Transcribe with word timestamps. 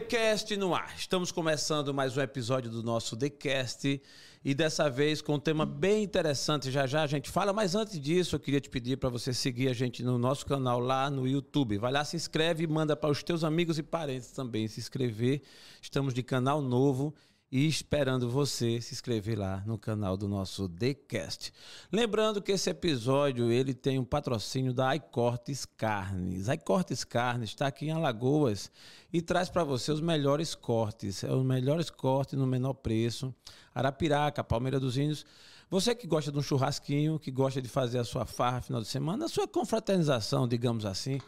TheCast 0.00 0.56
no 0.56 0.74
ar. 0.74 0.94
Estamos 0.96 1.30
começando 1.30 1.92
mais 1.92 2.16
um 2.16 2.22
episódio 2.22 2.70
do 2.70 2.82
nosso 2.82 3.14
TheCast 3.14 4.00
e 4.42 4.54
dessa 4.54 4.88
vez 4.88 5.20
com 5.20 5.34
um 5.34 5.38
tema 5.38 5.66
bem 5.66 6.02
interessante. 6.02 6.70
Já 6.70 6.86
já 6.86 7.02
a 7.02 7.06
gente 7.06 7.28
fala, 7.28 7.52
mas 7.52 7.74
antes 7.74 8.00
disso 8.00 8.34
eu 8.34 8.40
queria 8.40 8.60
te 8.62 8.70
pedir 8.70 8.96
para 8.96 9.10
você 9.10 9.34
seguir 9.34 9.68
a 9.68 9.74
gente 9.74 10.02
no 10.02 10.16
nosso 10.16 10.46
canal 10.46 10.80
lá 10.80 11.10
no 11.10 11.28
YouTube. 11.28 11.76
Vai 11.76 11.92
lá, 11.92 12.02
se 12.02 12.16
inscreve 12.16 12.64
e 12.64 12.66
manda 12.66 12.96
para 12.96 13.10
os 13.10 13.22
teus 13.22 13.44
amigos 13.44 13.78
e 13.78 13.82
parentes 13.82 14.32
também 14.32 14.66
se 14.68 14.80
inscrever. 14.80 15.42
Estamos 15.82 16.14
de 16.14 16.22
canal 16.22 16.62
novo 16.62 17.14
e 17.52 17.66
esperando 17.66 18.30
você 18.30 18.80
se 18.80 18.94
inscrever 18.94 19.36
lá 19.36 19.62
no 19.66 19.76
canal 19.76 20.16
do 20.16 20.28
nosso 20.28 20.68
TheCast. 20.68 21.52
Lembrando 21.90 22.40
que 22.40 22.52
esse 22.52 22.70
episódio 22.70 23.50
ele 23.50 23.74
tem 23.74 23.98
um 23.98 24.04
patrocínio 24.04 24.72
da 24.72 24.94
iCortes 24.94 25.64
Carnes. 25.64 26.48
A 26.48 26.54
iCortes 26.54 27.02
Carnes 27.02 27.50
está 27.50 27.66
aqui 27.66 27.86
em 27.86 27.90
Alagoas 27.90 28.70
e 29.12 29.20
traz 29.20 29.48
para 29.48 29.64
você 29.64 29.90
os 29.90 30.00
melhores 30.00 30.54
cortes, 30.54 31.24
é 31.24 31.32
os 31.32 31.44
melhores 31.44 31.90
cortes 31.90 32.38
no 32.38 32.46
menor 32.46 32.74
preço. 32.74 33.34
Arapiraca, 33.74 34.44
Palmeira 34.44 34.78
dos 34.78 34.96
Índios. 34.96 35.26
Você 35.68 35.94
que 35.94 36.06
gosta 36.06 36.30
de 36.30 36.38
um 36.38 36.42
churrasquinho, 36.42 37.18
que 37.18 37.30
gosta 37.30 37.60
de 37.60 37.68
fazer 37.68 37.98
a 37.98 38.04
sua 38.04 38.26
farra 38.26 38.60
final 38.60 38.80
de 38.80 38.88
semana, 38.88 39.24
a 39.24 39.28
sua 39.28 39.46
confraternização, 39.46 40.46
digamos 40.46 40.84
assim, 40.84 41.20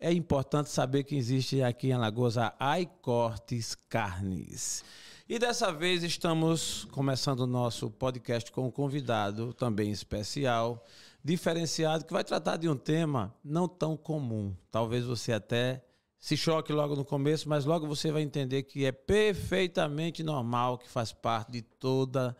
é 0.00 0.12
importante 0.12 0.70
saber 0.70 1.04
que 1.04 1.14
existe 1.14 1.62
aqui 1.62 1.88
em 1.88 1.92
Alagoas 1.92 2.36
a 2.38 2.80
iCortes 2.80 3.76
Carnes. 3.88 4.84
E 5.32 5.38
dessa 5.38 5.72
vez 5.72 6.02
estamos 6.02 6.88
começando 6.90 7.42
o 7.42 7.46
nosso 7.46 7.88
podcast 7.88 8.50
com 8.50 8.66
um 8.66 8.70
convidado 8.70 9.54
também 9.54 9.92
especial, 9.92 10.84
diferenciado, 11.22 12.04
que 12.04 12.12
vai 12.12 12.24
tratar 12.24 12.56
de 12.56 12.68
um 12.68 12.76
tema 12.76 13.32
não 13.44 13.68
tão 13.68 13.96
comum. 13.96 14.52
Talvez 14.72 15.04
você 15.04 15.32
até 15.32 15.84
se 16.18 16.36
choque 16.36 16.72
logo 16.72 16.96
no 16.96 17.04
começo, 17.04 17.48
mas 17.48 17.64
logo 17.64 17.86
você 17.86 18.10
vai 18.10 18.22
entender 18.22 18.64
que 18.64 18.84
é 18.84 18.90
perfeitamente 18.90 20.24
normal, 20.24 20.78
que 20.78 20.88
faz 20.88 21.12
parte 21.12 21.52
de 21.52 21.62
toda 21.62 22.36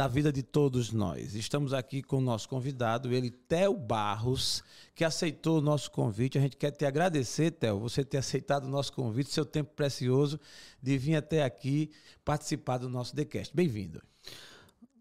da 0.00 0.08
vida 0.08 0.32
de 0.32 0.42
todos 0.42 0.92
nós. 0.92 1.34
Estamos 1.34 1.74
aqui 1.74 2.02
com 2.02 2.16
o 2.16 2.20
nosso 2.22 2.48
convidado, 2.48 3.12
ele, 3.12 3.30
Theo 3.30 3.76
Barros, 3.76 4.64
que 4.94 5.04
aceitou 5.04 5.58
o 5.58 5.60
nosso 5.60 5.90
convite. 5.90 6.38
A 6.38 6.40
gente 6.40 6.56
quer 6.56 6.70
te 6.70 6.86
agradecer, 6.86 7.50
Theo, 7.50 7.78
você 7.78 8.02
ter 8.02 8.16
aceitado 8.16 8.64
o 8.64 8.70
nosso 8.70 8.94
convite, 8.94 9.28
seu 9.28 9.44
tempo 9.44 9.74
precioso 9.74 10.40
de 10.82 10.96
vir 10.96 11.16
até 11.16 11.44
aqui 11.44 11.90
participar 12.24 12.78
do 12.78 12.88
nosso 12.88 13.14
TheCast. 13.14 13.54
Bem-vindo. 13.54 14.00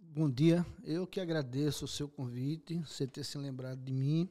Bom 0.01 0.29
dia, 0.29 0.65
eu 0.83 1.07
que 1.07 1.21
agradeço 1.21 1.85
o 1.85 1.87
seu 1.87 2.09
convite, 2.09 2.77
você 2.79 3.07
ter 3.07 3.23
se 3.23 3.37
lembrado 3.37 3.79
de 3.81 3.93
mim. 3.93 4.29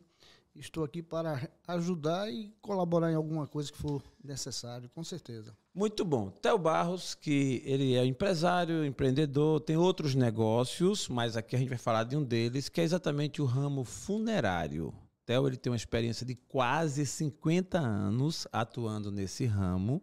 Estou 0.59 0.83
aqui 0.83 1.03
para 1.03 1.49
ajudar 1.69 2.29
e 2.29 2.53
colaborar 2.61 3.13
em 3.13 3.15
alguma 3.15 3.47
coisa 3.47 3.71
que 3.71 3.79
for 3.79 4.03
necessário, 4.23 4.91
com 4.91 5.05
certeza. 5.05 5.57
Muito 5.73 6.05
bom. 6.05 6.31
Theo 6.31 6.59
Barros, 6.59 7.15
que 7.15 7.63
ele 7.65 7.95
é 7.95 8.05
empresário, 8.05 8.85
empreendedor, 8.85 9.61
tem 9.61 9.77
outros 9.77 10.17
negócios, 10.17 11.09
mas 11.09 11.37
aqui 11.37 11.55
a 11.55 11.59
gente 11.59 11.69
vai 11.69 11.79
falar 11.79 12.05
de 12.05 12.17
um 12.17 12.25
deles, 12.25 12.69
que 12.69 12.81
é 12.81 12.85
exatamente 12.85 13.41
o 13.41 13.45
ramo 13.45 13.85
funerário. 13.85 14.93
Theo 15.25 15.47
ele 15.47 15.57
tem 15.57 15.71
uma 15.71 15.77
experiência 15.77 16.27
de 16.27 16.35
quase 16.35 17.07
50 17.07 17.79
anos 17.79 18.49
atuando 18.53 19.13
nesse 19.13 19.47
ramo. 19.47 20.03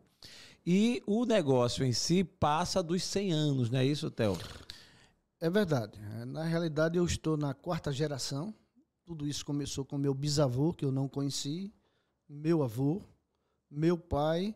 E 0.66 1.03
o 1.06 1.26
negócio 1.26 1.83
em 1.86 1.92
si 1.92 2.23
passa 2.23 2.81
dos 2.81 3.03
100 3.03 3.33
anos, 3.33 3.70
não 3.70 3.80
é 3.80 3.86
isso, 3.86 4.09
Theo? 4.09 4.38
É 5.39 5.50
verdade. 5.50 6.00
Na 6.26 6.44
realidade, 6.44 6.98
eu 6.98 7.06
estou 7.06 7.36
na 7.36 7.53
quarta 7.53 7.92
geração 7.92 8.53
tudo 9.06 9.28
isso 9.28 9.45
começou 9.45 9.86
com 9.86 9.98
meu 9.98 10.14
bisavô, 10.14 10.73
que 10.73 10.84
eu 10.84 10.92
não 10.92 11.08
conheci, 11.08 11.72
meu 12.28 12.64
avô, 12.64 13.02
meu 13.70 13.98
pai. 13.98 14.56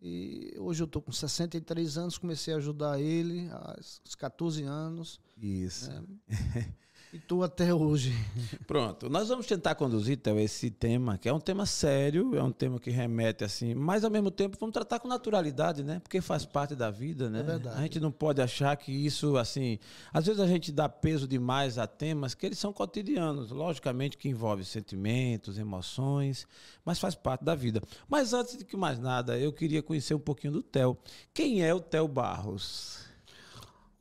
E 0.00 0.54
hoje 0.58 0.82
eu 0.82 0.86
estou 0.86 1.02
com 1.02 1.12
63 1.12 1.98
anos, 1.98 2.16
comecei 2.16 2.54
a 2.54 2.56
ajudar 2.56 2.98
ele 3.00 3.50
aos 3.50 4.14
14 4.14 4.62
anos. 4.62 5.20
Isso. 5.36 5.90
É, 5.90 6.02
E 7.12 7.16
estou 7.16 7.42
até 7.42 7.74
hoje. 7.74 8.12
Pronto. 8.68 9.10
Nós 9.10 9.28
vamos 9.28 9.44
tentar 9.44 9.74
conduzir, 9.74 10.16
Théo, 10.16 10.38
esse 10.38 10.70
tema, 10.70 11.18
que 11.18 11.28
é 11.28 11.32
um 11.32 11.40
tema 11.40 11.66
sério, 11.66 12.36
é 12.36 12.42
um 12.42 12.52
tema 12.52 12.78
que 12.78 12.88
remete 12.88 13.42
assim, 13.42 13.74
mas 13.74 14.04
ao 14.04 14.10
mesmo 14.10 14.30
tempo 14.30 14.56
vamos 14.60 14.72
tratar 14.72 15.00
com 15.00 15.08
naturalidade, 15.08 15.82
né? 15.82 15.98
Porque 15.98 16.20
faz 16.20 16.44
parte 16.44 16.76
da 16.76 16.88
vida, 16.88 17.28
né? 17.28 17.40
É 17.40 17.42
verdade. 17.42 17.78
A 17.78 17.82
gente 17.82 17.98
não 17.98 18.12
pode 18.12 18.40
achar 18.40 18.76
que 18.76 18.92
isso, 18.92 19.36
assim. 19.36 19.80
Às 20.12 20.26
vezes 20.26 20.40
a 20.40 20.46
gente 20.46 20.70
dá 20.70 20.88
peso 20.88 21.26
demais 21.26 21.78
a 21.78 21.86
temas 21.86 22.32
que 22.32 22.46
eles 22.46 22.58
são 22.58 22.72
cotidianos, 22.72 23.50
logicamente 23.50 24.16
que 24.16 24.28
envolve 24.28 24.64
sentimentos, 24.64 25.58
emoções, 25.58 26.46
mas 26.84 27.00
faz 27.00 27.16
parte 27.16 27.44
da 27.44 27.56
vida. 27.56 27.82
Mas 28.08 28.32
antes 28.32 28.56
de 28.56 28.64
que 28.64 28.76
mais 28.76 29.00
nada, 29.00 29.36
eu 29.36 29.52
queria 29.52 29.82
conhecer 29.82 30.14
um 30.14 30.20
pouquinho 30.20 30.52
do 30.52 30.62
Theo. 30.62 30.96
Quem 31.34 31.60
é 31.60 31.74
o 31.74 31.80
Theo 31.80 32.06
Barros? 32.06 33.09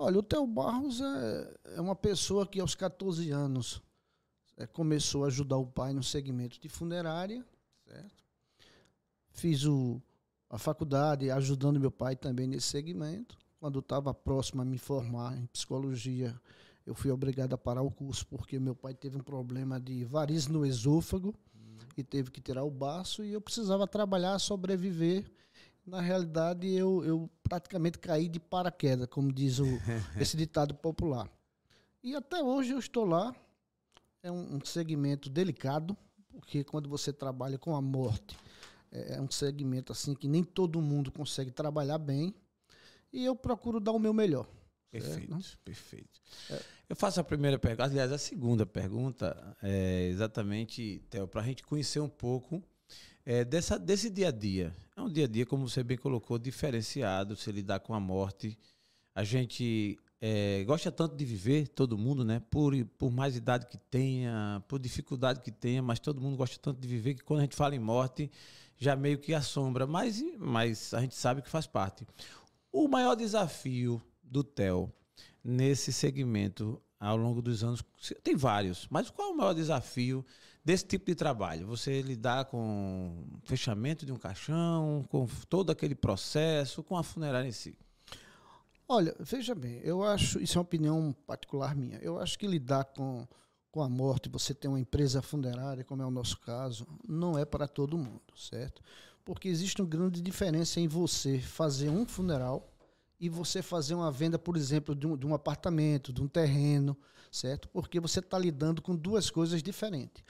Olha, 0.01 0.17
o 0.17 0.23
Theo 0.23 0.47
Barros 0.47 1.01
é, 1.01 1.59
é 1.75 1.81
uma 1.81 1.95
pessoa 1.95 2.47
que 2.47 2.61
aos 2.61 2.73
14 2.73 3.31
anos 3.31 3.81
é, 4.55 4.65
começou 4.65 5.25
a 5.25 5.27
ajudar 5.27 5.57
o 5.57 5.67
pai 5.67 5.91
no 5.91 6.01
segmento 6.01 6.57
de 6.57 6.69
funerária, 6.69 7.45
certo? 7.85 8.23
Fiz 9.31 9.65
o, 9.65 10.01
a 10.49 10.57
faculdade 10.57 11.29
ajudando 11.29 11.81
meu 11.81 11.91
pai 11.91 12.15
também 12.15 12.47
nesse 12.47 12.67
segmento. 12.67 13.37
Quando 13.59 13.79
estava 13.79 14.13
próximo 14.13 14.61
a 14.61 14.65
me 14.65 14.77
formar 14.77 15.37
em 15.37 15.45
psicologia, 15.47 16.33
eu 16.85 16.95
fui 16.95 17.11
obrigado 17.11 17.51
a 17.51 17.57
parar 17.57 17.81
o 17.81 17.91
curso 17.91 18.25
porque 18.25 18.57
meu 18.57 18.73
pai 18.73 18.93
teve 18.93 19.17
um 19.17 19.21
problema 19.21 19.81
de 19.81 20.05
varizes 20.05 20.47
no 20.47 20.65
esôfago 20.65 21.35
e 21.97 22.03
teve 22.05 22.31
que 22.31 22.39
tirar 22.39 22.63
o 22.63 22.71
baço 22.71 23.21
e 23.21 23.33
eu 23.33 23.41
precisava 23.41 23.85
trabalhar, 23.85 24.39
sobreviver. 24.39 25.29
Na 25.89 26.01
realidade, 26.01 26.67
eu, 26.67 27.03
eu 27.03 27.29
praticamente 27.41 27.97
caí 27.97 28.29
de 28.29 28.39
paraquedas, 28.39 29.07
como 29.07 29.33
diz 29.33 29.57
o, 29.57 29.65
esse 30.21 30.37
ditado 30.37 30.75
popular. 30.75 31.27
E 32.03 32.15
até 32.15 32.43
hoje 32.43 32.71
eu 32.71 32.79
estou 32.79 33.05
lá. 33.05 33.35
É 34.21 34.31
um, 34.31 34.57
um 34.57 34.65
segmento 34.65 35.29
delicado, 35.29 35.97
porque 36.31 36.63
quando 36.63 36.89
você 36.89 37.11
trabalha 37.11 37.57
com 37.57 37.75
a 37.75 37.81
morte, 37.81 38.37
é, 38.91 39.15
é 39.15 39.21
um 39.21 39.31
segmento 39.31 39.91
assim 39.91 40.13
que 40.13 40.27
nem 40.27 40.43
todo 40.43 40.81
mundo 40.81 41.11
consegue 41.11 41.49
trabalhar 41.49 41.97
bem. 41.97 42.35
E 43.11 43.25
eu 43.25 43.35
procuro 43.35 43.79
dar 43.79 43.91
o 43.91 43.99
meu 43.99 44.13
melhor. 44.13 44.47
Perfeito, 44.91 45.57
perfeito. 45.63 46.21
Eu 46.87 46.95
faço 46.95 47.19
a 47.19 47.23
primeira 47.23 47.57
pergunta, 47.57 47.83
aliás, 47.83 48.11
a 48.11 48.17
segunda 48.17 48.65
pergunta 48.65 49.57
é 49.61 50.07
exatamente, 50.07 51.01
Theo, 51.09 51.27
para 51.27 51.41
a 51.41 51.45
gente 51.45 51.63
conhecer 51.63 51.99
um 51.99 52.09
pouco 52.09 52.63
é, 53.25 53.45
dessa, 53.45 53.77
desse 53.77 54.09
dia 54.09 54.29
a 54.29 54.31
dia. 54.31 54.75
É 54.99 55.01
um 55.01 55.09
dia 55.09 55.23
a 55.23 55.27
dia, 55.29 55.45
como 55.45 55.65
você 55.65 55.81
bem 55.81 55.97
colocou, 55.97 56.37
diferenciado, 56.37 57.33
se 57.33 57.49
lidar 57.53 57.79
com 57.79 57.93
a 57.93 58.01
morte. 58.01 58.59
A 59.15 59.23
gente 59.23 59.97
é, 60.19 60.61
gosta 60.65 60.91
tanto 60.91 61.15
de 61.15 61.23
viver, 61.23 61.69
todo 61.69 61.97
mundo, 61.97 62.25
né? 62.25 62.41
Por, 62.51 62.73
por 62.97 63.09
mais 63.09 63.33
idade 63.37 63.65
que 63.67 63.77
tenha, 63.77 64.61
por 64.67 64.77
dificuldade 64.77 65.39
que 65.39 65.53
tenha, 65.53 65.81
mas 65.81 66.01
todo 66.01 66.19
mundo 66.19 66.35
gosta 66.35 66.59
tanto 66.61 66.81
de 66.81 66.87
viver 66.89 67.13
que 67.13 67.23
quando 67.23 67.39
a 67.39 67.43
gente 67.43 67.55
fala 67.55 67.73
em 67.73 67.79
morte, 67.79 68.29
já 68.77 68.93
meio 68.93 69.17
que 69.17 69.33
assombra, 69.33 69.87
mas, 69.87 70.21
mas 70.37 70.93
a 70.93 70.99
gente 70.99 71.15
sabe 71.15 71.41
que 71.41 71.49
faz 71.49 71.65
parte. 71.65 72.05
O 72.69 72.89
maior 72.89 73.15
desafio 73.15 74.01
do 74.21 74.43
Theo 74.43 74.91
nesse 75.41 75.93
segmento 75.93 76.81
ao 76.99 77.15
longo 77.15 77.41
dos 77.41 77.63
anos, 77.63 77.81
tem 78.21 78.35
vários, 78.35 78.85
mas 78.89 79.09
qual 79.09 79.29
é 79.29 79.31
o 79.31 79.37
maior 79.37 79.53
desafio 79.53 80.25
desse 80.63 80.85
tipo 80.85 81.05
de 81.05 81.15
trabalho? 81.15 81.67
Você 81.67 82.01
lidar 82.01 82.45
com 82.45 83.25
fechamento 83.43 84.05
de 84.05 84.11
um 84.11 84.17
caixão, 84.17 85.05
com 85.09 85.27
todo 85.49 85.71
aquele 85.71 85.95
processo, 85.95 86.83
com 86.83 86.97
a 86.97 87.03
funerária 87.03 87.47
em 87.47 87.51
si? 87.51 87.77
Olha, 88.87 89.15
veja 89.19 89.53
bem, 89.53 89.79
eu 89.83 90.03
acho, 90.03 90.41
isso 90.41 90.57
é 90.57 90.59
uma 90.59 90.63
opinião 90.63 91.15
particular 91.27 91.75
minha, 91.75 91.99
eu 91.99 92.19
acho 92.19 92.39
que 92.39 92.47
lidar 92.47 92.85
com, 92.85 93.27
com 93.69 93.83
a 93.83 93.87
morte, 93.87 94.27
você 94.27 94.51
ter 94.51 94.67
uma 94.67 94.79
empresa 94.79 95.21
funerária, 95.21 95.83
como 95.83 96.01
é 96.01 96.05
o 96.05 96.09
nosso 96.09 96.39
caso, 96.39 96.87
não 97.07 97.37
é 97.37 97.45
para 97.45 97.67
todo 97.67 97.95
mundo, 97.95 98.33
certo? 98.35 98.81
Porque 99.23 99.47
existe 99.47 99.79
uma 99.79 99.87
grande 99.87 100.23
diferença 100.23 100.79
em 100.79 100.87
você 100.87 101.39
fazer 101.39 101.87
um 101.87 102.03
funeral 102.03 102.67
e 103.19 103.29
você 103.29 103.61
fazer 103.61 103.93
uma 103.93 104.11
venda, 104.11 104.39
por 104.39 104.57
exemplo, 104.57 104.95
de 104.95 105.05
um, 105.05 105.15
de 105.15 105.27
um 105.27 105.35
apartamento, 105.35 106.11
de 106.11 106.23
um 106.23 106.27
terreno, 106.27 106.97
certo? 107.31 107.67
Porque 107.69 107.99
você 107.99 108.21
está 108.21 108.39
lidando 108.39 108.81
com 108.81 108.95
duas 108.95 109.29
coisas 109.29 109.61
diferentes. 109.61 110.23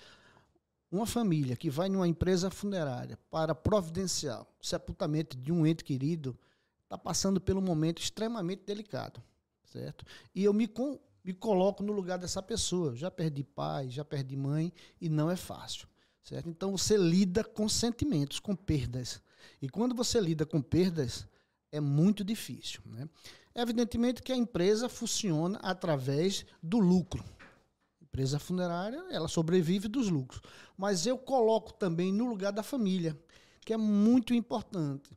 Uma 0.92 1.06
família 1.06 1.56
que 1.56 1.70
vai 1.70 1.88
numa 1.88 2.08
empresa 2.08 2.50
funerária 2.50 3.18
para 3.30 3.54
providenciar 3.54 4.42
o 4.42 4.66
sepultamento 4.66 5.38
de 5.38 5.52
um 5.52 5.66
ente 5.66 5.84
querido 5.84 6.38
está 6.84 6.98
passando 6.98 7.42
um 7.56 7.62
momento 7.62 8.02
extremamente 8.02 8.64
delicado, 8.66 9.22
certo? 9.66 10.04
E 10.34 10.44
eu 10.44 10.52
me, 10.52 10.68
com, 10.68 11.00
me 11.24 11.32
coloco 11.32 11.84
no 11.84 11.94
lugar 11.94 12.18
dessa 12.18 12.42
pessoa. 12.42 12.96
Já 12.96 13.12
perdi 13.12 13.44
pai, 13.44 13.90
já 13.90 14.04
perdi 14.04 14.36
mãe 14.36 14.74
e 15.00 15.08
não 15.08 15.30
é 15.30 15.36
fácil, 15.36 15.88
certo? 16.24 16.50
Então 16.50 16.76
você 16.76 16.98
lida 16.98 17.44
com 17.44 17.70
sentimentos, 17.70 18.40
com 18.40 18.56
perdas. 18.56 19.22
E 19.62 19.70
quando 19.70 19.94
você 19.94 20.20
lida 20.20 20.44
com 20.44 20.60
perdas, 20.60 21.28
é 21.72 21.80
muito 21.80 22.24
difícil. 22.24 22.82
Né? 22.88 23.08
Evidentemente 23.54 24.24
que 24.24 24.32
a 24.32 24.36
empresa 24.36 24.90
funciona 24.90 25.60
através 25.62 26.46
do 26.64 26.80
lucro. 26.80 27.24
Empresa 28.10 28.40
funerária, 28.40 29.06
ela 29.12 29.28
sobrevive 29.28 29.88
dos 29.88 30.10
lucros. 30.10 30.42
Mas 30.78 31.06
eu 31.06 31.18
coloco 31.18 31.74
também 31.74 32.12
no 32.12 32.26
lugar 32.26 32.52
da 32.52 32.64
família, 32.64 33.18
que 33.64 33.72
é 33.72 33.78
muito 33.78 34.34
importante. 34.34 35.16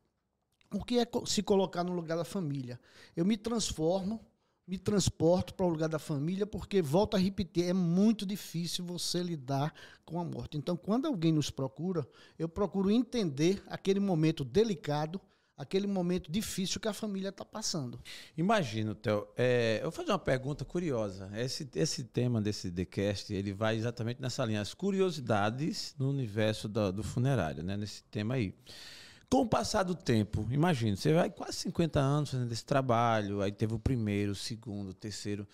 O 0.73 0.85
que 0.85 0.99
é 0.99 1.07
se 1.27 1.43
colocar 1.43 1.83
no 1.85 1.93
lugar 1.93 2.17
da 2.17 2.25
família? 2.25 2.79
Eu 3.17 3.25
me 3.25 3.37
transformo, 3.37 4.21
me 4.67 4.79
transporto 4.79 5.55
para 5.55 5.67
o 5.67 5.69
lugar 5.69 5.89
da 5.89 5.99
família, 5.99 6.47
porque, 6.47 6.81
volto 6.81 7.15
a 7.15 7.19
repetir, 7.19 7.65
é 7.65 7.73
muito 7.73 8.25
difícil 8.25 8.85
você 8.85 9.23
lidar 9.23 9.75
com 10.05 10.21
a 10.21 10.25
morte. 10.25 10.57
Então, 10.57 10.77
quando 10.77 11.07
alguém 11.07 11.33
nos 11.33 11.51
procura, 11.51 12.07
eu 12.39 12.49
procuro 12.49 12.91
entender 12.91 13.63
aquele 13.67 14.01
momento 14.01 14.45
delicado, 14.45 15.21
aquele 15.63 15.87
momento 15.87 16.31
difícil 16.31 16.81
que 16.81 16.89
a 16.89 16.93
família 16.93 17.29
está 17.29 17.45
passando. 17.45 17.99
Imagino, 18.37 18.95
Theo. 18.97 19.29
É, 19.37 19.79
eu 19.79 19.85
vou 19.85 19.93
fazer 19.93 20.11
uma 20.11 20.19
pergunta 20.19 20.65
curiosa. 20.65 21.31
Esse, 21.37 21.69
esse 21.77 22.03
tema 22.03 22.41
desse 22.41 22.71
TheCast, 22.71 23.33
ele 23.33 23.53
vai 23.53 23.77
exatamente 23.77 24.21
nessa 24.21 24.45
linha. 24.45 24.61
As 24.61 24.75
curiosidades 24.75 25.95
no 25.97 26.11
universo 26.11 26.69
do, 26.69 26.93
do 26.93 27.03
funerário, 27.05 27.63
né? 27.63 27.77
Nesse 27.77 28.03
tema 28.05 28.35
aí. 28.35 28.53
Com 29.31 29.43
o 29.43 29.49
passar 29.49 29.85
do 29.85 29.95
tempo, 29.95 30.47
imagina, 30.51 30.95
você 30.95 31.15
vai 31.15 31.31
quase 31.31 31.57
50 31.59 31.99
anos 31.99 32.31
fazendo 32.33 32.53
esse 32.53 32.67
trabalho, 32.67 33.41
aí 33.41 33.51
teve 33.51 33.73
o 33.73 33.79
primeiro, 33.79 34.33
o 34.33 34.35
segundo, 34.35 34.91
o 34.91 34.95
terceiro. 34.95 35.49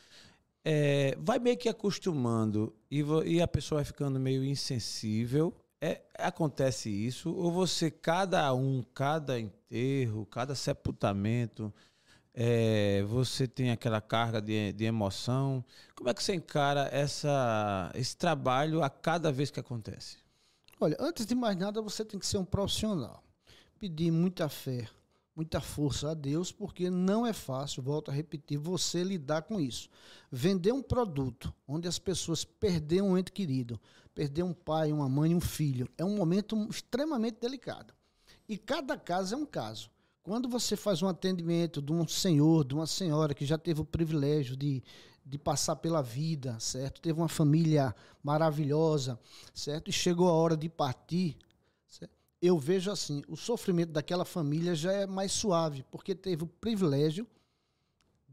É, 0.64 1.16
vai 1.20 1.38
meio 1.38 1.56
que 1.56 1.68
acostumando 1.68 2.74
e, 2.90 3.04
e, 3.24 3.40
a 3.40 3.46
pessoa 3.46 3.78
vai 3.78 3.84
ficando 3.84 4.18
meio 4.18 4.42
insensível. 4.42 5.54
É, 5.80 6.02
acontece 6.18 6.90
isso? 6.90 7.30
Ou 7.30 7.52
você, 7.52 7.90
cada 7.90 8.52
um, 8.52 8.82
cada 8.94 9.38
enterro, 9.38 10.26
cada 10.26 10.54
sepultamento, 10.54 11.72
é, 12.34 13.02
você 13.04 13.46
tem 13.46 13.70
aquela 13.70 14.00
carga 14.00 14.40
de, 14.40 14.72
de 14.72 14.84
emoção? 14.84 15.64
Como 15.94 16.10
é 16.10 16.14
que 16.14 16.22
você 16.22 16.34
encara 16.34 16.88
essa, 16.92 17.90
esse 17.94 18.16
trabalho 18.16 18.82
a 18.82 18.90
cada 18.90 19.30
vez 19.30 19.50
que 19.50 19.60
acontece? 19.60 20.18
Olha, 20.80 20.96
antes 20.98 21.26
de 21.26 21.34
mais 21.34 21.56
nada, 21.56 21.80
você 21.80 22.04
tem 22.04 22.18
que 22.18 22.26
ser 22.26 22.38
um 22.38 22.44
profissional 22.44 23.22
pedir 23.78 24.10
muita 24.10 24.48
fé, 24.48 24.88
muita 25.34 25.60
força 25.60 26.10
a 26.10 26.14
Deus, 26.14 26.50
porque 26.50 26.90
não 26.90 27.26
é 27.26 27.32
fácil, 27.32 27.82
volto 27.82 28.10
a 28.10 28.14
repetir, 28.14 28.58
você 28.58 29.04
lidar 29.04 29.42
com 29.42 29.60
isso. 29.60 29.88
Vender 30.30 30.72
um 30.72 30.82
produto 30.82 31.54
onde 31.66 31.86
as 31.86 31.98
pessoas 31.98 32.44
perderam 32.44 33.10
um 33.10 33.18
ente 33.18 33.30
querido, 33.30 33.80
perder 34.18 34.42
um 34.42 34.52
pai, 34.52 34.90
uma 34.90 35.08
mãe, 35.08 35.32
um 35.32 35.40
filho, 35.40 35.88
é 35.96 36.04
um 36.04 36.16
momento 36.16 36.56
extremamente 36.68 37.38
delicado. 37.40 37.94
E 38.48 38.58
cada 38.58 38.98
caso 38.98 39.36
é 39.36 39.38
um 39.38 39.46
caso. 39.46 39.88
Quando 40.24 40.48
você 40.48 40.74
faz 40.76 41.00
um 41.00 41.06
atendimento 41.06 41.80
de 41.80 41.92
um 41.92 42.04
senhor, 42.08 42.64
de 42.64 42.74
uma 42.74 42.88
senhora 42.88 43.32
que 43.32 43.46
já 43.46 43.56
teve 43.56 43.80
o 43.80 43.84
privilégio 43.84 44.56
de, 44.56 44.82
de 45.24 45.38
passar 45.38 45.76
pela 45.76 46.02
vida, 46.02 46.58
certo? 46.58 47.00
Teve 47.00 47.20
uma 47.20 47.28
família 47.28 47.94
maravilhosa, 48.20 49.20
certo? 49.54 49.88
E 49.88 49.92
chegou 49.92 50.28
a 50.28 50.32
hora 50.32 50.56
de 50.56 50.68
partir, 50.68 51.38
eu 52.42 52.58
vejo 52.58 52.90
assim, 52.90 53.22
o 53.28 53.36
sofrimento 53.36 53.92
daquela 53.92 54.24
família 54.24 54.74
já 54.74 54.90
é 54.90 55.06
mais 55.06 55.30
suave, 55.30 55.84
porque 55.92 56.12
teve 56.12 56.42
o 56.42 56.48
privilégio 56.48 57.24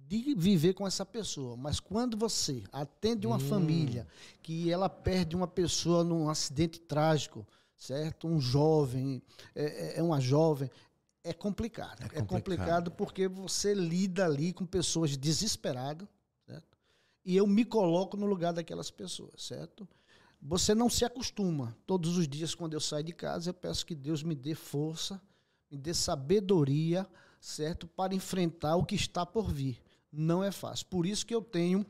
de 0.07 0.35
viver 0.35 0.73
com 0.73 0.85
essa 0.85 1.05
pessoa. 1.05 1.55
Mas 1.57 1.79
quando 1.79 2.15
você 2.17 2.63
atende 2.71 3.25
uma 3.25 3.37
hum. 3.37 3.39
família 3.39 4.07
que 4.41 4.71
ela 4.71 4.89
perde 4.89 5.35
uma 5.35 5.47
pessoa 5.47 6.03
num 6.03 6.29
acidente 6.29 6.79
trágico, 6.79 7.45
certo? 7.75 8.27
Um 8.27 8.39
jovem, 8.39 9.21
é, 9.53 9.63
é, 9.63 9.99
é 9.99 10.03
uma 10.03 10.19
jovem, 10.19 10.69
é 11.23 11.33
complicado. 11.33 12.03
É 12.03 12.07
complicado. 12.07 12.23
é 12.23 12.25
complicado. 12.25 12.91
porque 12.91 13.27
você 13.27 13.73
lida 13.73 14.25
ali 14.25 14.53
com 14.53 14.65
pessoas 14.65 15.17
desesperadas, 15.17 16.07
certo? 16.45 16.77
E 17.23 17.35
eu 17.35 17.47
me 17.47 17.65
coloco 17.65 18.15
no 18.15 18.25
lugar 18.25 18.53
daquelas 18.53 18.91
pessoas, 18.91 19.41
certo? 19.41 19.87
você 20.45 20.75
não 20.75 20.89
se 20.89 21.03
acostuma. 21.03 21.75
Todos 21.87 22.17
os 22.17 22.27
dias, 22.27 22.53
quando 22.53 22.73
eu 22.73 22.79
saio 22.79 23.03
de 23.03 23.13
casa, 23.13 23.49
eu 23.49 23.53
peço 23.53 23.85
que 23.85 23.95
Deus 23.95 24.21
me 24.21 24.35
dê 24.35 24.53
força, 24.53 25.19
me 25.71 25.77
dê 25.77 25.93
sabedoria, 25.93 27.07
certo? 27.41 27.87
Para 27.87 28.13
enfrentar 28.13 28.75
o 28.75 28.85
que 28.85 28.95
está 28.95 29.25
por 29.25 29.51
vir. 29.51 29.81
Não 30.15 30.43
é 30.43 30.51
fácil. 30.51 30.85
Por 30.87 31.05
isso 31.05 31.25
que 31.25 31.35
eu 31.35 31.41
tenho 31.41 31.85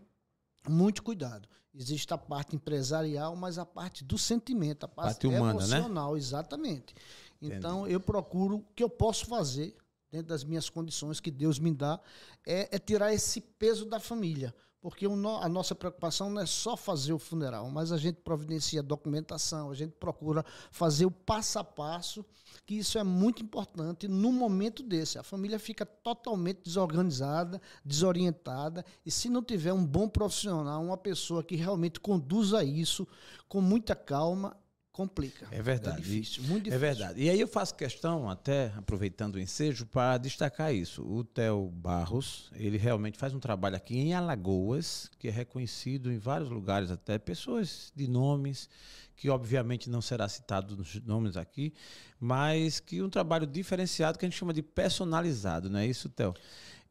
muito 0.68 1.04
cuidado. 1.04 1.48
Existe 1.74 2.13
a 2.13 2.18
parte 2.18 2.56
empresarial, 2.56 3.36
mas 3.36 3.57
a 3.57 3.66
parte 3.66 4.04
do 4.04 4.18
sentimento, 4.18 4.86
a 4.86 4.88
parte, 4.88 5.27
parte 5.27 5.27
humana, 5.27 5.60
né? 5.68 5.77
emocional, 5.77 6.13
né? 6.13 6.18
exatamente. 6.18 6.95
Então, 7.42 7.81
Entendi. 7.81 7.94
eu 7.94 8.00
procuro 8.00 8.57
o 8.57 8.66
que 8.75 8.83
eu 8.83 8.89
posso 8.89 9.25
fazer 9.25 9.75
dentro 10.10 10.27
das 10.27 10.44
minhas 10.44 10.69
condições 10.69 11.19
que 11.19 11.30
Deus 11.30 11.60
me 11.60 11.74
dá 11.74 12.00
é, 12.45 12.75
é 12.75 12.80
tirar 12.80 13.13
esse 13.13 13.42
peso 13.42 13.86
da 13.86 14.00
família 14.00 14.56
porque 14.85 15.07
a 15.07 15.49
nossa 15.49 15.73
preocupação 15.73 16.29
não 16.29 16.43
é 16.43 16.45
só 16.45 16.77
fazer 16.77 17.11
o 17.11 17.17
funeral, 17.17 17.71
mas 17.71 17.91
a 17.91 17.97
gente 17.97 18.17
providencia 18.17 18.83
documentação, 18.83 19.71
a 19.71 19.73
gente 19.73 19.93
procura 19.93 20.45
fazer 20.69 21.07
o 21.07 21.09
passo 21.11 21.57
a 21.57 21.63
passo, 21.63 22.23
que 22.67 22.75
isso 22.75 22.99
é 22.99 23.03
muito 23.03 23.41
importante 23.41 24.07
no 24.07 24.31
momento 24.31 24.83
desse. 24.83 25.17
A 25.17 25.23
família 25.23 25.57
fica 25.57 25.87
totalmente 25.87 26.59
desorganizada, 26.63 27.59
desorientada, 27.83 28.85
e 29.03 29.09
se 29.09 29.27
não 29.27 29.41
tiver 29.41 29.73
um 29.73 29.83
bom 29.83 30.07
profissional, 30.07 30.83
uma 30.83 30.97
pessoa 30.97 31.43
que 31.43 31.55
realmente 31.55 31.99
conduza 31.99 32.63
isso 32.63 33.07
com 33.49 33.61
muita 33.61 33.95
calma, 33.95 34.55
complica. 34.95 35.45
É 35.51 35.62
verdade. 35.62 35.97
É 35.97 36.01
difícil, 36.01 36.44
muito 36.44 36.63
difícil. 36.63 36.75
É 36.75 36.77
verdade. 36.94 37.21
E 37.21 37.30
aí 37.30 37.38
eu 37.38 37.50
faço 37.50 37.75
questão, 37.75 38.30
até 38.30 38.71
aproveitando 38.77 39.36
o 39.36 39.39
ensejo, 39.39 39.86
para 39.86 40.18
destacar 40.18 40.74
isso. 40.74 41.03
O 41.03 41.21
Theo 41.21 41.68
Barros, 41.68 42.50
ele 42.56 42.77
realmente 42.77 43.18
faz 43.18 43.33
um 43.33 43.39
trabalho 43.39 43.75
aqui 43.75 43.97
em 43.97 44.13
Alagoas, 44.13 45.12
que 45.19 45.27
é 45.27 45.31
reconhecido 45.31 46.09
em 46.09 46.18
vários 46.18 46.50
lugares, 46.50 46.92
até 46.92 47.19
pessoas 47.19 47.92
de 47.94 48.07
nomes, 48.07 48.69
que 49.18 49.30
obviamente 49.30 49.89
não 49.89 50.01
será 50.01 50.30
citado 50.30 50.77
nos 50.77 50.95
nomes 51.01 51.36
aqui, 51.36 51.74
mas 52.18 52.80
que 52.80 53.01
um 53.01 53.09
trabalho 53.09 53.45
diferenciado 53.45 54.18
que 54.18 54.25
a 54.25 54.30
gente 54.30 54.39
chama 54.39 54.53
de 54.53 54.62
personalizado, 54.62 55.69
não 55.69 55.80
é 55.80 55.86
isso, 55.86 56.07
Theo? 56.07 56.33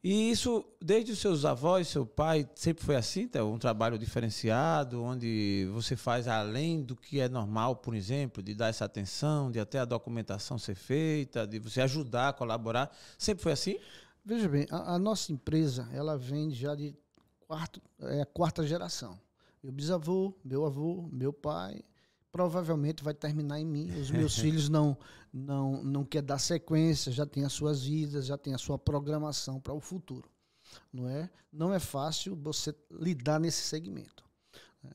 E 0.07 0.31
isso, 0.31 0.63
desde 0.83 1.13
os 1.13 1.19
seus 1.19 1.47
avós, 1.47 1.89
seu 1.89 2.05
pai, 2.05 2.47
sempre 2.55 2.85
foi 2.85 2.95
assim, 2.95 3.27
tá? 3.27 3.43
um 3.43 3.59
trabalho 3.59 3.99
diferenciado, 3.99 5.03
onde 5.03 5.67
você 5.73 5.97
faz 5.97 6.29
além 6.29 6.83
do 6.83 6.95
que 6.95 7.21
é 7.21 7.27
normal, 7.27 7.77
por 7.77 7.95
exemplo, 7.95 8.43
de 8.43 8.55
dar 8.55 8.69
essa 8.69 8.85
atenção, 8.85 9.51
de 9.51 9.59
até 9.59 9.79
a 9.79 9.87
documentação 9.87 10.59
ser 10.59 10.75
feita, 10.75 11.47
de 11.47 11.59
você 11.59 11.81
ajudar, 11.81 12.35
colaborar. 12.35 12.95
Sempre 13.17 13.45
foi 13.45 13.53
assim? 13.53 13.79
Veja 14.23 14.47
bem, 14.47 14.67
a, 14.71 14.97
a 14.97 14.99
nossa 14.99 15.33
empresa, 15.33 15.89
ela 15.91 16.19
vem 16.19 16.51
já 16.51 16.75
de 16.75 16.95
quarto, 17.49 17.81
é, 18.01 18.27
quarta 18.27 18.67
geração. 18.67 19.19
Meu 19.63 19.73
bisavô, 19.73 20.35
meu 20.45 20.67
avô, 20.67 21.09
meu 21.11 21.33
pai, 21.33 21.81
provavelmente 22.35 23.05
vai 23.05 23.15
terminar 23.15 23.61
em 23.61 23.65
mim. 23.65 23.93
Os 23.93 24.11
meus 24.11 24.37
filhos 24.37 24.69
não 24.69 24.99
não 25.33 25.85
não 25.85 26.05
quer 26.05 26.21
dar 26.21 26.39
sequência, 26.39 27.13
já 27.13 27.25
tem 27.25 27.45
as 27.45 27.53
suas 27.53 27.85
vidas, 27.85 28.27
já 28.27 28.37
tem 28.37 28.53
a 28.53 28.59
sua 28.59 28.77
programação 28.77 29.61
para 29.61 29.73
o 29.73 29.79
futuro, 29.79 30.29
não 30.93 31.09
é? 31.09 31.31
Não 31.53 31.73
é 31.73 31.79
fácil 31.79 32.35
você 32.35 32.75
lidar 32.91 33.39
nesse 33.39 33.63
segmento. 33.63 34.25
Né? 34.83 34.91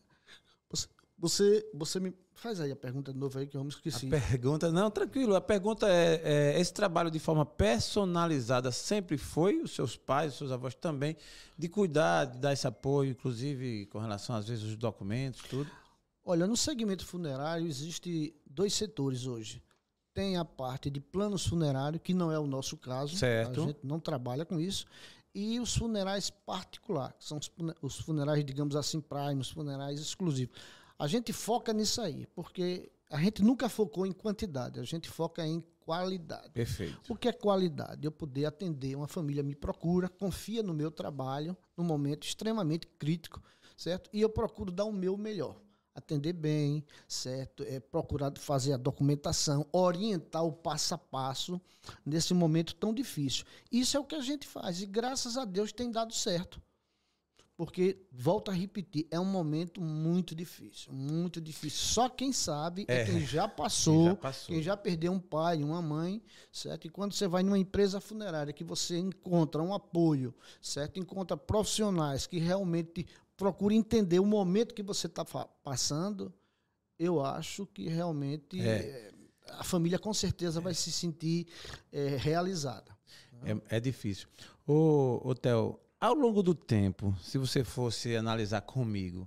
Você 0.69 0.87
você, 1.17 1.69
você 1.73 1.99
me 1.99 2.13
faz 2.33 2.61
aí 2.61 2.71
a 2.71 2.75
pergunta 2.75 3.13
de 3.13 3.19
novo 3.19 3.37
aí 3.39 3.47
que 3.47 3.55
eu 3.55 3.63
me 3.63 3.69
esqueci. 3.69 4.07
A 4.07 4.09
pergunta 4.09 4.71
não 4.71 4.89
tranquilo. 4.89 5.35
A 5.35 5.41
pergunta 5.41 5.87
é, 5.89 6.21
é 6.23 6.59
esse 6.59 6.73
trabalho 6.73 7.11
de 7.11 7.19
forma 7.19 7.45
personalizada 7.45 8.71
sempre 8.71 9.17
foi 9.17 9.61
os 9.61 9.71
seus 9.71 9.97
pais, 9.97 10.33
os 10.33 10.37
seus 10.37 10.51
avós 10.51 10.75
também 10.75 11.15
de 11.57 11.67
cuidar, 11.67 12.25
de 12.25 12.37
dar 12.37 12.53
esse 12.53 12.67
apoio, 12.67 13.11
inclusive 13.11 13.85
com 13.87 13.99
relação 13.99 14.35
às 14.35 14.47
vezes 14.47 14.63
os 14.63 14.75
documentos, 14.75 15.41
tudo. 15.49 15.69
Olha, 16.29 16.45
no 16.45 16.55
segmento 16.55 17.03
funerário 17.07 17.65
existe 17.65 18.35
dois 18.45 18.75
setores 18.75 19.25
hoje. 19.25 19.63
Tem 20.13 20.37
a 20.37 20.45
parte 20.45 20.87
de 20.87 21.01
planos 21.01 21.43
funerários, 21.47 22.03
que 22.03 22.13
não 22.13 22.31
é 22.31 22.37
o 22.37 22.45
nosso 22.45 22.77
caso. 22.77 23.17
Certo. 23.17 23.63
A 23.63 23.65
gente 23.65 23.79
não 23.81 23.99
trabalha 23.99 24.45
com 24.45 24.59
isso. 24.59 24.85
E 25.33 25.59
os 25.59 25.75
funerais 25.75 26.29
particulares, 26.29 27.15
que 27.17 27.25
são 27.25 27.39
os 27.81 27.99
funerais, 28.01 28.45
digamos 28.45 28.75
assim, 28.75 29.01
prime, 29.01 29.41
os 29.41 29.49
funerais 29.49 29.99
exclusivos. 29.99 30.55
A 30.99 31.07
gente 31.07 31.33
foca 31.33 31.73
nisso 31.73 31.99
aí, 31.99 32.27
porque 32.35 32.91
a 33.09 33.19
gente 33.19 33.41
nunca 33.41 33.67
focou 33.67 34.05
em 34.05 34.11
quantidade, 34.11 34.79
a 34.79 34.83
gente 34.83 35.09
foca 35.09 35.43
em 35.43 35.63
qualidade. 35.79 36.51
Perfeito. 36.51 37.11
O 37.11 37.15
que 37.15 37.27
é 37.27 37.33
qualidade? 37.33 38.05
Eu 38.05 38.11
poder 38.11 38.45
atender, 38.45 38.95
uma 38.95 39.07
família 39.07 39.41
me 39.41 39.55
procura, 39.55 40.07
confia 40.07 40.61
no 40.61 40.75
meu 40.75 40.91
trabalho, 40.91 41.57
num 41.75 41.83
momento 41.83 42.27
extremamente 42.27 42.85
crítico, 42.85 43.41
certo? 43.75 44.11
E 44.13 44.21
eu 44.21 44.29
procuro 44.29 44.71
dar 44.71 44.85
o 44.85 44.93
meu 44.93 45.17
melhor 45.17 45.59
atender 45.99 46.33
bem, 46.33 46.83
certo? 47.07 47.63
É, 47.63 47.79
procurar 47.79 48.33
fazer 48.37 48.73
a 48.73 48.77
documentação, 48.77 49.65
orientar 49.71 50.43
o 50.43 50.51
passo 50.51 50.95
a 50.95 50.97
passo 50.97 51.61
nesse 52.05 52.33
momento 52.33 52.75
tão 52.75 52.93
difícil. 52.93 53.45
Isso 53.71 53.95
é 53.95 53.99
o 53.99 54.05
que 54.05 54.15
a 54.15 54.21
gente 54.21 54.47
faz 54.47 54.81
e 54.81 54.85
graças 54.85 55.37
a 55.37 55.45
Deus 55.45 55.71
tem 55.71 55.91
dado 55.91 56.13
certo. 56.13 56.61
Porque, 57.59 57.97
volto 58.09 58.49
a 58.49 58.53
repetir, 58.53 59.05
é 59.11 59.19
um 59.19 59.25
momento 59.25 59.81
muito 59.81 60.33
difícil, 60.33 60.93
muito 60.93 61.41
difícil. 61.41 61.79
Só 61.79 62.07
quem 62.07 62.31
sabe 62.31 62.85
é, 62.87 63.01
é 63.01 63.05
quem, 63.05 63.19
já 63.25 63.49
passou, 63.49 63.95
quem 63.95 64.05
já 64.05 64.15
passou, 64.15 64.47
quem 64.47 64.63
já 64.63 64.77
perdeu 64.77 65.11
um 65.11 65.19
pai, 65.19 65.61
uma 65.61 65.81
mãe, 65.81 66.23
certo? 66.53 66.87
E 66.87 66.89
quando 66.89 67.11
você 67.11 67.27
vai 67.27 67.43
numa 67.43 67.59
empresa 67.59 67.99
funerária 67.99 68.53
que 68.53 68.63
você 68.63 68.97
encontra 68.97 69.61
um 69.61 69.73
apoio, 69.73 70.33
certo? 70.61 70.99
Encontra 70.99 71.35
profissionais 71.35 72.25
que 72.25 72.39
realmente 72.39 73.05
procure 73.39 73.73
entender 73.73 74.19
o 74.19 74.25
momento 74.25 74.75
que 74.75 74.83
você 74.83 75.07
está 75.07 75.23
passando, 75.63 76.31
eu 76.99 77.23
acho 77.23 77.65
que 77.65 77.87
realmente 77.87 78.59
é. 78.59 79.13
a 79.51 79.63
família 79.63 79.97
com 79.97 80.13
certeza 80.13 80.59
vai 80.59 80.73
se 80.73 80.91
sentir 80.91 81.47
é, 81.89 82.17
realizada. 82.17 82.91
É, 83.45 83.77
é, 83.77 83.79
difícil. 83.79 84.27
Ô, 84.67 85.21
ô 85.23 85.33
Theo, 85.33 85.79
ao 86.01 86.13
longo 86.13 86.43
do 86.43 86.53
tempo, 86.53 87.15
se 87.23 87.37
você 87.37 87.63
fosse 87.63 88.13
analisar 88.13 88.59
comigo, 88.59 89.25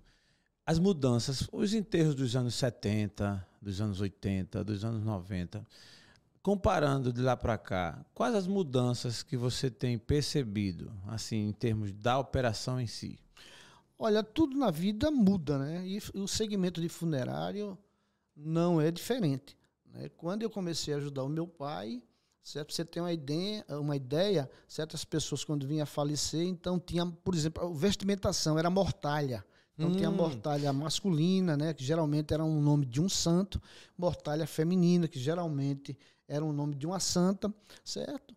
as 0.67 0.79
mudanças, 0.79 1.49
os 1.51 1.73
enterros 1.73 2.15
dos 2.15 2.37
anos 2.37 2.55
70, 2.55 3.45
dos 3.63 3.81
anos 3.81 3.99
80, 3.99 4.63
dos 4.63 4.85
anos 4.85 5.03
90, 5.03 5.67
comparando 6.43 7.11
de 7.15 7.23
lá 7.23 7.35
para 7.35 7.57
cá, 7.57 8.05
quais 8.13 8.35
as 8.35 8.47
mudanças 8.47 9.23
que 9.23 9.39
você 9.39 9.71
tem 9.71 9.97
percebido, 9.97 10.93
assim, 11.07 11.49
em 11.49 11.53
termos 11.53 11.95
da 11.95 12.19
operação 12.19 12.79
em 12.79 12.87
si? 12.87 13.19
Olha, 14.05 14.21
tudo 14.21 14.59
na 14.59 14.69
vida 14.69 15.13
muda, 15.13 15.57
né? 15.61 15.87
E 15.87 16.03
o 16.15 16.27
segmento 16.27 16.81
de 16.81 16.89
funerário 16.89 17.79
não 18.37 18.81
é 18.81 18.91
diferente. 18.91 19.57
Né? 19.87 20.09
Quando 20.17 20.43
eu 20.43 20.51
comecei 20.51 20.93
a 20.93 20.97
ajudar 20.97 21.23
o 21.23 21.29
meu 21.29 21.47
pai, 21.47 22.03
certo? 22.43 22.73
Você 22.73 22.85
tem 22.85 23.01
uma 23.01 23.13
ideia, 23.13 23.65
uma 23.69 23.95
ideia, 23.95 24.51
certas 24.67 25.05
pessoas 25.05 25.45
quando 25.45 25.69
vinham 25.69 25.85
a 25.85 25.87
falecer, 25.87 26.45
então 26.45 26.81
tinha, 26.81 27.07
por 27.07 27.33
exemplo, 27.33 27.65
a 27.65 27.73
vestimentação 27.73 28.59
era 28.59 28.69
mortalha. 28.69 29.45
Então 29.75 29.91
hum. 29.91 29.97
tinha 29.97 30.11
mortalha 30.11 30.73
masculina, 30.73 31.57
né, 31.57 31.73
que 31.73 31.85
geralmente 31.85 32.35
era 32.35 32.45
um 32.45 32.61
nome 32.61 32.85
de 32.85 33.01
um 33.01 33.09
santo, 33.09 33.63
mortalha 33.97 34.49
feminina, 34.49 35.07
que 35.07 35.21
geralmente 35.21 35.97
era 36.27 36.45
um 36.45 36.53
nome 36.53 36.75
de 36.75 36.89
uma 36.89 36.99
santa, 36.99 37.55
certo? 37.85 38.35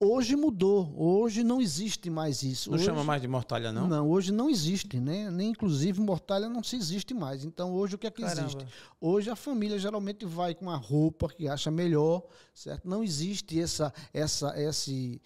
Hoje 0.00 0.34
mudou, 0.34 0.92
hoje 0.96 1.44
não 1.44 1.60
existe 1.60 2.10
mais 2.10 2.42
isso. 2.42 2.68
Não 2.68 2.76
hoje, 2.76 2.84
chama 2.84 3.04
mais 3.04 3.22
de 3.22 3.28
mortalha, 3.28 3.72
não? 3.72 3.86
Não, 3.86 4.10
hoje 4.10 4.32
não 4.32 4.50
existe, 4.50 4.98
né? 4.98 5.30
Nem 5.30 5.50
inclusive 5.50 6.00
mortalha 6.00 6.48
não 6.48 6.64
se 6.64 6.76
existe 6.76 7.14
mais. 7.14 7.44
Então 7.44 7.72
hoje 7.72 7.94
o 7.94 7.98
que 7.98 8.08
é 8.08 8.10
que 8.10 8.22
Caramba. 8.22 8.40
existe? 8.40 8.66
Hoje 9.00 9.30
a 9.30 9.36
família 9.36 9.78
geralmente 9.78 10.26
vai 10.26 10.54
com 10.54 10.66
uma 10.66 10.76
roupa 10.76 11.28
que 11.28 11.48
acha 11.48 11.70
melhor, 11.70 12.24
certo? 12.52 12.88
Não 12.88 13.04
existe 13.04 13.60
essa, 13.60 13.94
essa, 14.12 14.52
esse, 14.60 15.22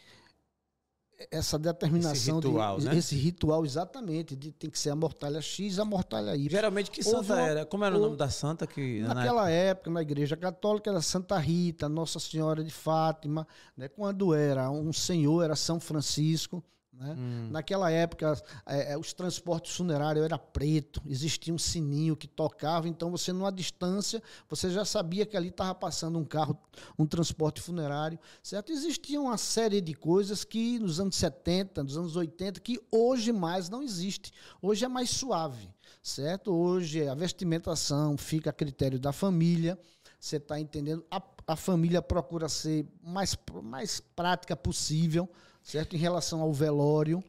essa 1.31 1.59
determinação 1.59 2.39
esse 2.39 2.47
ritual, 2.49 2.79
de, 2.79 2.87
né? 2.87 2.97
esse 2.97 3.17
ritual 3.17 3.65
exatamente 3.65 4.37
de 4.37 4.53
tem 4.53 4.71
que 4.71 4.79
ser 4.79 4.91
a 4.91 4.97
mortalha 4.97 5.41
X 5.41 5.79
a 5.79 5.85
mortalha 5.85 6.37
Y. 6.37 6.49
Geralmente 6.49 6.91
que 6.91 7.03
santa 7.03 7.35
uma, 7.35 7.41
era? 7.41 7.67
Como 7.67 7.85
era 7.85 7.97
o 7.97 8.01
nome 8.01 8.17
da 8.17 8.31
santa 8.31 8.67
que 8.67 9.01
naquela 9.01 9.43
na 9.43 9.51
época? 9.51 9.69
época 9.69 9.91
na 9.91 10.03
igreja 10.03 10.37
católica 10.37 10.91
era 10.91 11.01
Santa 11.01 11.37
Rita, 11.39 11.89
Nossa 11.89 12.21
Senhora 12.21 12.63
de 12.63 12.71
Fátima, 12.71 13.47
né? 13.77 13.89
Quando 13.89 14.33
era 14.33 14.71
um 14.71 14.93
senhor 14.93 15.43
era 15.43 15.57
São 15.57 15.81
Francisco, 15.81 16.63
né? 16.99 17.15
Hum. 17.17 17.49
Naquela 17.53 17.91
época, 17.91 18.37
é, 18.67 18.93
é, 18.93 18.99
os 18.99 19.13
transportes 19.13 19.77
funerários 19.77 20.25
era 20.25 20.37
preto, 20.37 21.01
existia 21.07 21.55
um 21.55 21.59
sininho 21.59 22.17
que 22.17 22.27
tocava, 22.27 22.89
então 22.89 23.09
você, 23.11 23.33
numa 23.33 23.53
distância, 23.53 24.21
você 24.49 24.69
já 24.69 24.85
sabia 24.85 25.25
que 25.25 25.37
ali 25.37 25.49
estava 25.49 25.75
passando 25.77 26.19
um 26.19 26.25
carro, 26.25 26.59
um 26.99 27.07
transporte 27.07 27.61
funerário, 27.61 28.19
certo? 28.43 28.73
Existia 28.73 29.21
uma 29.21 29.39
série 29.39 29.81
de 29.81 29.95
coisas 29.95 30.43
que 30.43 30.79
nos 30.81 30.99
anos 30.99 31.15
70, 31.15 31.85
nos 31.85 31.97
anos 31.97 32.17
80, 32.17 32.61
que 32.61 32.81
hoje 32.91 33.31
mais 33.31 33.69
não 33.69 33.81
existe. 33.81 34.33
Hoje 34.61 34.85
é 34.85 34.89
mais 34.89 35.11
suave, 35.11 35.71
certo? 36.03 36.53
Hoje 36.53 37.07
a 37.07 37.15
vestimentação 37.15 38.17
fica 38.17 38.51
a 38.51 38.53
critério 38.53 38.99
da 38.99 39.13
família, 39.13 39.79
você 40.19 40.39
está 40.39 40.59
entendendo? 40.59 41.05
A, 41.09 41.23
a 41.47 41.55
família 41.55 42.03
procura 42.03 42.49
ser 42.49 42.85
mais, 43.01 43.37
mais 43.63 44.01
prática 44.01 44.57
possível, 44.57 45.29
certo? 45.69 45.95
Em 45.95 45.99
relação 45.99 46.41
ao 46.41 46.53
velório. 46.53 47.23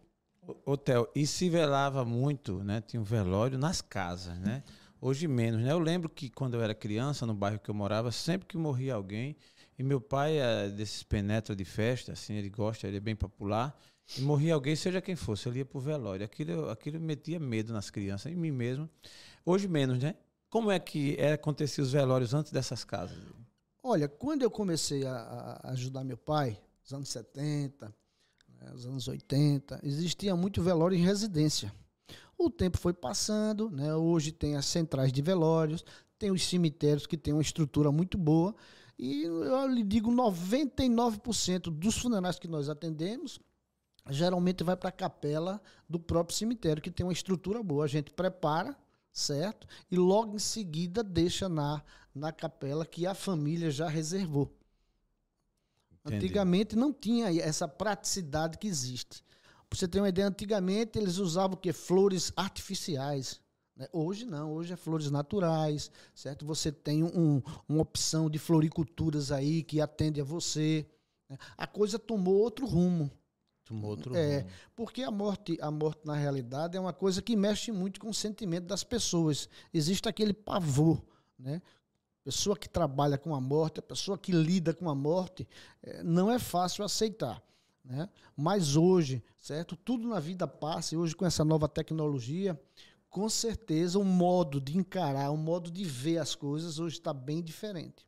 Hotel, 0.65 1.07
e 1.13 1.27
se 1.27 1.49
velava 1.49 2.05
muito, 2.05 2.63
né? 2.63 2.81
Tinha 2.81 3.01
um 3.01 3.03
velório 3.03 3.57
nas 3.57 3.81
casas, 3.81 4.39
né? 4.39 4.63
Hoje 5.01 5.27
menos, 5.27 5.61
né? 5.61 5.71
Eu 5.71 5.79
lembro 5.79 6.09
que 6.09 6.29
quando 6.29 6.53
eu 6.55 6.61
era 6.61 6.73
criança, 6.73 7.25
no 7.25 7.33
bairro 7.33 7.59
que 7.59 7.69
eu 7.69 7.75
morava, 7.75 8.11
sempre 8.11 8.47
que 8.47 8.57
morria 8.57 8.95
alguém, 8.95 9.35
e 9.77 9.83
meu 9.83 9.99
pai 9.99 10.39
é 10.39 10.69
desses 10.69 11.03
penetra 11.03 11.55
de 11.55 11.65
festa, 11.65 12.13
assim, 12.13 12.33
ele 12.33 12.49
gosta, 12.49 12.87
ele 12.87 12.97
é 12.97 12.99
bem 12.99 13.15
popular, 13.15 13.77
e 14.17 14.21
morria 14.21 14.53
alguém, 14.53 14.75
seja 14.75 15.01
quem 15.01 15.15
fosse, 15.15 15.47
ele 15.47 15.59
ia 15.59 15.65
pro 15.65 15.79
velório. 15.79 16.25
Aquilo, 16.25 16.69
aquilo 16.69 16.99
metia 16.99 17.39
medo 17.39 17.73
nas 17.73 17.89
crianças, 17.89 18.31
em 18.31 18.35
mim 18.35 18.51
mesmo. 18.51 18.89
Hoje 19.45 19.67
menos, 19.67 20.01
né? 20.01 20.15
Como 20.49 20.71
é 20.71 20.79
que 20.79 21.15
é, 21.19 21.33
acontecia 21.33 21.83
os 21.83 21.91
velórios 21.91 22.33
antes 22.33 22.51
dessas 22.51 22.83
casas? 22.83 23.17
Olha, 23.83 24.07
quando 24.07 24.41
eu 24.41 24.49
comecei 24.49 25.05
a, 25.05 25.59
a 25.61 25.71
ajudar 25.71 26.03
meu 26.03 26.17
pai, 26.17 26.59
nos 26.81 26.93
anos 26.93 27.09
70, 27.09 27.93
nos 28.71 28.85
anos 28.85 29.07
80, 29.07 29.79
existia 29.83 30.35
muito 30.35 30.61
velório 30.61 30.97
em 30.97 31.01
residência. 31.01 31.73
O 32.37 32.49
tempo 32.49 32.77
foi 32.77 32.93
passando, 32.93 33.69
né? 33.69 33.93
hoje 33.95 34.31
tem 34.31 34.55
as 34.55 34.65
centrais 34.65 35.11
de 35.11 35.21
velórios, 35.21 35.83
tem 36.17 36.31
os 36.31 36.45
cemitérios 36.47 37.05
que 37.05 37.17
têm 37.17 37.33
uma 37.33 37.41
estrutura 37.41 37.91
muito 37.91 38.17
boa, 38.17 38.55
e 38.97 39.23
eu 39.23 39.67
lhe 39.67 39.83
digo, 39.83 40.11
99% 40.11 41.69
dos 41.69 41.97
funerais 41.97 42.37
que 42.37 42.47
nós 42.47 42.67
atendemos 42.67 43.39
geralmente 44.09 44.63
vai 44.63 44.75
para 44.75 44.89
a 44.89 44.93
capela 44.93 45.61
do 45.87 45.99
próprio 45.99 46.35
cemitério, 46.35 46.81
que 46.81 46.91
tem 46.91 47.05
uma 47.05 47.13
estrutura 47.13 47.61
boa. 47.61 47.85
A 47.85 47.87
gente 47.87 48.11
prepara, 48.11 48.75
certo? 49.11 49.67
E 49.89 49.95
logo 49.95 50.35
em 50.35 50.39
seguida 50.39 51.03
deixa 51.03 51.47
na, 51.47 51.81
na 52.13 52.31
capela 52.31 52.85
que 52.85 53.05
a 53.05 53.13
família 53.13 53.71
já 53.71 53.87
reservou. 53.87 54.51
Entendi. 56.09 56.25
Antigamente 56.25 56.75
não 56.75 56.91
tinha 56.91 57.29
essa 57.41 57.67
praticidade 57.67 58.57
que 58.57 58.67
existe. 58.67 59.23
Pra 59.69 59.77
você 59.77 59.87
ter 59.87 59.99
uma 59.99 60.09
ideia, 60.09 60.27
antigamente 60.27 60.97
eles 60.97 61.17
usavam 61.17 61.55
o 61.55 61.57
quê? 61.57 61.71
Flores 61.71 62.33
artificiais. 62.35 63.39
Né? 63.79 63.87
Hoje 63.93 64.25
não, 64.25 64.51
hoje 64.51 64.73
é 64.73 64.75
flores 64.75 65.09
naturais, 65.09 65.89
certo? 66.13 66.45
Você 66.45 66.71
tem 66.71 67.03
um, 67.03 67.41
uma 67.67 67.81
opção 67.81 68.29
de 68.29 68.37
floriculturas 68.37 69.31
aí 69.31 69.63
que 69.63 69.79
atende 69.79 70.19
a 70.19 70.23
você. 70.23 70.85
Né? 71.29 71.37
A 71.57 71.65
coisa 71.65 71.97
tomou 71.97 72.35
outro 72.35 72.65
rumo. 72.65 73.09
Tomou 73.63 73.91
outro 73.91 74.15
é, 74.15 74.39
rumo. 74.39 74.49
Porque 74.75 75.03
a 75.03 75.11
morte, 75.11 75.57
a 75.61 75.71
morte, 75.71 76.01
na 76.03 76.15
realidade, 76.15 76.75
é 76.75 76.79
uma 76.79 76.91
coisa 76.91 77.21
que 77.21 77.35
mexe 77.35 77.71
muito 77.71 77.99
com 77.99 78.09
o 78.09 78.13
sentimento 78.13 78.65
das 78.65 78.83
pessoas. 78.83 79.47
Existe 79.73 80.09
aquele 80.09 80.33
pavor, 80.33 81.01
né? 81.37 81.61
Pessoa 82.23 82.57
que 82.57 82.69
trabalha 82.69 83.17
com 83.17 83.33
a 83.33 83.41
morte, 83.41 83.79
a 83.79 83.83
pessoa 83.83 84.17
que 84.17 84.31
lida 84.31 84.73
com 84.73 84.89
a 84.89 84.95
morte, 84.95 85.47
é, 85.81 86.03
não 86.03 86.31
é 86.31 86.37
fácil 86.39 86.83
aceitar. 86.83 87.41
Né? 87.83 88.09
Mas 88.35 88.75
hoje, 88.75 89.23
certo? 89.37 89.75
Tudo 89.75 90.07
na 90.07 90.19
vida 90.19 90.47
passa, 90.47 90.95
e 90.95 90.97
hoje 90.97 91.15
com 91.15 91.25
essa 91.25 91.43
nova 91.43 91.67
tecnologia, 91.67 92.59
com 93.09 93.27
certeza 93.27 93.97
o 93.97 94.03
modo 94.03 94.61
de 94.61 94.77
encarar, 94.77 95.31
o 95.31 95.37
modo 95.37 95.71
de 95.71 95.83
ver 95.83 96.19
as 96.19 96.35
coisas 96.35 96.79
hoje 96.79 96.97
está 96.97 97.13
bem 97.13 97.41
diferente. 97.41 98.07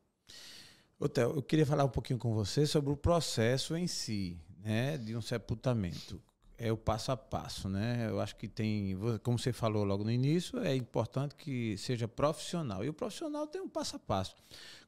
Otel, 1.00 1.34
eu 1.34 1.42
queria 1.42 1.66
falar 1.66 1.84
um 1.84 1.88
pouquinho 1.88 2.18
com 2.18 2.32
você 2.32 2.64
sobre 2.64 2.92
o 2.92 2.96
processo 2.96 3.76
em 3.76 3.88
si, 3.88 4.38
né, 4.62 4.96
de 4.96 5.16
um 5.16 5.20
sepultamento 5.20 6.22
é 6.62 6.70
o 6.70 6.76
passo 6.76 7.10
a 7.10 7.16
passo, 7.16 7.68
né? 7.68 8.06
Eu 8.08 8.20
acho 8.20 8.36
que 8.36 8.46
tem, 8.46 8.96
como 9.24 9.36
você 9.36 9.52
falou 9.52 9.82
logo 9.82 10.04
no 10.04 10.12
início, 10.12 10.60
é 10.60 10.76
importante 10.76 11.34
que 11.34 11.76
seja 11.76 12.06
profissional. 12.06 12.84
E 12.84 12.88
o 12.88 12.94
profissional 12.94 13.48
tem 13.48 13.60
um 13.60 13.68
passo 13.68 13.96
a 13.96 13.98
passo. 13.98 14.36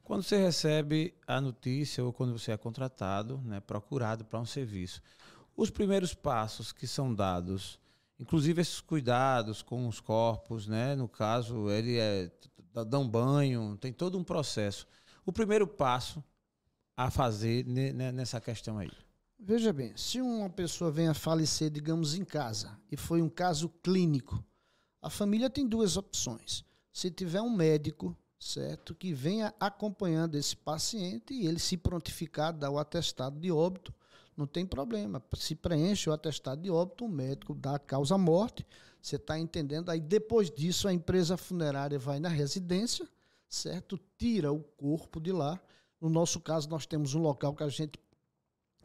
Quando 0.01 0.23
você 0.23 0.37
recebe 0.37 1.13
a 1.27 1.41
notícia 1.41 2.01
ou 2.01 2.13
quando 2.13 2.31
você 2.31 2.53
é 2.53 2.57
contratado, 2.57 3.41
né, 3.43 3.59
procurado 3.59 4.23
para 4.23 4.39
um 4.39 4.45
serviço, 4.45 5.01
os 5.57 5.69
primeiros 5.69 6.13
passos 6.13 6.71
que 6.71 6.87
são 6.87 7.13
dados, 7.13 7.77
inclusive 8.17 8.61
esses 8.61 8.79
cuidados 8.79 9.61
com 9.61 9.85
os 9.85 9.99
corpos, 9.99 10.67
né? 10.67 10.95
No 10.95 11.09
caso, 11.09 11.69
ele 11.69 11.97
é 11.97 12.31
dá 12.87 12.99
um 12.99 13.07
banho, 13.07 13.77
tem 13.77 13.91
todo 13.91 14.17
um 14.17 14.23
processo. 14.23 14.87
O 15.25 15.31
primeiro 15.33 15.67
passo 15.67 16.23
a 16.95 17.11
fazer 17.11 17.65
nessa 17.65 18.39
questão 18.39 18.77
aí. 18.77 18.91
Veja 19.37 19.71
bem, 19.71 19.95
se 19.95 20.21
uma 20.21 20.49
pessoa 20.49 20.89
vem 20.89 21.07
a 21.07 21.13
falecer, 21.13 21.69
digamos, 21.69 22.15
em 22.15 22.23
casa, 22.23 22.79
e 22.91 22.97
foi 22.97 23.21
um 23.21 23.29
caso 23.29 23.69
clínico, 23.83 24.43
a 25.01 25.09
família 25.09 25.49
tem 25.49 25.67
duas 25.67 25.97
opções. 25.97 26.63
Se 26.91 27.11
tiver 27.11 27.41
um 27.41 27.49
médico, 27.55 28.17
certo, 28.39 28.95
que 28.95 29.13
venha 29.13 29.53
acompanhando 29.59 30.35
esse 30.35 30.55
paciente 30.55 31.33
e 31.33 31.45
ele 31.45 31.59
se 31.59 31.77
prontificar, 31.77 32.53
dar 32.53 32.71
o 32.71 32.79
atestado 32.79 33.39
de 33.39 33.51
óbito, 33.51 33.93
não 34.35 34.47
tem 34.47 34.65
problema. 34.65 35.23
Se 35.37 35.53
preenche 35.53 36.09
o 36.09 36.13
atestado 36.13 36.61
de 36.61 36.71
óbito, 36.71 37.05
o 37.05 37.09
médico 37.09 37.53
dá 37.53 37.75
a 37.75 37.79
causa 37.79 38.17
morte, 38.17 38.65
você 39.01 39.17
está 39.17 39.37
entendendo? 39.37 39.89
Aí 39.89 39.99
depois 39.99 40.49
disso, 40.49 40.87
a 40.87 40.93
empresa 40.93 41.37
funerária 41.37 41.99
vai 41.99 42.19
na 42.19 42.29
residência, 42.29 43.07
certo? 43.47 43.99
Tira 44.17 44.51
o 44.51 44.61
corpo 44.61 45.19
de 45.19 45.31
lá. 45.31 45.59
No 46.01 46.09
nosso 46.09 46.39
caso, 46.39 46.69
nós 46.69 46.85
temos 46.85 47.13
um 47.13 47.21
local 47.21 47.53
que 47.53 47.63
a 47.63 47.69
gente 47.69 47.99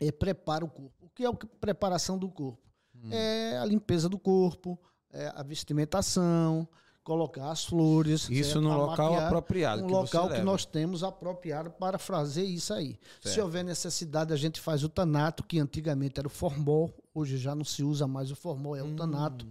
é, 0.01 0.11
prepara 0.11 0.65
o 0.65 0.69
corpo. 0.69 1.07
O 1.07 1.09
que 1.09 1.25
é 1.25 1.29
a 1.29 1.33
preparação 1.33 2.19
do 2.19 2.29
corpo? 2.29 2.69
Hum. 2.95 3.09
É 3.13 3.59
a 3.59 3.65
limpeza 3.65 4.09
do 4.09 4.19
corpo, 4.19 4.79
é 5.13 5.33
a 5.35 5.43
vestimentação, 5.43 6.69
colocar 7.03 7.51
as 7.51 7.65
flores. 7.65 8.29
Isso 8.31 8.53
certo? 8.53 8.61
no 8.61 8.77
local 8.77 9.11
maquiar, 9.11 9.27
apropriado. 9.27 9.85
Um 9.85 9.89
local 9.89 10.29
que 10.31 10.41
nós 10.41 10.65
temos 10.65 11.03
apropriado 11.03 11.71
para 11.71 11.99
fazer 11.99 12.45
isso 12.45 12.73
aí. 12.73 12.99
Certo. 13.21 13.35
Se 13.35 13.41
houver 13.41 13.65
necessidade, 13.65 14.33
a 14.33 14.37
gente 14.37 14.61
faz 14.61 14.85
o 14.85 14.89
tanato, 14.89 15.43
que 15.45 15.59
antigamente 15.59 16.19
era 16.19 16.27
o 16.27 16.31
formol, 16.31 16.93
hoje 17.15 17.37
já 17.37 17.55
não 17.55 17.65
se 17.65 17.83
usa 17.83 18.07
mais 18.07 18.31
o 18.31 18.37
formol, 18.37 18.77
é 18.77 18.83
o 18.83 18.87
hum. 18.87 18.97
tanato. 18.97 19.47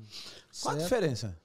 Qual 0.61 0.75
a 0.75 0.77
diferença? 0.77 1.37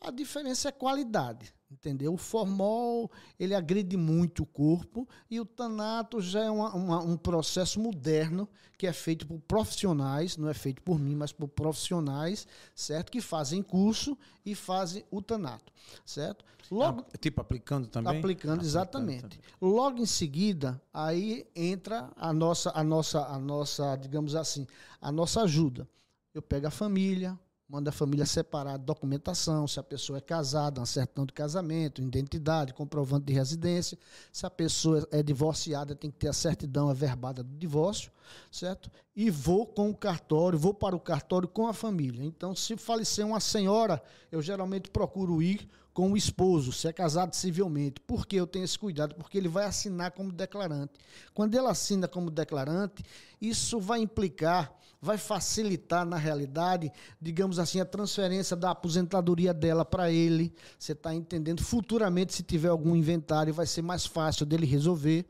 A 0.00 0.10
diferença 0.10 0.68
é 0.68 0.72
qualidade. 0.72 1.54
Entendeu? 1.72 2.12
O 2.12 2.18
formol, 2.18 3.10
ele 3.40 3.54
agride 3.54 3.96
muito 3.96 4.42
o 4.42 4.46
corpo 4.46 5.08
e 5.30 5.40
o 5.40 5.44
tanato 5.44 6.20
já 6.20 6.44
é 6.44 6.50
uma, 6.50 6.74
uma, 6.74 7.02
um 7.02 7.16
processo 7.16 7.80
moderno 7.80 8.48
que 8.76 8.86
é 8.86 8.92
feito 8.92 9.26
por 9.26 9.40
profissionais, 9.40 10.36
não 10.36 10.48
é 10.48 10.54
feito 10.54 10.82
por 10.82 10.98
mim, 10.98 11.14
mas 11.14 11.32
por 11.32 11.48
profissionais, 11.48 12.46
certo? 12.74 13.10
Que 13.10 13.20
fazem 13.20 13.62
curso 13.62 14.18
e 14.44 14.54
fazem 14.54 15.04
o 15.10 15.22
tanato, 15.22 15.72
certo? 16.04 16.44
Logo, 16.70 17.06
ah, 17.12 17.18
tipo 17.18 17.40
aplicando 17.40 17.86
também? 17.88 18.18
Aplicando, 18.18 18.52
aplicando 18.52 18.64
exatamente. 18.64 19.22
Também. 19.22 19.38
Logo 19.60 19.98
em 19.98 20.06
seguida, 20.06 20.80
aí 20.92 21.46
entra 21.54 22.10
a 22.16 22.32
nossa, 22.32 22.70
a 22.74 22.84
nossa, 22.84 23.26
a 23.26 23.38
nossa, 23.38 23.96
digamos 23.96 24.34
assim, 24.34 24.66
a 25.00 25.10
nossa 25.10 25.42
ajuda. 25.42 25.88
Eu 26.34 26.42
pego 26.42 26.66
a 26.66 26.70
família, 26.70 27.38
manda 27.72 27.88
a 27.88 27.92
família 27.92 28.26
separar 28.26 28.76
documentação, 28.76 29.66
se 29.66 29.80
a 29.80 29.82
pessoa 29.82 30.18
é 30.18 30.20
casada, 30.20 30.78
um 30.78 30.84
certidão 30.84 31.24
de 31.24 31.32
casamento, 31.32 32.02
identidade, 32.02 32.74
comprovante 32.74 33.24
de 33.24 33.32
residência. 33.32 33.98
Se 34.30 34.44
a 34.44 34.50
pessoa 34.50 35.08
é 35.10 35.22
divorciada, 35.22 35.94
tem 35.94 36.10
que 36.10 36.18
ter 36.18 36.28
a 36.28 36.34
certidão 36.34 36.90
averbada 36.90 37.42
do 37.42 37.56
divórcio, 37.56 38.12
certo? 38.50 38.90
E 39.16 39.30
vou 39.30 39.64
com 39.64 39.88
o 39.88 39.96
cartório, 39.96 40.58
vou 40.58 40.74
para 40.74 40.94
o 40.94 41.00
cartório 41.00 41.48
com 41.48 41.66
a 41.66 41.72
família. 41.72 42.22
Então, 42.22 42.54
se 42.54 42.76
falecer 42.76 43.24
uma 43.24 43.40
senhora, 43.40 44.02
eu 44.30 44.42
geralmente 44.42 44.90
procuro 44.90 45.40
ir 45.40 45.66
com 45.94 46.12
o 46.12 46.16
esposo, 46.16 46.72
se 46.72 46.88
é 46.88 46.92
casado 46.92 47.34
civilmente. 47.34 48.00
Por 48.00 48.26
que 48.26 48.36
eu 48.36 48.46
tenho 48.46 48.66
esse 48.66 48.78
cuidado? 48.78 49.14
Porque 49.14 49.38
ele 49.38 49.48
vai 49.48 49.64
assinar 49.64 50.10
como 50.10 50.30
declarante. 50.30 50.92
Quando 51.32 51.54
ele 51.54 51.66
assina 51.66 52.06
como 52.06 52.30
declarante, 52.30 53.02
isso 53.40 53.80
vai 53.80 54.00
implicar, 54.00 54.74
vai 55.02 55.18
facilitar, 55.18 56.06
na 56.06 56.16
realidade, 56.16 56.92
digamos 57.20 57.58
assim, 57.58 57.80
a 57.80 57.84
transferência 57.84 58.56
da 58.56 58.70
aposentadoria 58.70 59.52
dela 59.52 59.84
para 59.84 60.12
ele. 60.12 60.54
Você 60.78 60.92
está 60.92 61.12
entendendo? 61.12 61.60
Futuramente, 61.60 62.32
se 62.32 62.44
tiver 62.44 62.68
algum 62.68 62.94
inventário, 62.94 63.52
vai 63.52 63.66
ser 63.66 63.82
mais 63.82 64.06
fácil 64.06 64.46
dele 64.46 64.64
resolver. 64.64 65.26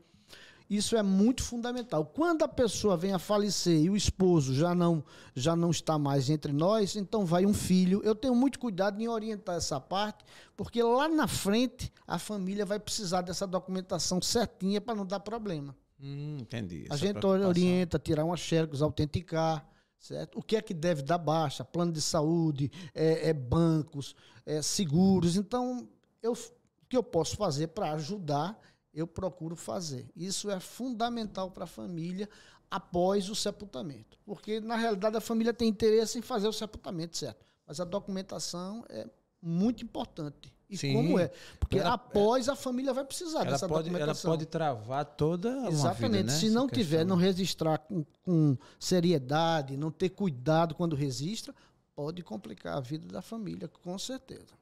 Isso 0.69 0.95
é 0.95 1.01
muito 1.01 1.43
fundamental. 1.43 2.05
Quando 2.05 2.43
a 2.43 2.47
pessoa 2.47 2.95
vem 2.95 3.13
a 3.13 3.19
falecer 3.19 3.81
e 3.81 3.89
o 3.89 3.95
esposo 3.95 4.53
já 4.53 4.75
não, 4.75 5.03
já 5.35 5.55
não 5.55 5.71
está 5.71 5.97
mais 5.97 6.29
entre 6.29 6.53
nós, 6.53 6.95
então 6.95 7.25
vai 7.25 7.43
um 7.45 7.53
filho. 7.53 7.99
Eu 8.03 8.13
tenho 8.13 8.35
muito 8.35 8.59
cuidado 8.59 9.01
em 9.01 9.07
orientar 9.07 9.55
essa 9.55 9.79
parte, 9.79 10.23
porque 10.55 10.81
lá 10.83 11.07
na 11.09 11.27
frente 11.27 11.91
a 12.07 12.19
família 12.19 12.65
vai 12.65 12.79
precisar 12.79 13.21
dessa 13.21 13.47
documentação 13.47 14.21
certinha 14.21 14.79
para 14.79 14.95
não 14.95 15.05
dar 15.05 15.19
problema. 15.19 15.75
Hum, 16.03 16.37
entendi. 16.41 16.85
A 16.89 16.97
gente 16.97 17.25
orienta, 17.25 17.97
tirar 17.97 18.25
uma 18.25 18.37
xerox, 18.37 18.81
autenticar. 18.81 19.67
Certo? 19.97 20.37
O 20.37 20.43
que 20.43 20.57
é 20.57 20.61
que 20.61 20.73
deve 20.73 21.01
dar 21.01 21.17
baixa? 21.17 21.63
Plano 21.63 21.93
de 21.93 22.01
saúde, 22.01 22.69
é, 22.93 23.29
é 23.29 23.33
bancos, 23.33 24.13
é, 24.45 24.61
seguros. 24.61 25.37
Então, 25.37 25.87
eu, 26.21 26.33
o 26.33 26.85
que 26.89 26.97
eu 26.97 27.01
posso 27.03 27.37
fazer 27.37 27.67
para 27.67 27.93
ajudar 27.93 28.59
eu 28.93 29.07
procuro 29.07 29.55
fazer. 29.55 30.07
Isso 30.15 30.49
é 30.51 30.59
fundamental 30.59 31.49
para 31.49 31.63
a 31.63 31.67
família 31.67 32.29
após 32.69 33.29
o 33.29 33.35
sepultamento. 33.35 34.17
Porque, 34.23 34.61
na 34.61 34.75
realidade, 34.75 35.17
a 35.17 35.21
família 35.21 35.53
tem 35.53 35.67
interesse 35.67 36.19
em 36.19 36.21
fazer 36.21 36.47
o 36.47 36.53
sepultamento, 36.53 37.17
certo? 37.17 37.43
Mas 37.65 37.79
a 37.79 37.85
documentação 37.85 38.85
é 38.89 39.09
muito 39.41 39.83
importante. 39.83 40.52
E 40.69 40.77
Sim. 40.77 40.93
como 40.93 41.19
é? 41.19 41.31
Porque 41.59 41.79
ela, 41.79 41.93
após 41.93 42.49
a 42.49 42.55
família 42.55 42.93
vai 42.93 43.03
precisar 43.03 43.43
dessa 43.43 43.67
pode, 43.67 43.89
documentação. 43.89 44.31
Ela 44.31 44.37
pode 44.37 44.49
travar 44.49 45.05
toda 45.05 45.65
a 45.65 45.69
Exatamente. 45.69 46.17
Vida, 46.17 46.31
né? 46.31 46.39
Se 46.39 46.49
não 46.49 46.67
tiver, 46.67 47.05
não 47.05 47.15
registrar 47.15 47.77
com, 47.77 48.03
com 48.23 48.57
seriedade, 48.79 49.77
não 49.77 49.91
ter 49.91 50.09
cuidado 50.09 50.73
quando 50.73 50.95
registra, 50.95 51.53
pode 51.95 52.23
complicar 52.23 52.77
a 52.77 52.79
vida 52.79 53.07
da 53.07 53.21
família, 53.21 53.67
com 53.67 53.97
certeza. 53.99 54.53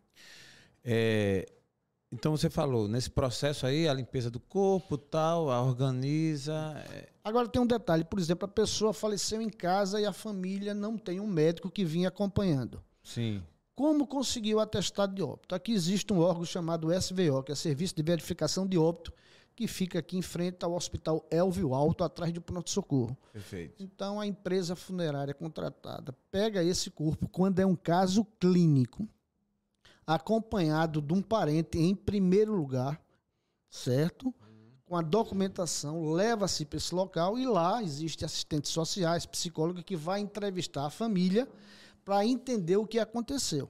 É, 0.83 1.47
então 2.11 2.35
você 2.35 2.49
falou, 2.49 2.89
nesse 2.89 3.09
processo 3.09 3.65
aí, 3.65 3.87
a 3.87 3.93
limpeza 3.93 4.29
do 4.29 4.39
corpo, 4.39 4.97
tal, 4.97 5.49
a 5.49 5.61
organiza. 5.61 6.83
É... 6.91 7.07
Agora 7.23 7.47
tem 7.47 7.61
um 7.61 7.67
detalhe, 7.67 8.03
por 8.03 8.19
exemplo, 8.19 8.45
a 8.45 8.49
pessoa 8.49 8.91
faleceu 8.91 9.41
em 9.41 9.49
casa 9.49 10.01
e 10.01 10.05
a 10.05 10.11
família 10.11 10.73
não 10.73 10.97
tem 10.97 11.21
um 11.21 11.27
médico 11.27 11.71
que 11.71 11.85
vinha 11.85 12.09
acompanhando. 12.09 12.83
Sim. 13.01 13.41
Como 13.81 14.05
conseguiu 14.05 14.57
o 14.57 14.59
atestado 14.59 15.15
de 15.15 15.23
óbito? 15.23 15.55
Aqui 15.55 15.71
existe 15.71 16.13
um 16.13 16.19
órgão 16.19 16.45
chamado 16.45 16.93
SVO, 16.93 17.41
que 17.41 17.51
é 17.51 17.55
Serviço 17.55 17.95
de 17.95 18.03
Verificação 18.03 18.67
de 18.67 18.77
Óbito, 18.77 19.11
que 19.55 19.67
fica 19.67 19.97
aqui 19.97 20.15
em 20.15 20.21
frente 20.21 20.63
ao 20.63 20.73
Hospital 20.73 21.25
Elvio 21.31 21.73
Alto, 21.73 22.03
atrás 22.03 22.31
do 22.31 22.39
pronto-socorro. 22.39 23.17
Perfeito. 23.33 23.81
Então 23.81 24.19
a 24.19 24.27
empresa 24.27 24.75
funerária 24.75 25.33
contratada 25.33 26.15
pega 26.29 26.63
esse 26.63 26.91
corpo 26.91 27.27
quando 27.27 27.57
é 27.57 27.65
um 27.65 27.75
caso 27.75 28.23
clínico 28.39 29.09
acompanhado 30.05 31.01
de 31.01 31.15
um 31.15 31.21
parente 31.23 31.79
em 31.79 31.95
primeiro 31.95 32.53
lugar, 32.53 33.01
certo? 33.67 34.31
Com 34.85 34.95
a 34.95 35.01
documentação, 35.01 36.11
leva-se 36.11 36.65
para 36.65 36.77
esse 36.77 36.93
local 36.93 37.35
e 37.35 37.47
lá 37.47 37.81
existe 37.81 38.23
assistentes 38.23 38.69
sociais, 38.69 39.25
psicólogo 39.25 39.81
que 39.81 39.95
vai 39.95 40.19
entrevistar 40.19 40.85
a 40.85 40.91
família 40.91 41.47
para 42.03 42.25
entender 42.25 42.77
o 42.77 42.87
que 42.87 42.99
aconteceu. 42.99 43.69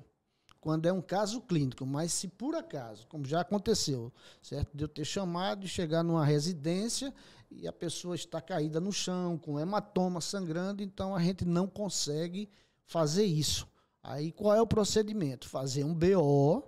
Quando 0.59 0.85
é 0.85 0.93
um 0.93 1.01
caso 1.01 1.41
clínico, 1.41 1.85
mas 1.85 2.13
se 2.13 2.27
por 2.27 2.53
acaso, 2.53 3.07
como 3.07 3.25
já 3.25 3.41
aconteceu, 3.41 4.13
certo? 4.43 4.77
De 4.77 4.83
eu 4.83 4.87
ter 4.87 5.05
chamado 5.05 5.65
e 5.65 5.67
chegar 5.67 6.03
numa 6.03 6.23
residência 6.23 7.11
e 7.49 7.67
a 7.67 7.73
pessoa 7.73 8.13
está 8.15 8.39
caída 8.39 8.79
no 8.79 8.91
chão, 8.91 9.39
com 9.39 9.59
hematoma 9.59 10.21
sangrando, 10.21 10.83
então 10.83 11.15
a 11.15 11.21
gente 11.21 11.45
não 11.45 11.67
consegue 11.67 12.47
fazer 12.85 13.25
isso. 13.25 13.67
Aí 14.03 14.31
qual 14.31 14.55
é 14.55 14.61
o 14.61 14.67
procedimento? 14.67 15.49
Fazer 15.49 15.83
um 15.83 15.95
BO, 15.95 16.63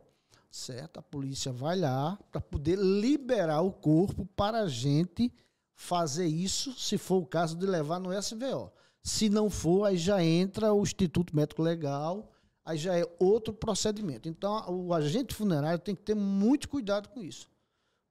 certo? 0.49 0.99
A 0.99 1.03
polícia 1.03 1.51
vai 1.51 1.77
lá 1.77 2.17
para 2.31 2.41
poder 2.41 2.77
liberar 2.77 3.61
o 3.61 3.71
corpo 3.71 4.25
para 4.35 4.61
a 4.61 4.67
gente 4.67 5.31
fazer 5.75 6.25
isso, 6.25 6.73
se 6.73 6.97
for 6.97 7.17
o 7.17 7.25
caso 7.25 7.55
de 7.55 7.65
levar 7.65 7.99
no 7.99 8.11
SVO. 8.11 8.71
Se 9.03 9.29
não 9.29 9.49
for, 9.49 9.85
aí 9.85 9.97
já 9.97 10.23
entra 10.23 10.73
o 10.73 10.81
Instituto 10.81 11.35
Médico 11.35 11.61
Legal, 11.61 12.31
aí 12.63 12.77
já 12.77 12.97
é 12.97 13.05
outro 13.19 13.53
procedimento. 13.53 14.29
Então, 14.29 14.63
o 14.69 14.93
agente 14.93 15.35
funerário 15.35 15.79
tem 15.79 15.93
que 15.93 16.01
ter 16.01 16.15
muito 16.15 16.69
cuidado 16.69 17.09
com 17.09 17.21
isso. 17.21 17.49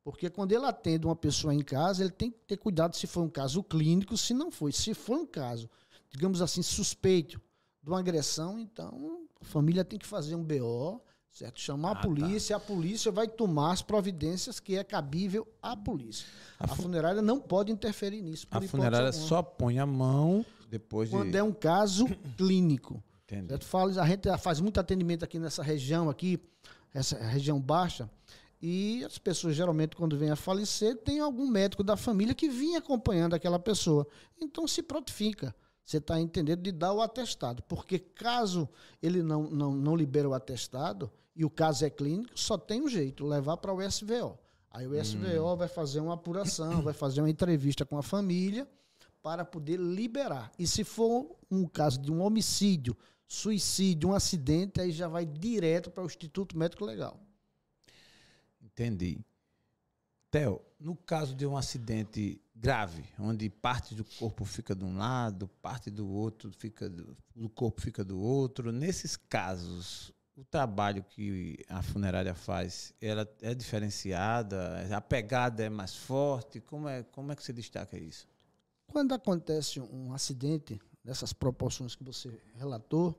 Porque 0.05 0.29
quando 0.29 0.53
ele 0.53 0.67
atende 0.67 1.07
uma 1.07 1.17
pessoa 1.17 1.55
em 1.55 1.63
casa, 1.63 2.03
ele 2.03 2.11
tem 2.11 2.31
que 2.31 2.39
ter 2.47 2.57
cuidado 2.57 2.95
se 2.95 3.07
for 3.07 3.23
um 3.23 3.31
caso 3.31 3.63
clínico, 3.63 4.17
se 4.17 4.35
não 4.35 4.51
foi. 4.51 4.73
Se 4.73 4.93
for 4.93 5.17
um 5.17 5.27
caso, 5.27 5.71
digamos 6.11 6.43
assim, 6.43 6.61
suspeito, 6.61 7.41
de 7.83 7.89
uma 7.89 8.01
agressão, 8.01 8.59
então 8.59 9.27
a 9.41 9.45
família 9.45 9.85
tem 9.85 9.99
que 9.99 10.07
fazer 10.07 10.35
um 10.35 10.45
BO, 10.45 11.01
certo? 11.31 11.59
Chamar 11.61 11.89
ah, 11.89 11.93
a 11.93 11.95
tá. 11.97 12.03
polícia, 12.03 12.59
tá. 12.59 12.63
a 12.63 12.67
polícia 12.67 13.11
vai 13.11 13.27
tomar 13.27 13.73
as 13.73 13.83
providências 13.83 14.61
que 14.61 14.77
é 14.77 14.85
cabível 14.85 15.47
à 15.63 15.77
polícia. 15.77 16.27
A, 16.59 16.65
a 16.65 16.69
funerária 16.69 17.23
não 17.23 17.41
pode 17.41 17.73
interferir 17.73 18.23
nisso. 18.23 18.47
a 18.51 18.61
funerária 18.61 19.13
só 19.13 19.43
põe 19.43 19.79
a 19.79 19.87
mão 19.87 20.45
depois 20.73 21.11
de... 21.11 21.15
Quando 21.15 21.35
é 21.35 21.43
um 21.43 21.53
caso 21.53 22.07
clínico. 22.35 23.05
Certo? 23.29 23.65
Fala, 23.67 24.03
a 24.03 24.07
gente 24.07 24.27
faz 24.39 24.59
muito 24.59 24.81
atendimento 24.81 25.23
aqui 25.23 25.39
nessa 25.39 25.63
região 25.63 26.09
aqui, 26.09 26.41
essa 26.95 27.19
região 27.19 27.61
baixa, 27.61 28.11
e 28.61 29.05
as 29.05 29.19
pessoas 29.19 29.55
geralmente 29.55 29.95
quando 29.95 30.17
vêm 30.17 30.31
a 30.31 30.37
falecer 30.37 30.97
tem 30.97 31.21
algum 31.21 31.47
médico 31.47 31.83
da 31.83 31.95
família 31.95 32.35
que 32.35 32.49
vinha 32.49 32.79
acompanhando 32.79 33.35
aquela 33.35 33.59
pessoa. 33.59 34.07
Então 34.41 34.67
se 34.67 34.83
prontifica. 34.83 35.55
Você 35.85 35.99
está 35.99 36.19
entendendo 36.19 36.63
de 36.63 36.73
dar 36.73 36.95
o 36.95 37.03
atestado. 37.03 37.63
Porque 37.65 37.99
caso 37.99 38.67
ele 39.03 39.23
não, 39.23 39.51
não, 39.51 39.75
não 39.75 39.95
libere 39.95 40.27
o 40.27 40.33
atestado 40.33 41.11
e 41.37 41.45
o 41.45 41.51
caso 41.51 41.85
é 41.85 41.91
clínico, 41.91 42.31
só 42.35 42.57
tem 42.57 42.81
um 42.83 42.89
jeito, 42.89 43.27
levar 43.27 43.59
para 43.59 43.75
o 43.75 43.83
SVO. 43.83 44.39
Aí 44.71 44.87
o 44.87 45.05
SVO 45.05 45.53
hum. 45.53 45.57
vai 45.57 45.69
fazer 45.69 46.01
uma 46.01 46.15
apuração, 46.15 46.81
vai 46.81 46.95
fazer 46.95 47.21
uma 47.21 47.31
entrevista 47.31 47.85
com 47.85 47.99
a 47.99 48.03
família 48.03 48.67
para 49.23 49.45
poder 49.45 49.79
liberar. 49.79 50.51
E 50.59 50.67
se 50.67 50.85
for 50.85 51.37
um 51.51 51.67
caso 51.67 52.01
de 52.01 52.11
um 52.11 52.21
homicídio, 52.21 52.97
suicídio, 53.27 54.11
um 54.11 54.15
acidente, 54.15 54.81
aí 54.81 54.91
já 54.91 55.09
vai 55.09 55.25
direto 55.25 55.91
para 55.91 56.03
o 56.03 56.07
Instituto 56.07 56.59
Médico 56.59 56.85
Legal. 56.85 57.19
Entendi. 58.61 59.19
Theo, 60.31 60.61
no 60.81 60.97
caso 60.97 61.35
de 61.35 61.47
um 61.47 61.57
acidente 61.57 62.41
grave, 62.55 63.05
onde 63.19 63.51
parte 63.51 63.95
do 63.95 64.05
corpo 64.05 64.45
fica 64.45 64.75
de 64.75 64.85
um 64.85 64.97
lado, 64.97 65.47
parte 65.61 65.91
do 65.91 66.09
outro 66.09 66.51
fica 66.51 66.89
do, 66.89 67.17
corpo 67.51 67.81
fica 67.81 68.03
do 68.03 68.19
outro, 68.19 68.73
nesses 68.73 69.17
casos, 69.17 70.11
o 70.35 70.45
trabalho 70.45 71.03
que 71.03 71.59
a 71.69 71.83
funerária 71.83 72.35
faz, 72.35 72.95
ela 73.01 73.29
é 73.43 73.55
diferenciada, 73.55 74.87
a 74.97 75.01
pegada 75.01 75.63
é 75.63 75.69
mais 75.69 75.95
forte, 75.95 76.61
como 76.61 76.89
é 76.89 77.03
como 77.03 77.33
é 77.33 77.37
que 77.37 77.43
você 77.43 77.53
destaca 77.53 77.99
isso? 77.99 78.27
Quando 78.93 79.15
acontece 79.15 79.81
um 79.81 80.13
acidente 80.13 80.79
dessas 81.03 81.33
proporções 81.33 81.95
que 81.95 82.05
você 82.05 82.31
relatou, 82.55 83.19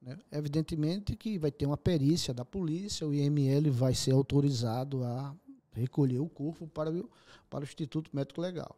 né, 0.00 0.16
evidentemente 0.30 1.16
que 1.16 1.36
vai 1.36 1.50
ter 1.50 1.66
uma 1.66 1.76
perícia 1.76 2.32
da 2.32 2.44
polícia, 2.44 3.06
o 3.06 3.12
IML 3.12 3.72
vai 3.72 3.92
ser 3.92 4.12
autorizado 4.12 5.02
a 5.02 5.34
recolher 5.72 6.20
o 6.20 6.28
corpo 6.28 6.66
para 6.68 6.90
o, 6.90 7.10
para 7.50 7.60
o 7.60 7.64
Instituto 7.64 8.08
Médico 8.14 8.40
Legal. 8.40 8.76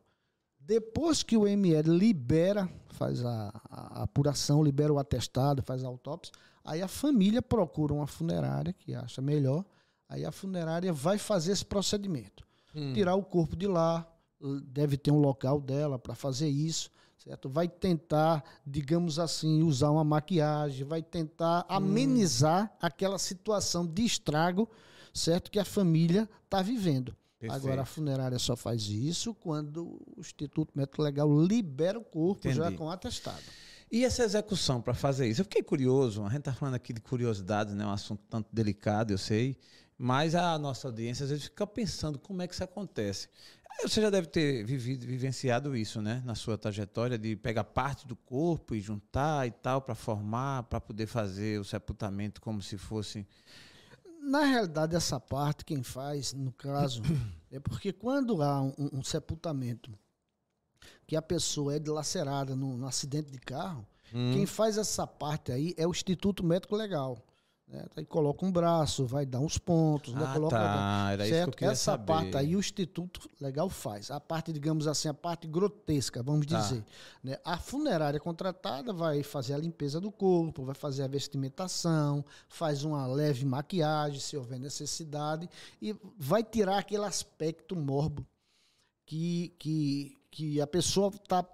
Depois 0.58 1.22
que 1.22 1.36
o 1.36 1.46
ML 1.46 1.90
libera, 1.90 2.66
faz 2.88 3.24
a, 3.24 3.52
a, 3.68 4.02
apuração, 4.04 4.64
libera 4.64 4.92
o 4.92 4.98
atestado, 4.98 5.62
faz 5.62 5.84
a 5.84 5.88
autópsia, 5.88 6.32
aí 6.64 6.80
a 6.80 6.88
família 6.88 7.42
procura 7.42 7.92
uma 7.92 8.06
funerária 8.06 8.72
que 8.72 8.94
acha 8.94 9.20
melhor, 9.20 9.64
Aí 10.12 10.26
a 10.26 10.30
funerária 10.30 10.92
vai 10.92 11.16
fazer 11.16 11.52
esse 11.52 11.64
procedimento. 11.64 12.46
Hum. 12.74 12.92
Tirar 12.92 13.14
o 13.14 13.22
corpo 13.22 13.56
de 13.56 13.66
lá, 13.66 14.06
deve 14.64 14.96
ter 14.96 15.10
um 15.10 15.18
local 15.18 15.60
dela 15.60 15.98
para 15.98 16.14
fazer 16.14 16.48
isso, 16.48 16.90
certo? 17.18 17.48
Vai 17.48 17.68
tentar, 17.68 18.44
digamos 18.66 19.18
assim, 19.18 19.62
usar 19.62 19.90
uma 19.90 20.04
maquiagem, 20.04 20.84
vai 20.84 21.02
tentar 21.02 21.60
hum. 21.60 21.74
amenizar 21.74 22.72
aquela 22.80 23.18
situação 23.18 23.86
de 23.86 24.04
estrago, 24.04 24.68
certo? 25.12 25.50
Que 25.50 25.58
a 25.58 25.64
família 25.64 26.28
está 26.44 26.62
vivendo. 26.62 27.16
Perfeito. 27.38 27.66
Agora, 27.66 27.82
a 27.82 27.84
funerária 27.84 28.38
só 28.38 28.54
faz 28.54 28.84
isso 28.84 29.34
quando 29.34 30.00
o 30.16 30.20
Instituto 30.20 30.70
Médico 30.76 31.02
Legal 31.02 31.28
libera 31.42 31.98
o 31.98 32.04
corpo 32.04 32.46
Entendi. 32.46 32.56
já 32.56 32.70
com 32.70 32.88
atestado. 32.88 33.42
E 33.90 34.04
essa 34.04 34.22
execução 34.22 34.80
para 34.80 34.94
fazer 34.94 35.28
isso? 35.28 35.40
Eu 35.40 35.44
fiquei 35.44 35.62
curioso, 35.62 36.24
a 36.24 36.28
gente 36.28 36.38
está 36.38 36.54
falando 36.54 36.76
aqui 36.76 36.92
de 36.92 37.00
curiosidade, 37.00 37.74
né? 37.74 37.84
um 37.84 37.90
assunto 37.90 38.22
tanto 38.30 38.48
delicado, 38.52 39.12
eu 39.12 39.18
sei, 39.18 39.58
mas 39.98 40.34
a 40.34 40.56
nossa 40.58 40.88
audiência 40.88 41.24
às 41.24 41.30
vezes 41.30 41.44
fica 41.44 41.66
pensando 41.66 42.18
como 42.18 42.40
é 42.40 42.48
que 42.48 42.54
isso 42.54 42.64
acontece. 42.64 43.28
Você 43.82 44.00
já 44.00 44.10
deve 44.10 44.28
ter 44.28 44.64
vivido, 44.64 45.06
vivenciado 45.06 45.76
isso, 45.76 46.00
né? 46.00 46.22
Na 46.24 46.34
sua 46.34 46.56
trajetória 46.56 47.18
de 47.18 47.34
pegar 47.34 47.64
parte 47.64 48.06
do 48.06 48.14
corpo 48.14 48.74
e 48.74 48.80
juntar 48.80 49.46
e 49.46 49.50
tal 49.50 49.80
para 49.80 49.94
formar, 49.94 50.64
para 50.64 50.80
poder 50.80 51.06
fazer 51.06 51.58
o 51.60 51.64
sepultamento 51.64 52.40
como 52.40 52.62
se 52.62 52.76
fosse 52.76 53.26
na 54.22 54.44
realidade, 54.44 54.94
essa 54.94 55.18
parte, 55.18 55.64
quem 55.64 55.82
faz, 55.82 56.32
no 56.32 56.52
caso, 56.52 57.02
é 57.50 57.58
porque 57.58 57.92
quando 57.92 58.40
há 58.40 58.62
um, 58.62 58.72
um 58.92 59.02
sepultamento 59.02 59.92
que 61.06 61.16
a 61.16 61.22
pessoa 61.22 61.74
é 61.74 61.78
dilacerada 61.80 62.54
no, 62.54 62.76
no 62.76 62.86
acidente 62.86 63.32
de 63.32 63.38
carro, 63.38 63.84
hum. 64.14 64.32
quem 64.32 64.46
faz 64.46 64.78
essa 64.78 65.06
parte 65.06 65.50
aí 65.50 65.74
é 65.76 65.86
o 65.86 65.90
Instituto 65.90 66.44
Médico 66.44 66.76
Legal. 66.76 67.18
Né? 67.66 67.84
Aí 67.96 68.04
coloca 68.04 68.44
um 68.44 68.52
braço, 68.52 69.06
vai 69.06 69.24
dar 69.24 69.40
uns 69.40 69.56
pontos, 69.56 70.12
né? 70.14 70.24
ah, 70.26 70.32
coloca. 70.34 70.56
Tá. 70.56 71.08
Era 71.12 71.24
certo? 71.24 71.34
Isso 71.34 71.44
que 71.44 71.48
eu 71.48 71.58
queria 71.58 71.72
Essa 71.72 71.84
saber. 71.84 72.06
parte 72.06 72.36
aí 72.36 72.54
o 72.54 72.60
Instituto 72.60 73.28
Legal 73.40 73.68
faz. 73.70 74.10
A 74.10 74.20
parte, 74.20 74.52
digamos 74.52 74.86
assim, 74.86 75.08
a 75.08 75.14
parte 75.14 75.46
grotesca, 75.46 76.22
vamos 76.22 76.46
tá. 76.46 76.60
dizer. 76.60 76.84
Né? 77.22 77.38
A 77.44 77.58
funerária 77.58 78.20
contratada 78.20 78.92
vai 78.92 79.22
fazer 79.22 79.54
a 79.54 79.58
limpeza 79.58 80.00
do 80.00 80.12
corpo, 80.12 80.64
vai 80.64 80.74
fazer 80.74 81.02
a 81.02 81.08
vestimentação, 81.08 82.24
faz 82.48 82.84
uma 82.84 83.06
leve 83.06 83.44
maquiagem, 83.44 84.20
se 84.20 84.36
houver 84.36 84.58
necessidade, 84.58 85.48
e 85.80 85.96
vai 86.18 86.42
tirar 86.42 86.78
aquele 86.78 87.04
aspecto 87.04 87.74
morbo 87.74 88.26
que, 89.06 89.54
que, 89.58 90.18
que 90.30 90.60
a 90.60 90.66
pessoa 90.66 91.08
está 91.08 91.46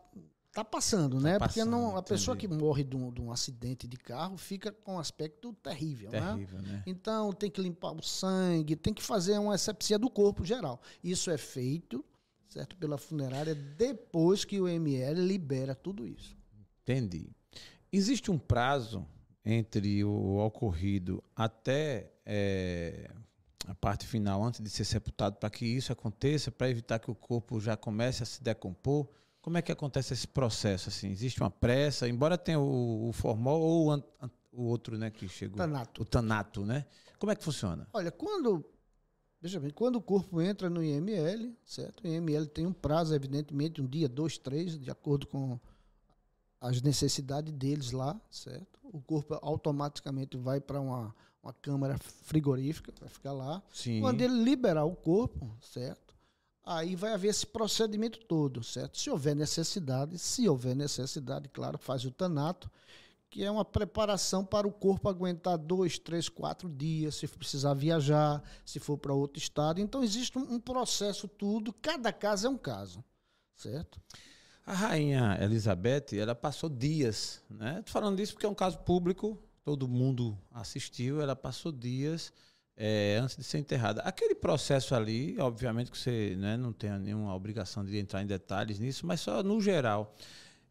Tá 0.58 0.64
passando, 0.64 1.18
tá 1.18 1.22
né? 1.22 1.38
Passando, 1.38 1.70
Porque 1.70 1.70
não, 1.70 1.96
a 1.96 2.02
pessoa 2.02 2.36
que 2.36 2.48
morre 2.48 2.82
de 2.82 2.96
um, 2.96 3.12
de 3.12 3.20
um, 3.20 3.30
acidente 3.30 3.86
de 3.86 3.96
carro 3.96 4.36
fica 4.36 4.72
com 4.72 4.96
um 4.96 4.98
aspecto 4.98 5.52
terrível, 5.52 6.10
né? 6.10 6.20
terrível 6.20 6.60
né? 6.60 6.68
né? 6.68 6.82
Então 6.84 7.32
tem 7.32 7.48
que 7.48 7.60
limpar 7.60 7.92
o 7.92 8.02
sangue, 8.02 8.74
tem 8.74 8.92
que 8.92 9.00
fazer 9.00 9.38
uma 9.38 9.54
asepsia 9.54 9.96
do 10.00 10.10
corpo 10.10 10.44
geral. 10.44 10.82
Isso 11.00 11.30
é 11.30 11.38
feito, 11.38 12.04
certo, 12.48 12.76
pela 12.76 12.98
funerária 12.98 13.54
depois 13.54 14.44
que 14.44 14.60
o 14.60 14.66
ML 14.66 15.20
libera 15.20 15.76
tudo 15.76 16.04
isso. 16.04 16.36
Entendi. 16.82 17.30
Existe 17.92 18.28
um 18.28 18.38
prazo 18.38 19.06
entre 19.44 20.02
o 20.02 20.38
ocorrido 20.44 21.22
até 21.36 22.10
é, 22.26 23.08
a 23.64 23.76
parte 23.76 24.08
final, 24.08 24.42
antes 24.42 24.60
de 24.60 24.68
ser 24.68 24.84
sepultado, 24.84 25.36
para 25.36 25.50
que 25.50 25.64
isso 25.64 25.92
aconteça, 25.92 26.50
para 26.50 26.68
evitar 26.68 26.98
que 26.98 27.12
o 27.12 27.14
corpo 27.14 27.60
já 27.60 27.76
comece 27.76 28.24
a 28.24 28.26
se 28.26 28.42
decompor? 28.42 29.06
Como 29.48 29.56
é 29.56 29.62
que 29.62 29.72
acontece 29.72 30.12
esse 30.12 30.28
processo? 30.28 30.90
Assim? 30.90 31.08
Existe 31.08 31.40
uma 31.40 31.50
pressa, 31.50 32.06
embora 32.06 32.36
tenha 32.36 32.60
o, 32.60 33.08
o 33.08 33.12
formol 33.14 33.58
ou 33.62 33.94
o, 33.94 34.02
o, 34.52 34.64
outro 34.64 34.98
né, 34.98 35.10
que 35.10 35.26
chegou? 35.26 35.56
Tanato. 35.56 36.02
O 36.02 36.04
tanato, 36.04 36.66
né? 36.66 36.84
Como 37.18 37.32
é 37.32 37.34
que 37.34 37.42
funciona? 37.42 37.88
Olha, 37.94 38.10
quando. 38.12 38.62
Veja 39.40 39.58
bem, 39.58 39.70
quando 39.70 39.96
o 39.96 40.02
corpo 40.02 40.38
entra 40.42 40.68
no 40.68 40.84
IML, 40.84 41.56
certo? 41.64 42.04
O 42.04 42.06
IML 42.06 42.46
tem 42.48 42.66
um 42.66 42.74
prazo, 42.74 43.14
evidentemente, 43.14 43.80
um 43.80 43.86
dia, 43.86 44.06
dois, 44.06 44.36
três, 44.36 44.78
de 44.78 44.90
acordo 44.90 45.26
com 45.26 45.58
as 46.60 46.82
necessidades 46.82 47.50
deles 47.50 47.90
lá, 47.90 48.20
certo? 48.30 48.78
O 48.84 49.00
corpo 49.00 49.38
automaticamente 49.40 50.36
vai 50.36 50.60
para 50.60 50.78
uma, 50.78 51.16
uma 51.42 51.54
câmara 51.54 51.96
frigorífica, 51.96 52.92
vai 53.00 53.08
ficar 53.08 53.32
lá. 53.32 53.62
Sim. 53.72 54.02
Quando 54.02 54.20
ele 54.20 54.44
liberar 54.44 54.84
o 54.84 54.94
corpo, 54.94 55.56
certo? 55.62 56.07
Aí 56.68 56.94
vai 56.94 57.14
haver 57.14 57.28
esse 57.28 57.46
procedimento 57.46 58.18
todo, 58.18 58.62
certo? 58.62 58.98
Se 58.98 59.08
houver 59.08 59.34
necessidade, 59.34 60.18
se 60.18 60.46
houver 60.46 60.76
necessidade, 60.76 61.48
claro, 61.48 61.78
faz 61.78 62.04
o 62.04 62.10
tanato, 62.10 62.70
que 63.30 63.42
é 63.42 63.50
uma 63.50 63.64
preparação 63.64 64.44
para 64.44 64.68
o 64.68 64.72
corpo 64.72 65.08
aguentar 65.08 65.56
dois, 65.56 65.98
três, 65.98 66.28
quatro 66.28 66.68
dias, 66.68 67.14
se 67.14 67.26
precisar 67.26 67.72
viajar, 67.72 68.42
se 68.64 68.78
for 68.78 68.98
para 68.98 69.14
outro 69.14 69.38
estado. 69.38 69.80
Então 69.80 70.04
existe 70.04 70.38
um, 70.38 70.60
processo 70.60 71.26
tudo, 71.26 71.72
cada 71.72 72.12
caso 72.12 72.46
é 72.46 72.50
um 72.50 72.58
caso, 72.58 73.02
certo? 73.56 73.98
A 74.66 74.74
rainha 74.74 75.38
Elizabeth, 75.40 76.12
ela 76.12 76.34
passou 76.34 76.68
dias, 76.68 77.42
né? 77.48 77.82
Tô 77.84 77.92
falando 77.92 78.18
disso 78.18 78.34
porque 78.34 78.46
é 78.46 78.48
um 78.48 78.54
caso 78.54 78.78
público, 78.80 79.38
todo 79.64 79.88
mundo 79.88 80.38
assistiu, 80.50 81.22
ela 81.22 81.34
passou 81.34 81.72
dias 81.72 82.30
é, 82.80 83.18
antes 83.20 83.36
de 83.36 83.42
ser 83.42 83.58
enterrada. 83.58 84.00
Aquele 84.02 84.36
processo 84.36 84.94
ali, 84.94 85.36
obviamente 85.40 85.90
que 85.90 85.98
você 85.98 86.36
né, 86.38 86.56
não 86.56 86.72
tem 86.72 86.96
nenhuma 87.00 87.34
obrigação 87.34 87.84
de 87.84 87.98
entrar 87.98 88.22
em 88.22 88.26
detalhes 88.26 88.78
nisso, 88.78 89.04
mas 89.04 89.20
só 89.20 89.42
no 89.42 89.60
geral. 89.60 90.14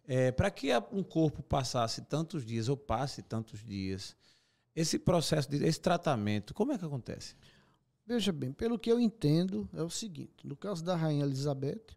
É, 0.08 0.32
Para 0.32 0.50
que 0.50 0.70
um 0.94 1.04
corpo 1.04 1.44
passasse 1.44 2.02
tantos 2.04 2.46
dias 2.46 2.70
ou 2.70 2.78
passe 2.78 3.22
tantos 3.22 3.62
dias, 3.62 4.16
esse 4.74 4.98
processo, 4.98 5.50
de, 5.50 5.62
esse 5.66 5.82
tratamento, 5.82 6.54
como 6.54 6.72
é 6.72 6.78
que 6.78 6.86
acontece? 6.86 7.36
Veja 8.06 8.32
bem, 8.32 8.54
pelo 8.54 8.80
que 8.80 8.90
eu 8.90 9.02
entendo, 9.02 9.68
é 9.74 9.84
o 9.84 9.90
seguinte: 9.90 10.48
no 10.48 10.56
caso 10.56 10.82
da 10.82 10.96
Rainha 10.96 11.26
Elizabeth, 11.26 11.88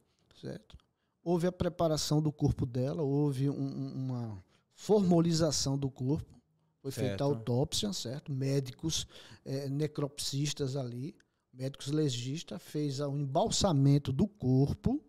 certo? 0.41 0.77
Houve 1.23 1.47
a 1.47 1.53
preparação 1.53 2.21
do 2.21 2.33
corpo 2.33 2.67
dela, 2.67 3.03
houve 3.03 3.49
um, 3.49 3.95
uma 3.95 4.43
formalização 4.75 5.79
do 5.79 5.89
corpo, 5.89 6.40
foi 6.83 6.91
certo. 6.91 7.09
feita 7.09 7.25
a 7.25 7.27
autópsia, 7.27 7.93
certo? 7.93 8.33
Médicos 8.33 9.07
é, 9.45 9.69
necropsistas 9.69 10.77
ali, 10.77 11.15
médicos 11.53 11.89
legistas, 11.89 12.63
fez 12.63 13.01
o 13.01 13.17
embalsamento 13.17 14.13
do 14.13 14.27
corpo, 14.27 15.03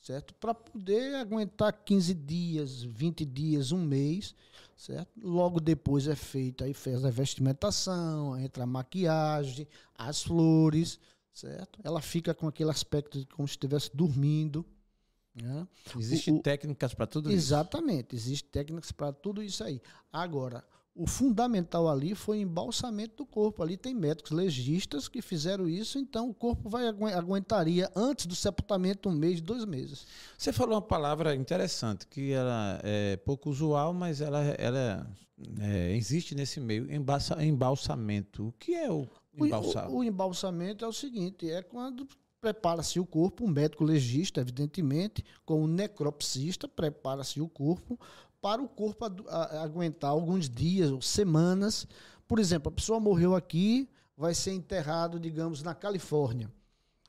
certo? 0.00 0.34
Para 0.34 0.54
poder 0.54 1.16
aguentar 1.16 1.72
15 1.84 2.14
dias, 2.14 2.82
20 2.82 3.24
dias, 3.26 3.72
um 3.72 3.84
mês, 3.84 4.34
certo? 4.76 5.10
Logo 5.20 5.60
depois 5.60 6.06
é 6.06 6.16
feita, 6.16 6.64
aí 6.64 6.72
fez 6.72 7.04
a 7.04 7.10
vestimentação, 7.10 8.38
entra 8.38 8.64
a 8.64 8.66
maquiagem, 8.66 9.68
as 9.94 10.22
flores, 10.22 10.98
certo? 11.32 11.78
Ela 11.84 12.00
fica 12.00 12.34
com 12.34 12.48
aquele 12.48 12.70
aspecto 12.70 13.18
de 13.18 13.26
como 13.26 13.46
se 13.46 13.52
estivesse 13.52 13.90
dormindo. 13.94 14.64
Né? 15.34 15.68
Existem 15.96 16.40
técnicas 16.40 16.94
para 16.94 17.06
tudo 17.06 17.28
isso? 17.28 17.36
Exatamente, 17.38 18.16
existem 18.16 18.50
técnicas 18.50 18.90
para 18.90 19.12
tudo 19.12 19.42
isso 19.42 19.62
aí. 19.62 19.80
Agora, 20.12 20.64
o 20.98 21.06
fundamental 21.06 21.88
ali 21.88 22.12
foi 22.12 22.38
o 22.38 22.40
embalsamento 22.40 23.18
do 23.18 23.26
corpo. 23.26 23.62
Ali 23.62 23.76
tem 23.76 23.94
médicos 23.94 24.32
legistas 24.32 25.06
que 25.06 25.22
fizeram 25.22 25.68
isso, 25.68 25.96
então 25.96 26.28
o 26.28 26.34
corpo 26.34 26.68
vai 26.68 26.88
aguentaria 26.88 27.88
antes 27.94 28.26
do 28.26 28.34
sepultamento 28.34 29.08
um 29.08 29.12
mês, 29.12 29.40
dois 29.40 29.64
meses. 29.64 30.04
Você 30.36 30.52
falou 30.52 30.74
uma 30.74 30.82
palavra 30.82 31.36
interessante 31.36 32.04
que 32.04 32.32
ela 32.32 32.80
é 32.82 33.16
pouco 33.18 33.48
usual, 33.48 33.94
mas 33.94 34.20
ela, 34.20 34.40
ela 34.58 35.08
é, 35.60 35.94
existe 35.96 36.34
nesse 36.34 36.58
meio, 36.58 36.88
embalsamento. 36.92 38.48
O 38.48 38.52
que 38.58 38.74
é 38.74 38.90
o 38.90 39.06
embalsamento? 39.36 39.92
O, 39.92 39.94
o, 39.94 39.98
o 40.00 40.04
embalsamento 40.04 40.84
é 40.84 40.88
o 40.88 40.92
seguinte, 40.92 41.48
é 41.48 41.62
quando 41.62 42.08
prepara-se 42.40 43.00
o 43.00 43.06
corpo, 43.06 43.44
um 43.44 43.48
médico 43.48 43.84
legista, 43.84 44.40
evidentemente, 44.40 45.24
com 45.44 45.62
um 45.62 45.66
necropsista, 45.66 46.68
prepara-se 46.68 47.40
o 47.40 47.48
corpo 47.48 47.98
para 48.40 48.62
o 48.62 48.68
corpo 48.68 49.04
aguentar 49.62 50.10
alguns 50.10 50.48
dias 50.48 50.90
ou 50.90 51.02
semanas. 51.02 51.86
Por 52.26 52.38
exemplo, 52.38 52.68
a 52.68 52.72
pessoa 52.72 53.00
morreu 53.00 53.34
aqui, 53.34 53.88
vai 54.16 54.34
ser 54.34 54.52
enterrado, 54.52 55.18
digamos, 55.18 55.62
na 55.62 55.74
Califórnia. 55.74 56.52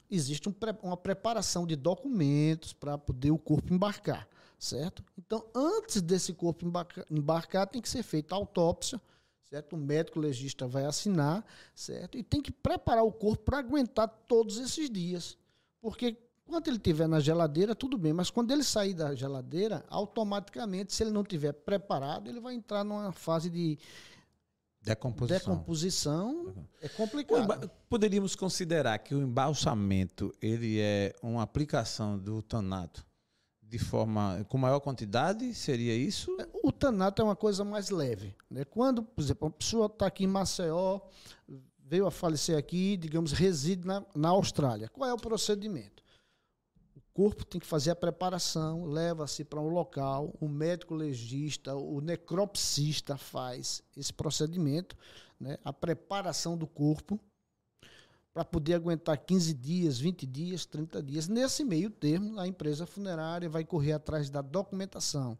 Existe 0.09 0.49
um, 0.49 0.55
uma 0.81 0.97
preparação 0.97 1.67
de 1.67 1.75
documentos 1.75 2.73
para 2.73 2.97
poder 2.97 3.31
o 3.31 3.37
corpo 3.37 3.73
embarcar, 3.73 4.27
certo? 4.57 5.03
Então, 5.17 5.45
antes 5.53 6.01
desse 6.01 6.33
corpo 6.33 6.65
embarcar, 6.65 7.05
embarcar, 7.09 7.67
tem 7.67 7.81
que 7.81 7.89
ser 7.89 8.01
feita 8.01 8.33
a 8.33 8.37
autópsia, 8.37 8.99
certo? 9.43 9.73
O 9.73 9.77
médico 9.77 10.19
legista 10.19 10.67
vai 10.67 10.85
assinar, 10.85 11.45
certo? 11.75 12.17
E 12.17 12.23
tem 12.23 12.41
que 12.41 12.51
preparar 12.51 13.03
o 13.03 13.11
corpo 13.11 13.43
para 13.43 13.59
aguentar 13.59 14.07
todos 14.27 14.57
esses 14.57 14.89
dias. 14.89 15.37
Porque 15.81 16.17
quando 16.49 16.67
ele 16.67 16.77
estiver 16.77 17.07
na 17.07 17.19
geladeira, 17.19 17.75
tudo 17.75 17.97
bem, 17.97 18.11
mas 18.11 18.29
quando 18.29 18.51
ele 18.51 18.63
sair 18.63 18.93
da 18.93 19.15
geladeira, 19.15 19.85
automaticamente, 19.89 20.93
se 20.93 21.03
ele 21.03 21.11
não 21.11 21.21
estiver 21.21 21.53
preparado, 21.53 22.29
ele 22.29 22.39
vai 22.39 22.55
entrar 22.55 22.83
numa 22.83 23.11
fase 23.11 23.49
de 23.49 23.77
decomposição. 24.81 25.53
decomposição 25.53 26.67
é 26.81 26.89
complicado. 26.89 27.71
Poderíamos 27.87 28.35
considerar 28.35 28.97
que 28.99 29.13
o 29.13 29.21
embalsamento 29.21 30.33
ele 30.41 30.79
é 30.79 31.13
uma 31.21 31.43
aplicação 31.43 32.17
do 32.17 32.41
tanato 32.41 33.05
de 33.61 33.77
forma 33.77 34.43
com 34.49 34.57
maior 34.57 34.79
quantidade, 34.79 35.53
seria 35.53 35.95
isso? 35.95 36.35
É, 36.41 36.47
o 36.63 36.71
tanato 36.71 37.21
é 37.21 37.25
uma 37.25 37.35
coisa 37.35 37.63
mais 37.63 37.91
leve. 37.91 38.35
Né? 38.49 38.65
Quando, 38.65 39.03
por 39.03 39.21
exemplo, 39.21 39.47
uma 39.47 39.53
pessoa 39.53 39.85
está 39.85 40.07
aqui 40.07 40.23
em 40.23 40.27
Maceió, 40.27 40.99
veio 41.77 42.07
a 42.07 42.11
falecer 42.11 42.57
aqui, 42.57 42.97
digamos, 42.97 43.31
reside 43.31 43.85
na, 43.85 44.03
na 44.15 44.29
Austrália. 44.29 44.89
Qual 44.89 45.07
é 45.07 45.13
o 45.13 45.17
procedimento? 45.17 46.03
Corpo 47.19 47.43
tem 47.43 47.59
que 47.59 47.67
fazer 47.67 47.91
a 47.91 47.95
preparação, 47.97 48.85
leva-se 48.85 49.43
para 49.43 49.59
um 49.59 49.67
local, 49.67 50.33
o 50.39 50.47
médico 50.47 50.95
legista, 50.95 51.75
o 51.75 51.99
necropsista 51.99 53.17
faz 53.17 53.83
esse 53.97 54.13
procedimento, 54.13 54.95
né, 55.37 55.57
a 55.65 55.73
preparação 55.73 56.57
do 56.57 56.65
corpo, 56.65 57.19
para 58.33 58.45
poder 58.45 58.75
aguentar 58.75 59.17
15 59.17 59.53
dias, 59.53 59.99
20 59.99 60.25
dias, 60.25 60.65
30 60.65 61.03
dias. 61.03 61.27
Nesse 61.27 61.65
meio 61.65 61.89
termo, 61.89 62.39
a 62.39 62.47
empresa 62.47 62.85
funerária 62.85 63.49
vai 63.49 63.65
correr 63.65 63.91
atrás 63.91 64.29
da 64.29 64.41
documentação 64.41 65.37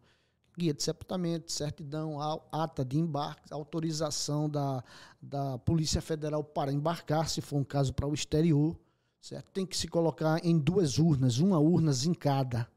guia 0.58 0.74
de 0.74 0.84
sepultamento, 0.84 1.50
certidão, 1.50 2.18
ata 2.52 2.84
de 2.84 3.00
embarque, 3.00 3.54
autorização 3.54 4.50
da, 4.50 4.84
da 5.22 5.58
Polícia 5.60 6.02
Federal 6.02 6.44
para 6.44 6.74
embarcar, 6.74 7.30
se 7.30 7.40
for 7.40 7.56
um 7.56 7.64
caso 7.64 7.94
para 7.94 8.06
o 8.06 8.14
exterior. 8.14 8.78
Certo? 9.22 9.52
Tem 9.52 9.66
que 9.66 9.78
se 9.78 9.88
colocar 9.88 10.44
em 10.46 10.58
duas 10.58 10.98
urnas, 10.98 11.40
uma 11.40 11.60
urna 11.60 11.92
em 12.06 12.14
cada. 12.14 12.68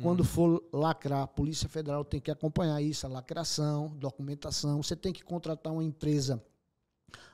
Quando 0.00 0.20
hum. 0.20 0.24
for 0.24 0.64
lacrar, 0.72 1.22
a 1.22 1.26
Polícia 1.26 1.68
Federal 1.68 2.04
tem 2.04 2.20
que 2.20 2.30
acompanhar 2.30 2.80
isso, 2.80 3.06
a 3.06 3.10
lacração, 3.10 3.88
documentação. 3.96 4.82
Você 4.82 4.96
tem 4.96 5.12
que 5.12 5.22
contratar 5.22 5.72
uma 5.72 5.84
empresa 5.84 6.42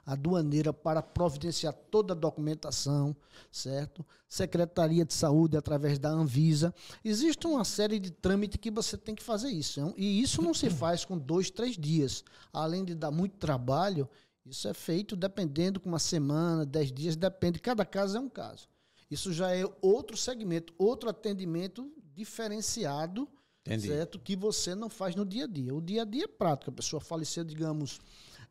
aduaneira 0.05 0.73
para 0.73 1.03
providenciar 1.03 1.73
toda 1.73 2.15
a 2.15 2.17
documentação, 2.17 3.15
certo? 3.53 4.05
Secretaria 4.27 5.05
de 5.05 5.13
Saúde 5.13 5.57
através 5.57 5.99
da 5.99 6.09
Anvisa. 6.09 6.75
Existe 7.05 7.47
uma 7.47 7.63
série 7.63 7.99
de 7.99 8.11
trâmites 8.11 8.59
que 8.59 8.71
você 8.71 8.97
tem 8.97 9.15
que 9.15 9.23
fazer 9.23 9.51
isso. 9.51 9.81
É 9.81 9.95
e 9.99 10.21
isso 10.21 10.41
não 10.41 10.55
se 10.55 10.69
faz 10.71 11.05
com 11.05 11.19
dois, 11.19 11.51
três 11.51 11.77
dias. 11.77 12.25
Além 12.53 12.85
de 12.85 12.95
dar 12.95 13.11
muito 13.11 13.37
trabalho, 13.37 14.09
isso 14.51 14.69
é 14.69 14.75
feito 14.75 15.17
dependendo 15.17 15.81
com 15.81 15.89
uma 15.89 15.99
semana, 15.99 16.65
dez 16.65 16.91
dias, 16.91 17.17
depende. 17.17 17.59
Cada 17.59 17.85
caso 17.85 18.17
é 18.17 18.21
um 18.21 18.29
caso. 18.29 18.69
Isso 19.11 19.33
já 19.33 19.55
é 19.55 19.65
outro 19.81 20.17
segmento, 20.17 20.75
outro 20.77 21.09
atendimento 21.09 21.91
diferenciado, 22.15 23.29
Entendi. 23.67 23.89
certo? 23.89 24.19
Que 24.19 24.37
você 24.37 24.75
não 24.75 24.91
faz 24.91 25.15
no 25.15 25.25
dia 25.25 25.45
a 25.45 25.47
dia. 25.47 25.75
O 25.75 25.81
dia 25.81 26.03
a 26.03 26.05
dia 26.05 26.25
é 26.25 26.29
prático. 26.29 26.71
A 26.71 26.75
pessoa 26.75 27.01
faleceu, 27.01 27.45
digamos, 27.45 28.01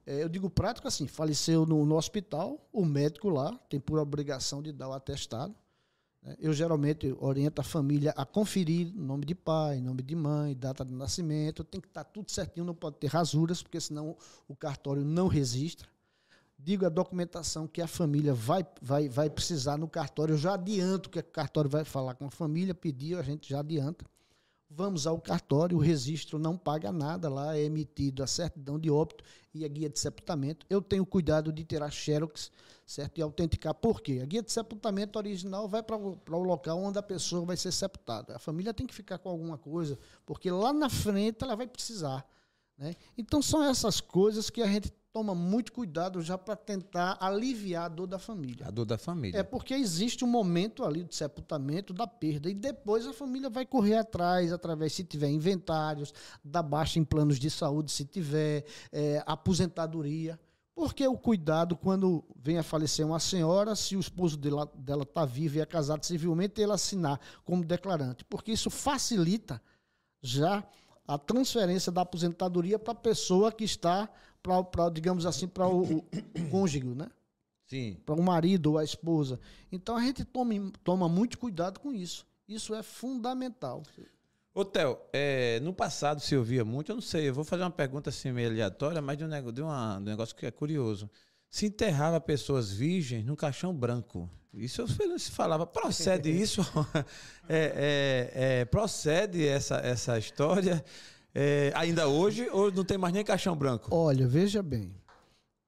é, 0.06 0.24
eu 0.24 0.30
digo 0.30 0.50
prático 0.50 0.88
assim, 0.88 1.06
faleceu 1.06 1.66
no, 1.66 1.86
no, 1.86 1.96
hospital, 1.96 2.66
o 2.72 2.86
médico 2.86 3.30
lá 3.30 3.54
tem 3.70 3.80
por 3.80 4.00
obrigação 4.00 4.64
de 4.64 4.72
dar 4.72 4.88
o 4.88 4.94
atestado. 4.94 5.54
Né? 6.22 6.36
Eu 6.40 6.54
geralmente 6.54 7.16
oriento 7.20 7.62
a 7.62 7.64
família 7.64 8.14
a 8.16 8.26
conferir 8.26 8.94
nome 8.96 9.26
de 9.26 9.36
pai, 9.36 9.82
nome 9.82 10.02
de 10.02 10.16
mãe, 10.16 10.56
data 10.56 10.84
de 10.84 10.94
nascimento. 10.94 11.64
Tem 11.64 11.80
que 11.80 11.88
estar 11.88 12.04
tá 12.04 12.10
tudo 12.10 12.32
certinho, 12.32 12.66
não 12.66 12.76
pode 12.76 12.98
ter 12.98 13.08
rasuras, 13.08 13.62
porque 13.62 13.80
senão 13.80 14.16
o 14.48 14.56
cartório 14.56 15.04
não 15.04 15.28
registra. 15.28 15.88
Digo 16.60 16.86
a 16.86 16.90
documentação 16.90 17.68
que 17.68 17.82
a 17.82 17.88
família 17.88 18.34
vai, 18.34 18.66
vai, 18.82 19.08
vai 19.08 19.30
precisar 19.30 19.78
no 19.78 19.88
cartório. 19.88 20.34
Eu 20.34 20.38
já 20.38 20.56
adianto 20.56 21.10
que 21.10 21.20
o 21.20 21.24
cartório 21.24 21.70
vai 21.70 21.84
falar 21.84 22.16
com 22.16 22.26
a 22.26 22.32
família, 22.32 22.74
pedir, 22.74 23.18
a 23.18 23.22
gente 23.22 23.50
já 23.50 23.60
adianta. 23.60 24.04
Vamos 24.70 25.08
ao 25.08 25.20
cartório, 25.20 25.78
o 25.78 25.80
registro 25.80 26.38
não 26.38 26.58
paga 26.58 26.92
nada, 26.92 27.30
lá 27.30 27.56
é 27.56 27.62
emitido 27.62 28.22
a 28.22 28.28
certidão 28.28 28.78
de 28.78 28.92
óbito 28.92 29.24
e 29.54 29.64
a 29.64 29.68
guia 29.68 29.90
de 29.90 29.98
sepultamento. 29.98 30.66
Eu 30.70 30.82
tenho 30.82 31.06
cuidado 31.06 31.54
de 31.54 31.64
tirar 31.64 31.90
xerox, 31.90 32.52
certo? 32.86 33.18
E 33.18 33.22
autenticar. 33.22 33.74
Por 33.74 34.02
quê? 34.02 34.20
A 34.22 34.26
guia 34.26 34.44
de 34.44 34.52
sepultamento 34.52 35.18
original 35.18 35.70
vai 35.70 35.82
para 35.82 35.96
o 35.96 36.44
local 36.44 36.80
onde 36.80 37.00
a 37.00 37.04
pessoa 37.04 37.46
vai 37.46 37.56
ser 37.56 37.72
sepultada. 37.72 38.36
A 38.36 38.40
família 38.40 38.74
tem 38.74 38.86
que 38.86 38.94
ficar 38.94 39.18
com 39.18 39.30
alguma 39.30 39.58
coisa, 39.58 39.98
porque 40.26 40.52
lá 40.52 40.74
na 40.74 40.90
frente 40.90 41.44
ela 41.44 41.56
vai 41.56 41.68
precisar. 41.68 42.28
Né? 42.78 42.94
Então 43.18 43.42
são 43.42 43.64
essas 43.64 44.02
coisas 44.02 44.50
que 44.50 44.62
a 44.62 44.68
gente 44.68 44.92
toma 45.18 45.34
muito 45.34 45.74
cuidado 45.74 46.22
já 46.22 46.38
para 46.38 46.56
tentar 46.56 47.18
aliviar 47.20 47.86
a 47.86 47.88
dor 47.88 48.06
da 48.06 48.20
família. 48.20 48.68
A 48.68 48.70
dor 48.70 48.86
da 48.86 49.00
família. 49.00 49.40
É 49.40 49.42
porque 49.42 49.74
existe 49.74 50.24
um 50.24 50.28
momento 50.28 50.86
ali 50.86 51.04
de 51.04 51.16
sepultamento 51.16 51.92
da 51.92 52.06
perda 52.06 52.52
e 52.52 52.54
depois 52.54 53.08
a 53.08 53.14
família 53.14 53.50
vai 53.50 53.66
correr 53.66 53.96
atrás, 53.96 54.54
através, 54.54 54.94
se 54.94 55.04
tiver 55.04 55.30
inventários, 55.30 56.14
da 56.44 56.62
baixa 56.62 57.00
em 57.00 57.04
planos 57.04 57.40
de 57.40 57.50
saúde, 57.50 57.92
se 57.92 58.06
tiver 58.06 58.64
é, 58.92 59.24
aposentadoria. 59.26 60.40
Porque 60.76 61.08
o 61.08 61.18
cuidado, 61.18 61.76
quando 61.76 62.24
vem 62.36 62.60
a 62.60 62.64
falecer 62.64 63.04
uma 63.04 63.20
senhora, 63.20 63.76
se 63.76 63.98
o 63.98 64.00
esposo 64.00 64.38
dela 64.38 65.02
está 65.02 65.26
vivo 65.26 65.58
e 65.58 65.62
é 65.62 65.66
casado 65.66 66.06
civilmente, 66.06 66.62
ele 66.62 66.74
assinar 66.74 67.20
como 67.44 67.66
declarante. 67.66 68.24
Porque 68.24 68.52
isso 68.52 68.70
facilita 68.70 69.60
já 70.22 70.64
a 71.08 71.18
transferência 71.18 71.92
da 71.92 72.02
aposentadoria 72.02 72.78
para 72.78 72.92
a 72.92 72.96
pessoa 72.96 73.52
que 73.52 73.64
está 73.64 74.08
para, 74.42 74.90
digamos 74.90 75.26
assim, 75.26 75.48
para 75.48 75.68
o, 75.68 75.98
o, 75.98 76.04
cônjuge, 76.52 76.84
né? 76.84 77.08
Sim. 77.66 77.98
Para 78.06 78.16
o 78.16 78.24
marido 78.24 78.72
ou 78.72 78.78
a 78.78 78.84
esposa. 78.84 79.40
Então 79.72 79.98
a 79.98 80.02
gente 80.02 80.24
toma, 80.24 80.54
toma 80.84 81.10
muito 81.10 81.38
cuidado 81.38 81.80
com 81.80 81.94
isso. 81.94 82.26
Isso 82.48 82.74
é 82.74 82.82
fundamental. 82.82 83.84
Ô, 84.54 84.64
Theo, 84.64 84.98
é, 85.14 85.60
no 85.60 85.74
passado 85.74 86.20
se 86.20 86.36
ouvia 86.36 86.66
muito, 86.66 86.92
eu 86.92 86.96
não 86.96 87.02
sei, 87.02 87.30
eu 87.30 87.34
vou 87.34 87.44
fazer 87.44 87.64
uma 87.64 87.70
pergunta 87.70 88.10
assim 88.10 88.32
meio 88.32 88.50
aleatória, 88.50 89.02
mas 89.02 89.18
de 89.18 89.24
um, 89.24 89.28
negócio, 89.28 89.54
de, 89.54 89.62
uma, 89.62 89.98
de 89.98 90.02
um 90.02 90.06
negócio 90.06 90.36
que 90.36 90.46
é 90.46 90.52
curioso. 90.52 91.10
Se 91.50 91.66
enterrava 91.68 92.20
pessoas 92.20 92.72
virgens 92.72 93.24
num 93.24 93.36
caixão 93.36 93.74
branco. 93.74 94.30
Isso 94.54 94.86
se 95.20 95.32
falava, 95.32 95.68
procede 95.68 96.32
isso? 96.32 96.62
é, 97.48 98.32
é, 98.34 98.60
é, 98.62 98.66
procede 98.66 99.46
essa, 99.46 99.76
essa 99.78 100.18
história? 100.18 100.84
É, 101.40 101.72
ainda 101.76 102.08
hoje 102.08 102.50
ou 102.52 102.72
não 102.72 102.84
tem 102.84 102.98
mais 102.98 103.14
nem 103.14 103.24
caixão 103.24 103.56
branco? 103.56 103.94
Olha, 103.94 104.28
veja 104.28 104.64
bem. 104.64 104.92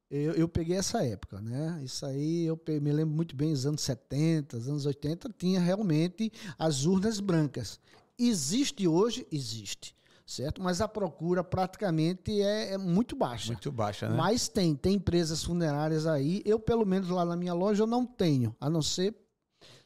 Eu, 0.09 0.33
eu 0.33 0.47
peguei 0.47 0.75
essa 0.75 1.05
época, 1.05 1.39
né? 1.39 1.79
Isso 1.83 2.03
aí 2.07 2.45
eu 2.45 2.59
me 2.81 2.91
lembro 2.91 3.15
muito 3.15 3.35
bem, 3.35 3.51
os 3.51 3.67
anos 3.67 3.81
70, 3.81 4.57
os 4.57 4.67
anos 4.67 4.87
80, 4.87 5.29
tinha 5.37 5.59
realmente 5.59 6.31
as 6.57 6.85
urnas 6.85 7.19
brancas. 7.19 7.79
Existe 8.17 8.87
hoje? 8.87 9.27
Existe. 9.31 9.95
Certo? 10.25 10.59
Mas 10.59 10.81
a 10.81 10.87
procura 10.87 11.43
praticamente 11.43 12.41
é, 12.41 12.73
é 12.73 12.77
muito 12.77 13.15
baixa. 13.15 13.51
Muito 13.51 13.71
baixa, 13.71 14.09
né? 14.09 14.15
Mas 14.15 14.47
tem, 14.47 14.75
tem 14.75 14.95
empresas 14.95 15.43
funerárias 15.43 16.07
aí. 16.07 16.41
Eu, 16.45 16.59
pelo 16.59 16.85
menos 16.85 17.09
lá 17.09 17.23
na 17.23 17.35
minha 17.35 17.53
loja, 17.53 17.83
eu 17.83 17.87
não 17.87 18.07
tenho, 18.07 18.55
a 18.59 18.71
não 18.71 18.81
ser 18.81 19.15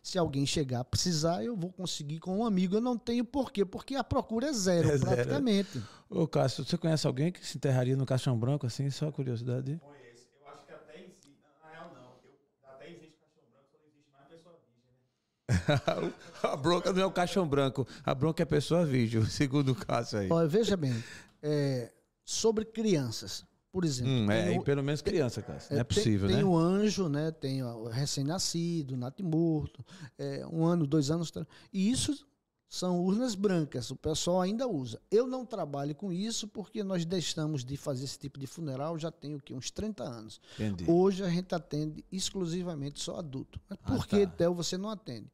se 0.04 0.18
alguém 0.18 0.46
chegar 0.46 0.82
a 0.82 0.84
precisar, 0.84 1.46
eu 1.46 1.56
vou 1.56 1.72
conseguir 1.72 2.20
com 2.20 2.39
um 2.39 2.46
amigo. 2.46 2.76
Eu 2.76 2.82
não 2.82 2.98
tenho 2.98 3.24
por 3.24 3.54
quê? 3.54 3.63
Porque 3.63 3.96
a 3.96 4.04
procura 4.04 4.48
é 4.48 4.54
zero, 4.54 4.92
é 4.92 5.00
praticamente. 5.00 5.72
Zero. 5.72 5.88
Ô, 6.10 6.28
Cássio, 6.28 6.66
você 6.66 6.78
conhece 6.78 7.08
alguém 7.08 7.32
que 7.32 7.44
se 7.48 7.58
enterraria 7.58 7.96
no 7.96 8.06
caixão 8.06 8.38
branco 8.38 8.68
assim? 8.68 8.89
Só 8.89 9.10
curiosidade. 9.13 9.80
Conheço. 9.82 10.28
Eu 10.42 10.52
acho 10.52 10.66
que 10.66 10.74
até 10.74 11.00
existe. 11.00 11.32
Na 11.63 11.70
real, 11.72 11.92
não. 11.94 12.02
Eu, 12.02 12.36
até 12.70 12.92
existe 12.92 13.16
caixão 13.18 13.46
branco, 13.50 13.70
só 13.72 13.78
não 13.80 13.88
existe 13.88 14.12
mais 14.12 14.28
pessoa 14.28 14.60
virgem, 14.68 16.04
né? 16.04 16.13
a 16.52 16.56
bronca 16.58 16.92
não 16.92 17.02
é 17.02 17.06
o 17.06 17.12
caixão 17.12 17.48
branco. 17.48 17.88
A 18.04 18.13
bronca 18.13 18.44
é 18.44 18.46
a 18.46 18.48
pessoa 18.48 18.86
virgem, 18.86 19.24
segundo 19.26 19.72
o 19.72 19.76
Cássio 19.76 20.20
aí. 20.20 20.30
Olha, 20.30 20.50
veja 20.50 20.76
bem. 20.76 21.02
É, 21.42 21.94
sobre 22.26 22.66
crianças. 22.66 23.46
Por 23.74 23.84
exemplo. 23.84 24.12
Hum, 24.12 24.32
é, 24.32 24.52
o, 24.52 24.62
pelo 24.62 24.84
menos 24.84 25.02
criança, 25.02 25.42
cara. 25.42 25.58
Não 25.72 25.78
é, 25.78 25.82
é 25.82 25.84
possível, 25.84 26.28
tem, 26.28 26.36
né? 26.38 26.44
Tem 26.44 26.50
o 26.50 26.56
anjo, 26.56 27.10
né? 27.10 27.32
Tem 27.32 27.64
o 27.64 27.88
recém-nascido, 27.88 28.96
natimorto, 28.96 29.84
é, 30.16 30.46
um 30.46 30.64
ano, 30.64 30.86
dois 30.86 31.10
anos. 31.10 31.34
E 31.74 31.90
isso 31.90 32.24
são 32.70 33.04
urnas 33.04 33.34
brancas, 33.34 33.90
o 33.90 33.96
pessoal 33.96 34.42
ainda 34.42 34.68
usa. 34.68 35.02
Eu 35.10 35.26
não 35.26 35.44
trabalho 35.44 35.96
com 35.96 36.14
isso 36.14 36.48
porque 36.48 36.84
nós 36.84 37.04
deixamos 37.04 37.66
de 37.66 37.76
fazer 37.76 38.06
esse 38.06 38.20
tipo 38.20 38.40
de 38.40 38.46
funeral 38.46 38.98
já 39.00 39.10
tem 39.10 39.34
o 39.34 39.40
quê? 39.40 39.56
uns 39.56 39.72
30 39.72 40.04
anos. 40.04 40.40
Entendi. 40.60 40.86
Hoje 40.88 41.24
a 41.24 41.30
gente 41.30 41.56
atende 41.56 42.06
exclusivamente 42.12 43.02
só 43.02 43.18
adulto. 43.18 43.60
Mas 43.68 43.80
ah, 43.82 43.92
por 43.92 44.06
que, 44.06 44.28
tá. 44.28 44.34
Theo, 44.34 44.54
você 44.54 44.78
não 44.78 44.92
atende? 44.92 45.32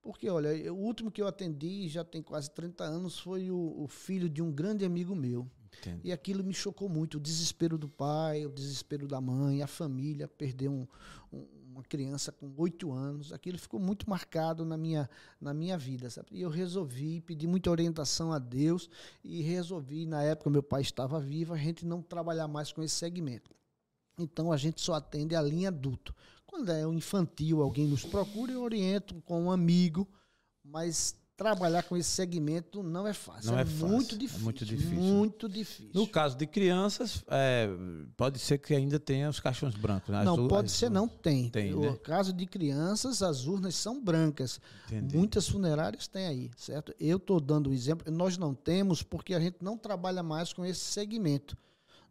Porque, 0.00 0.30
olha, 0.30 0.72
o 0.72 0.76
último 0.76 1.10
que 1.10 1.20
eu 1.20 1.26
atendi, 1.26 1.88
já 1.88 2.04
tem 2.04 2.22
quase 2.22 2.48
30 2.52 2.84
anos, 2.84 3.18
foi 3.18 3.50
o, 3.50 3.74
o 3.76 3.88
filho 3.88 4.28
de 4.28 4.40
um 4.40 4.52
grande 4.52 4.84
amigo 4.84 5.16
meu. 5.16 5.50
Entendo. 5.78 6.00
E 6.04 6.12
aquilo 6.12 6.44
me 6.44 6.54
chocou 6.54 6.88
muito. 6.88 7.16
O 7.16 7.20
desespero 7.20 7.78
do 7.78 7.88
pai, 7.88 8.46
o 8.46 8.50
desespero 8.50 9.06
da 9.06 9.20
mãe, 9.20 9.62
a 9.62 9.66
família, 9.66 10.28
perder 10.28 10.68
um, 10.68 10.86
um, 11.32 11.46
uma 11.72 11.82
criança 11.82 12.30
com 12.30 12.52
oito 12.56 12.92
anos. 12.92 13.32
Aquilo 13.32 13.58
ficou 13.58 13.80
muito 13.80 14.08
marcado 14.08 14.64
na 14.64 14.76
minha, 14.76 15.08
na 15.40 15.52
minha 15.52 15.76
vida. 15.76 16.10
Sabe? 16.10 16.28
E 16.32 16.42
eu 16.42 16.50
resolvi 16.50 17.20
pedir 17.20 17.46
muita 17.46 17.70
orientação 17.70 18.32
a 18.32 18.38
Deus 18.38 18.88
e 19.24 19.42
resolvi, 19.42 20.06
na 20.06 20.22
época 20.22 20.50
meu 20.50 20.62
pai 20.62 20.82
estava 20.82 21.18
vivo, 21.20 21.54
a 21.54 21.58
gente 21.58 21.84
não 21.86 22.02
trabalhar 22.02 22.48
mais 22.48 22.72
com 22.72 22.82
esse 22.82 22.94
segmento. 22.94 23.50
Então 24.18 24.52
a 24.52 24.56
gente 24.56 24.80
só 24.80 24.94
atende 24.94 25.34
a 25.34 25.42
linha 25.42 25.68
adulto. 25.68 26.14
Quando 26.46 26.70
é 26.70 26.86
um 26.86 26.92
infantil, 26.92 27.62
alguém 27.62 27.86
nos 27.86 28.04
procura, 28.04 28.52
eu 28.52 28.62
oriento 28.62 29.20
com 29.22 29.44
um 29.44 29.50
amigo, 29.50 30.06
mas 30.62 31.16
trabalhar 31.42 31.82
com 31.82 31.96
esse 31.96 32.08
segmento 32.08 32.82
não 32.82 33.06
é 33.06 33.12
fácil. 33.12 33.50
Não 33.50 33.58
é, 33.58 33.62
é 33.62 33.64
fácil. 33.64 33.88
muito 33.88 34.16
difícil. 34.16 34.40
É 34.40 34.44
muito 34.44 34.64
difícil. 34.64 34.94
Muito 34.94 35.48
difícil. 35.48 35.90
No 35.92 36.06
caso 36.06 36.36
de 36.36 36.46
crianças, 36.46 37.24
é, 37.28 37.68
pode 38.16 38.38
ser 38.38 38.58
que 38.58 38.74
ainda 38.74 39.00
tenha 39.00 39.28
os 39.28 39.40
caixões 39.40 39.74
brancos. 39.74 40.10
Né? 40.10 40.22
Não, 40.22 40.46
pode 40.46 40.70
ser, 40.70 40.90
não 40.90 41.08
tem. 41.08 41.50
tem 41.50 41.72
no 41.72 41.80
né? 41.80 41.98
caso 42.02 42.32
de 42.32 42.46
crianças, 42.46 43.22
as 43.22 43.46
urnas 43.46 43.74
são 43.74 44.02
brancas. 44.02 44.60
Entendi. 44.86 45.16
Muitas 45.16 45.48
funerárias 45.48 46.06
têm 46.06 46.26
aí, 46.26 46.50
certo? 46.56 46.94
Eu 47.00 47.16
estou 47.16 47.40
dando 47.40 47.70
o 47.70 47.72
exemplo. 47.72 48.10
Nós 48.12 48.38
não 48.38 48.54
temos 48.54 49.02
porque 49.02 49.34
a 49.34 49.40
gente 49.40 49.56
não 49.60 49.76
trabalha 49.76 50.22
mais 50.22 50.52
com 50.52 50.64
esse 50.64 50.80
segmento. 50.80 51.56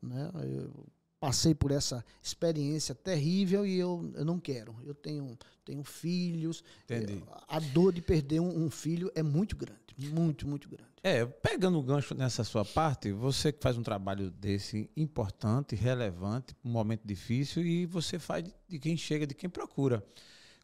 Né? 0.02 0.30
Eu, 0.44 0.86
passei 1.22 1.54
por 1.54 1.70
essa 1.72 2.04
experiência 2.22 2.96
terrível 2.96 3.64
e 3.66 3.78
eu, 3.78 4.12
eu 4.16 4.26
não 4.26 4.40
quero. 4.40 4.76
Eu 4.84 4.96
tenho, 4.96 5.38
tenho 5.64 5.84
filhos. 5.84 6.64
Entendi. 6.84 7.14
Eu- 7.14 7.28
a 7.48 7.60
dor 7.60 7.94
de 7.94 8.02
perder 8.02 8.40
um, 8.42 8.66
um 8.66 8.70
filho 8.72 9.12
é 9.14 9.22
muito 9.22 9.56
grande. 9.56 9.80
Muito, 9.98 10.48
muito 10.48 10.68
grande. 10.68 10.90
É, 11.04 11.24
pegando 11.26 11.78
o 11.78 11.84
gancho 11.84 12.16
nessa 12.16 12.44
sua 12.44 12.66
parte, 12.66 13.12
você 13.12 13.52
que 13.52 13.62
faz 13.62 13.78
um 13.78 13.84
trabalho 13.84 14.32
desse 14.32 14.90
importante, 14.98 15.76
relevante, 15.76 16.56
um 16.66 16.70
momento 16.72 17.02
difícil, 17.06 17.64
e 17.64 17.86
você 17.86 18.18
faz 18.18 18.44
de- 18.68 18.80
quem 18.80 18.98
chega, 18.98 19.28
de 19.28 19.36
quem 19.36 19.50
procura. 19.50 20.04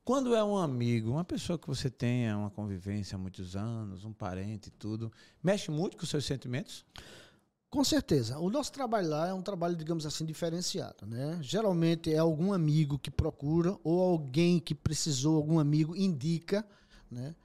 Quando 0.04 0.34
é 0.34 0.44
um 0.44 0.58
amigo, 0.58 1.12
uma 1.12 1.24
pessoa 1.26 1.60
que 1.60 1.68
você 1.68 1.90
tenha 1.90 2.36
uma 2.38 2.50
convivência 2.50 3.16
há 3.16 3.20
muitos 3.20 3.56
anos, 3.56 4.06
um 4.06 4.14
parente 4.14 4.70
e 4.70 4.72
tudo, 4.72 5.12
mexe 5.44 5.70
muito 5.70 5.98
com 5.98 6.04
os 6.04 6.10
seus 6.10 6.26
sentimentos? 6.26 6.84
Com 7.70 7.84
certeza. 7.84 8.40
O 8.40 8.50
nosso 8.50 8.72
trabalho 8.72 9.10
lá 9.10 9.28
é 9.28 9.34
um 9.34 9.42
trabalho, 9.42 9.76
digamos 9.76 10.06
assim, 10.06 10.26
diferenciado. 10.26 11.06
Né? 11.06 11.38
Geralmente 11.42 12.14
é 12.14 12.18
algum 12.18 12.54
amigo 12.54 12.98
que 12.98 13.12
procura 13.12 13.78
ou 13.84 14.02
alguém 14.02 14.60
que 14.60 14.74
precisou, 14.74 15.36
algum 15.36 15.60
amigo 15.60 15.96
indica. 15.96 16.66
Né? 17.12 17.36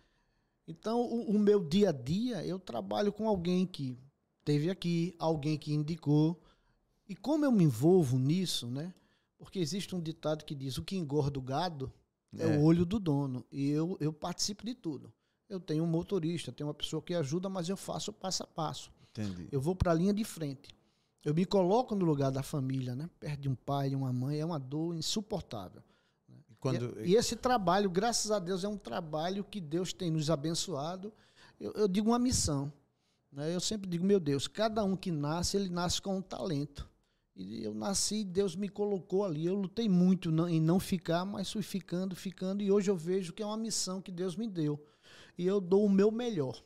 Então, 0.66 1.00
o, 1.00 1.30
o 1.32 1.38
meu 1.38 1.62
dia 1.62 1.88
a 1.88 1.92
dia, 1.92 2.44
eu 2.46 2.58
trabalho 2.58 3.12
com 3.12 3.28
alguém 3.28 3.66
que 3.66 3.96
teve 4.44 4.70
aqui, 4.70 5.14
alguém 5.18 5.58
que 5.58 5.72
indicou. 5.72 6.40
E 7.08 7.16
como 7.16 7.44
eu 7.44 7.50
me 7.52 7.64
envolvo 7.64 8.16
nisso, 8.16 8.68
né? 8.68 8.94
Porque 9.37 9.58
existe 9.58 9.94
um 9.94 10.00
ditado 10.00 10.44
que 10.44 10.54
diz: 10.54 10.78
o 10.78 10.85
que 10.85 10.96
engorda 10.96 11.37
o 11.38 11.42
gado 11.42 11.92
é, 12.38 12.44
É. 12.44 12.56
o 12.58 12.62
olho 12.62 12.87
do 12.87 13.00
dono. 13.00 13.44
E 13.50 13.68
eu, 13.70 13.96
eu 14.00 14.12
participo 14.12 14.64
de 14.64 14.72
tudo. 14.72 15.12
Eu 15.48 15.58
tenho 15.58 15.82
um 15.82 15.87
motorista, 15.87 16.52
tenho 16.52 16.68
uma 16.68 16.74
pessoa 16.74 17.02
que 17.02 17.12
ajuda, 17.12 17.48
mas 17.48 17.68
eu 17.68 17.76
faço 17.76 18.12
passo 18.12 18.44
a 18.44 18.46
passo. 18.46 18.90
Entendi. 19.12 19.48
Eu 19.53 19.61
vou 19.61 19.75
para 19.75 19.92
a 19.92 19.94
linha 19.94 20.12
de 20.12 20.25
frente. 20.25 20.75
Eu 21.25 21.35
me 21.35 21.44
coloco 21.44 21.94
no 21.94 22.05
lugar 22.05 22.33
da 22.33 22.42
família, 22.42 22.96
né? 22.96 23.09
Perto 23.20 23.40
de 23.40 23.48
um 23.48 23.55
pai, 23.55 23.90
de 23.90 23.96
uma 23.96 24.12
mãe, 24.12 24.40
é 24.40 24.44
uma 24.44 24.59
dor 24.59 24.96
insuportável. 24.96 25.83
Quando, 26.59 27.01
E, 27.01 27.11
e 27.11 27.16
esse 27.16 27.37
trabalho, 27.37 27.90
graças 27.90 28.31
a 28.31 28.38
Deus, 28.38 28.64
é 28.64 28.68
um 28.68 28.77
trabalho 28.77 29.44
que 29.44 29.61
Deus 29.61 29.92
tem 29.92 30.11
nos 30.11 30.31
abençoado. 30.31 31.12
Eu, 31.61 31.72
eu 31.72 31.88
digo 31.88 32.11
uma 32.11 32.18
missão. 32.18 32.72
Né? 33.33 33.55
Eu 33.55 33.61
sempre 33.61 33.88
digo, 33.88 34.05
meu 34.05 34.20
Deus, 34.20 34.46
cada 34.46 34.85
um 34.85 34.96
que 34.96 35.11
nasce, 35.11 35.57
ele 35.57 35.68
nasce 35.68 36.01
com 36.01 36.16
um 36.16 36.22
talento. 36.22 36.88
E 37.35 37.64
eu 37.64 37.72
nasci, 37.72 38.25
Deus 38.25 38.55
me 38.55 38.68
colocou 38.68 39.25
ali. 39.25 39.46
Eu 39.46 39.55
lutei 39.55 39.88
muito 39.88 40.31
em 40.48 40.61
não 40.61 40.79
ficar, 40.79 41.25
mas 41.25 41.51
fui 41.51 41.62
ficando, 41.62 42.14
ficando. 42.14 42.62
E 42.62 42.70
hoje 42.70 42.90
eu 42.90 42.96
vejo 42.96 43.33
que 43.33 43.42
é 43.42 43.46
uma 43.46 43.57
missão 43.57 44.01
que 44.01 44.12
Deus 44.12 44.37
me 44.37 44.46
deu. 44.46 44.81
E 45.38 45.46
eu 45.46 45.61
dou 45.61 45.85
o 45.85 45.90
meu 45.90 46.11
melhor. 46.11 46.62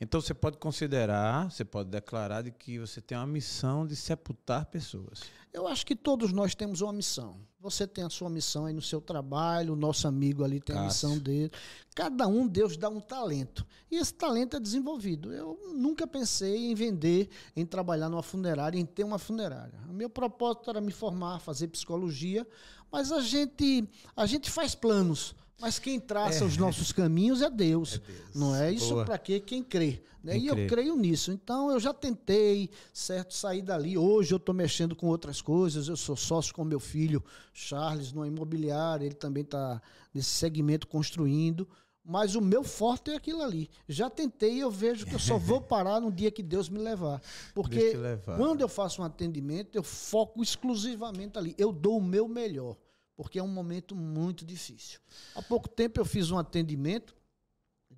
Então 0.00 0.20
você 0.20 0.34
pode 0.34 0.58
considerar, 0.58 1.50
você 1.50 1.64
pode 1.64 1.88
declarar 1.88 2.42
de 2.42 2.50
que 2.50 2.78
você 2.78 3.00
tem 3.00 3.16
uma 3.16 3.26
missão 3.26 3.86
de 3.86 3.96
sepultar 3.96 4.66
pessoas. 4.66 5.22
Eu 5.52 5.68
acho 5.68 5.86
que 5.86 5.94
todos 5.94 6.32
nós 6.32 6.54
temos 6.54 6.80
uma 6.80 6.92
missão. 6.92 7.36
Você 7.60 7.86
tem 7.86 8.04
a 8.04 8.10
sua 8.10 8.28
missão 8.28 8.66
aí 8.66 8.74
no 8.74 8.82
seu 8.82 9.00
trabalho, 9.00 9.72
o 9.72 9.76
nosso 9.76 10.06
amigo 10.06 10.44
ali 10.44 10.60
tem 10.60 10.76
a 10.76 10.80
Cássio. 10.80 11.08
missão 11.08 11.22
dele. 11.22 11.50
Cada 11.94 12.26
um, 12.26 12.46
Deus 12.46 12.76
dá 12.76 12.88
um 12.88 13.00
talento. 13.00 13.64
E 13.90 13.96
esse 13.96 14.12
talento 14.12 14.56
é 14.56 14.60
desenvolvido. 14.60 15.32
Eu 15.32 15.58
nunca 15.74 16.06
pensei 16.06 16.70
em 16.70 16.74
vender, 16.74 17.30
em 17.56 17.64
trabalhar 17.64 18.08
numa 18.08 18.22
funerária, 18.22 18.78
em 18.78 18.84
ter 18.84 19.04
uma 19.04 19.18
funerária. 19.18 19.80
O 19.88 19.92
meu 19.92 20.10
propósito 20.10 20.68
era 20.68 20.80
me 20.80 20.90
formar, 20.92 21.38
fazer 21.38 21.68
psicologia, 21.68 22.46
mas 22.90 23.12
a 23.12 23.20
gente, 23.20 23.88
a 24.14 24.26
gente 24.26 24.50
faz 24.50 24.74
planos. 24.74 25.34
Mas 25.60 25.78
quem 25.78 26.00
traça 26.00 26.44
os 26.44 26.56
nossos 26.56 26.92
caminhos 26.92 27.40
é 27.40 27.48
Deus. 27.48 28.00
Não 28.34 28.54
é 28.54 28.72
isso 28.72 28.94
para 29.04 29.18
quê? 29.18 29.40
Quem 29.40 29.62
crê. 29.62 30.02
Né? 30.22 30.32
Quem 30.32 30.42
e 30.42 30.46
eu 30.46 30.54
crê. 30.54 30.66
creio 30.66 30.96
nisso. 30.96 31.30
Então 31.32 31.70
eu 31.70 31.78
já 31.78 31.92
tentei, 31.92 32.70
certo, 32.92 33.34
sair 33.34 33.62
dali. 33.62 33.96
Hoje 33.96 34.32
eu 34.32 34.38
estou 34.38 34.54
mexendo 34.54 34.96
com 34.96 35.06
outras 35.06 35.40
coisas. 35.40 35.88
Eu 35.88 35.96
sou 35.96 36.16
sócio 36.16 36.54
com 36.54 36.64
meu 36.64 36.80
filho 36.80 37.22
Charles 37.52 38.12
numa 38.12 38.26
imobiliária. 38.26 39.06
Ele 39.06 39.14
também 39.14 39.42
está 39.42 39.80
nesse 40.12 40.30
segmento 40.30 40.86
construindo. 40.86 41.68
Mas 42.04 42.34
o 42.34 42.40
meu 42.40 42.62
forte 42.62 43.10
é 43.10 43.16
aquilo 43.16 43.40
ali. 43.40 43.70
Já 43.88 44.10
tentei 44.10 44.56
e 44.56 44.60
eu 44.60 44.70
vejo 44.70 45.06
que 45.06 45.14
eu 45.14 45.18
só 45.18 45.38
vou 45.38 45.60
parar 45.62 46.00
no 46.00 46.12
dia 46.12 46.30
que 46.30 46.42
Deus 46.42 46.68
me 46.68 46.78
levar. 46.78 47.18
Deus 47.18 47.52
Porque 47.54 47.96
levar. 47.96 48.36
quando 48.36 48.60
eu 48.60 48.68
faço 48.68 49.00
um 49.00 49.04
atendimento, 49.04 49.74
eu 49.74 49.82
foco 49.82 50.42
exclusivamente 50.42 51.38
ali. 51.38 51.54
Eu 51.56 51.72
dou 51.72 51.96
o 51.96 52.02
meu 52.02 52.28
melhor. 52.28 52.76
Porque 53.16 53.38
é 53.38 53.42
um 53.42 53.48
momento 53.48 53.94
muito 53.94 54.44
difícil. 54.44 55.00
Há 55.34 55.42
pouco 55.42 55.68
tempo 55.68 56.00
eu 56.00 56.04
fiz 56.04 56.30
um 56.30 56.38
atendimento 56.38 57.14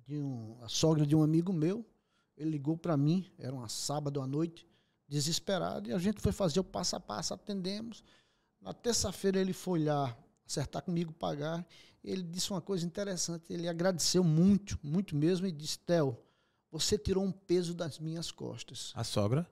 de 0.05 0.17
um, 0.19 0.57
a 0.61 0.69
sogra 0.69 1.05
de 1.05 1.15
um 1.15 1.23
amigo 1.23 1.51
meu. 1.51 1.85
Ele 2.35 2.51
ligou 2.51 2.77
para 2.77 2.95
mim, 2.95 3.31
era 3.37 3.53
uma 3.53 3.67
sábado 3.67 4.21
à 4.21 4.27
noite, 4.27 4.67
desesperado, 5.07 5.89
e 5.89 5.93
a 5.93 5.97
gente 5.97 6.21
foi 6.21 6.31
fazer 6.31 6.59
o 6.59 6.63
passo 6.63 6.95
a 6.95 6.99
passo, 6.99 7.33
atendemos. 7.33 8.03
Na 8.61 8.73
terça-feira 8.73 9.39
ele 9.39 9.53
foi 9.53 9.83
lá 9.83 10.15
acertar 10.45 10.83
comigo, 10.83 11.11
pagar. 11.13 11.65
Ele 12.03 12.21
disse 12.21 12.51
uma 12.51 12.61
coisa 12.61 12.85
interessante, 12.85 13.51
ele 13.51 13.67
agradeceu 13.67 14.23
muito, 14.23 14.79
muito 14.83 15.15
mesmo, 15.15 15.47
e 15.47 15.51
disse, 15.51 15.79
Theo, 15.79 16.17
você 16.71 16.97
tirou 16.97 17.23
um 17.23 17.31
peso 17.31 17.73
das 17.73 17.97
minhas 17.97 18.31
costas. 18.31 18.91
A 18.95 19.03
sogra? 19.03 19.49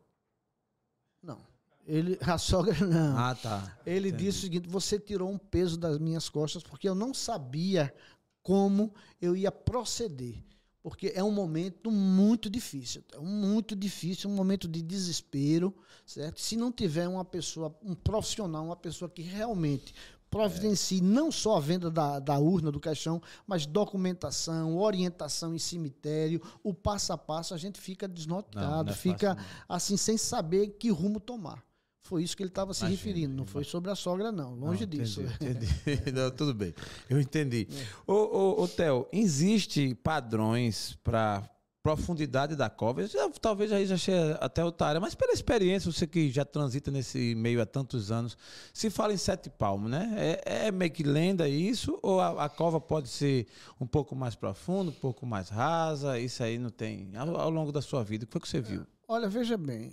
Não. 1.21 1.54
Ele, 1.85 2.17
a 2.21 2.37
sogra 2.37 2.85
não. 2.85 3.17
Ah, 3.17 3.35
tá. 3.35 3.77
Ele 3.85 4.09
Entendi. 4.09 4.25
disse 4.25 4.39
o 4.39 4.41
seguinte: 4.41 4.69
você 4.69 4.99
tirou 4.99 5.29
um 5.29 5.37
peso 5.37 5.77
das 5.77 5.97
minhas 5.99 6.29
costas, 6.29 6.63
porque 6.63 6.87
eu 6.89 6.95
não 6.95 7.13
sabia 7.13 7.93
como 8.41 8.93
eu 9.21 9.35
ia 9.35 9.51
proceder. 9.51 10.43
Porque 10.81 11.11
é 11.15 11.23
um 11.23 11.31
momento 11.31 11.89
muito 11.89 12.47
difícil, 12.47 13.03
é 13.11 13.17
um 13.17 13.25
muito 13.25 13.75
difícil, 13.75 14.29
um 14.29 14.35
momento 14.35 14.67
de 14.67 14.83
desespero, 14.83 15.75
certo? 16.05 16.39
Se 16.39 16.55
não 16.55 16.71
tiver 16.71 17.07
uma 17.07 17.25
pessoa, 17.25 17.75
um 17.81 17.95
profissional, 17.95 18.65
uma 18.65 18.75
pessoa 18.75 19.09
que 19.09 19.23
realmente 19.23 19.95
providencie 20.29 21.01
não 21.01 21.31
só 21.31 21.57
a 21.57 21.59
venda 21.59 21.89
da, 21.89 22.19
da 22.19 22.37
urna, 22.37 22.71
do 22.71 22.79
caixão, 22.79 23.19
mas 23.47 23.65
documentação, 23.65 24.77
orientação 24.77 25.55
em 25.55 25.57
cemitério, 25.57 26.39
o 26.61 26.71
passo 26.71 27.13
a 27.13 27.17
passo, 27.17 27.55
a 27.55 27.57
gente 27.57 27.81
fica 27.81 28.07
desnorteado, 28.07 28.67
Não, 28.67 28.83
não 28.83 28.91
é 28.91 28.95
fica 28.95 29.33
fácil, 29.33 29.51
assim, 29.67 29.97
sem 29.97 30.17
saber 30.17 30.67
que 30.77 30.91
rumo 30.91 31.19
tomar. 31.19 31.64
Foi 32.05 32.21
isso 32.21 32.37
que 32.37 32.43
ele 32.43 32.49
estava 32.49 32.71
se 32.71 32.81
Imagina, 32.81 32.99
referindo, 32.99 33.33
não 33.35 33.47
foi 33.47 33.63
sobre 33.63 33.89
a 33.89 33.95
sogra, 33.95 34.31
não, 34.31 34.53
longe 34.53 34.81
Não, 34.81 34.89
disso. 34.89 35.21
Entendi, 35.23 35.65
entendi. 35.65 36.11
Não, 36.13 36.29
tudo 36.29 36.53
bem. 36.53 36.71
Eu 37.09 37.19
entendi. 37.19 37.67
Ô, 38.05 38.13
ô, 38.13 38.61
ô, 38.61 38.67
Theo, 38.67 39.07
existe 39.11 39.95
padrões 39.95 40.95
para 41.03 41.49
profundidade 41.81 42.55
da 42.55 42.69
cova? 42.69 43.07
Já- 43.07 43.27
talvez 43.41 43.71
aí 43.71 43.87
já 43.87 43.97
chegue 43.97 44.37
até 44.39 44.63
outra 44.63 44.85
área, 44.85 45.01
mas 45.01 45.15
pela 45.15 45.33
experiência, 45.33 45.91
você 45.91 46.05
que 46.05 46.29
já 46.29 46.45
transita 46.45 46.91
nesse 46.91 47.33
meio 47.33 47.59
há 47.59 47.65
tantos 47.65 48.11
anos, 48.11 48.37
se 48.71 48.91
fala 48.91 49.11
em 49.11 49.17
sete 49.17 49.49
palmos, 49.49 49.89
né? 49.89 50.13
É, 50.45 50.67
é 50.67 50.71
meio 50.71 50.91
que 50.91 51.01
lenda 51.01 51.49
isso? 51.49 51.97
Ou 52.03 52.21
a, 52.21 52.45
a 52.45 52.49
cova 52.49 52.79
pode 52.79 53.09
ser 53.09 53.47
um 53.81 53.87
pouco 53.87 54.15
mais 54.15 54.35
profunda, 54.35 54.91
um 54.91 54.99
pouco 54.99 55.25
mais 55.25 55.49
rasa? 55.49 56.19
Isso 56.19 56.43
aí 56.43 56.59
não 56.59 56.69
tem. 56.69 57.09
Ao, 57.15 57.35
ao 57.35 57.49
longo 57.49 57.71
da 57.71 57.81
sua 57.81 58.03
vida, 58.03 58.25
o 58.25 58.27
que 58.27 58.33
foi 58.33 58.41
que 58.41 58.47
você 58.47 58.61
viu? 58.61 58.85
Olha, 59.07 59.27
veja 59.27 59.57
bem, 59.57 59.91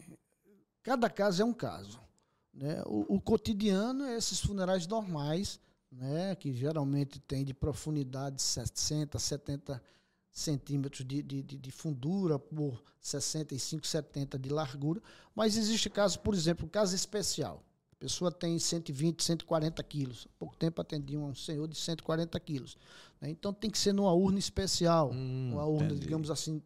cada 0.83 1.09
caso 1.11 1.43
é 1.43 1.45
um 1.45 1.53
caso. 1.55 2.01
Né? 2.53 2.83
O, 2.87 3.17
o 3.17 3.21
cotidiano 3.21 4.05
é 4.05 4.17
esses 4.17 4.41
funerais 4.41 4.87
normais, 4.87 5.59
né? 5.91 6.35
que 6.35 6.53
geralmente 6.53 7.19
tem 7.21 7.45
de 7.45 7.55
profundidade 7.55 8.37
de 8.37 8.43
60, 8.43 9.19
70 9.19 9.83
centímetros 10.31 11.07
de, 11.07 11.23
de, 11.23 11.43
de- 11.43 11.59
de 11.59 11.71
fundura 11.71 12.39
por 12.39 12.83
65, 13.01 13.87
70 13.87 14.39
de 14.39 14.49
largura. 14.49 15.01
Mas 15.35 15.57
existe 15.57 15.91
caso, 15.91 16.19
por 16.21 16.35
exemplo, 16.35 16.69
caso 16.69 16.95
especial. 16.95 17.63
A 17.93 17.97
pessoa 17.97 18.33
tem 18.33 18.59
120, 18.59 19.23
140 19.23 19.83
quilos. 19.85 20.27
Há 20.29 20.39
pouco 20.39 20.57
tempo 20.57 20.81
atendi 20.81 21.17
um 21.17 21.35
senhor 21.35 21.69
de 21.69 21.77
140 21.77 22.39
quilos. 22.41 22.77
né? 23.21 23.31
Então 23.31 23.53
tem 23.53 23.71
que 23.71 23.79
ser 23.79 23.93
numa 23.93 24.13
urna 24.13 24.39
especial, 24.39 25.11
Hum, 25.13 25.51
uma 25.53 25.65
urna, 25.67 25.87
entendi. 25.87 26.01
digamos 26.01 26.31
assim, 26.31 26.61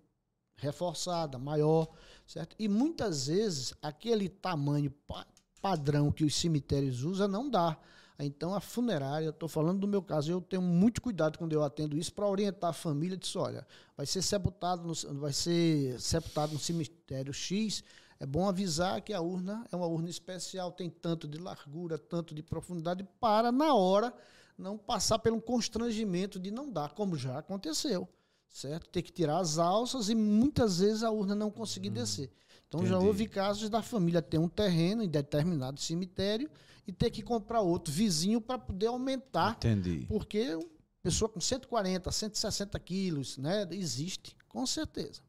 reforçada, 0.57 1.39
maior, 1.39 1.89
certo? 2.27 2.57
E 2.59 2.69
muitas 2.69 3.29
vezes 3.29 3.75
aquele 3.81 4.29
tamanho 4.29 4.91
pa- 5.07 5.27
padrão 5.61 6.11
que 6.11 6.25
os 6.25 6.35
cemitérios 6.35 7.03
usam 7.03 7.29
não 7.29 7.49
dá. 7.49 7.79
Então 8.19 8.55
a 8.55 8.61
funerária, 8.61 9.29
estou 9.29 9.49
falando 9.49 9.81
do 9.81 9.89
meu 9.89 10.03
caso, 10.03 10.31
eu 10.31 10.41
tenho 10.41 10.63
muito 10.63 11.03
cuidado 11.03 11.39
quando 11.39 11.53
eu 11.53 11.63
atendo 11.63 11.99
isso 11.99 12.13
para 12.15 12.27
orientar 12.27 12.71
a 12.71 12.73
família, 12.73 13.17
diz, 13.17 13.37
olha, 13.37 13.67
vai 13.95 14.07
ser 14.07 14.23
sepultado 14.23 14.85
no, 14.85 15.21
vai 15.21 15.33
ser 15.33 16.01
sepultado 16.01 16.55
no 16.55 16.59
cemitério 16.59 17.33
X, 17.33 17.85
é 18.19 18.25
bom 18.25 18.49
avisar 18.49 19.03
que 19.03 19.13
a 19.13 19.21
urna 19.21 19.67
é 19.71 19.77
uma 19.77 19.87
urna 19.87 20.09
especial, 20.09 20.73
tem 20.73 20.89
tanto 20.89 21.29
de 21.29 21.37
largura, 21.37 21.99
tanto 21.99 22.35
de 22.35 22.43
profundidade, 22.43 23.07
para 23.21 23.53
na 23.53 23.75
hora 23.75 24.15
não 24.57 24.79
passar 24.79 25.19
pelo 25.19 25.43
constrangimento 25.43 26.41
de 26.41 26.51
não 26.51 26.71
dar, 26.71 26.95
como 26.95 27.19
já 27.19 27.39
aconteceu 27.39 28.09
certo? 28.49 28.89
Ter 28.89 29.03
que 29.03 29.13
tirar 29.13 29.39
as 29.39 29.59
alças 29.59 30.09
e 30.09 30.15
muitas 30.15 30.79
vezes 30.79 31.03
a 31.03 31.11
urna 31.11 31.35
não 31.35 31.51
conseguir 31.51 31.91
descer. 31.91 32.31
Então 32.69 32.85
já 32.85 32.95
entendi. 32.95 33.07
houve 33.07 33.27
casos 33.29 33.71
da 33.71 33.83
família 33.83 34.21
ter 34.21 34.39
um 34.39 34.49
terreno 34.49 35.03
em 35.03 35.09
determinado 35.09 35.81
cemitério 35.81 36.51
e 36.87 36.93
ter 36.93 37.11
que 37.11 37.23
comprar 37.23 37.61
outro 37.61 37.93
vizinho 37.93 38.41
para 38.41 38.59
poder 38.59 38.87
aumentar, 38.87 39.57
Entendi. 39.57 40.07
porque 40.09 40.59
pessoa 41.03 41.29
com 41.29 41.41
140, 41.41 42.11
160 42.11 42.79
quilos, 42.81 43.39
né? 43.39 43.67
Existe, 43.71 44.37
com 44.49 44.67
certeza. 44.67 45.21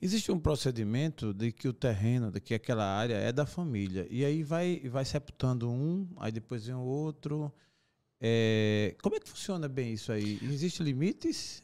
Existe 0.00 0.30
um 0.30 0.38
procedimento 0.38 1.34
de 1.34 1.50
que 1.50 1.66
o 1.66 1.72
terreno, 1.72 2.30
de 2.30 2.40
que 2.40 2.54
aquela 2.54 2.84
área 2.84 3.14
é 3.14 3.32
da 3.32 3.44
família. 3.44 4.06
E 4.10 4.24
aí 4.24 4.42
vai, 4.42 4.80
vai 4.88 5.04
sepultando 5.04 5.68
um, 5.68 6.06
aí 6.18 6.30
depois 6.30 6.66
vem 6.66 6.74
o 6.74 6.80
outro. 6.80 7.52
É, 8.20 8.94
como 9.02 9.16
é 9.16 9.20
que 9.20 9.28
funciona 9.28 9.68
bem 9.68 9.92
isso 9.94 10.12
aí? 10.12 10.38
Existem 10.42 10.86
limites? 10.86 11.62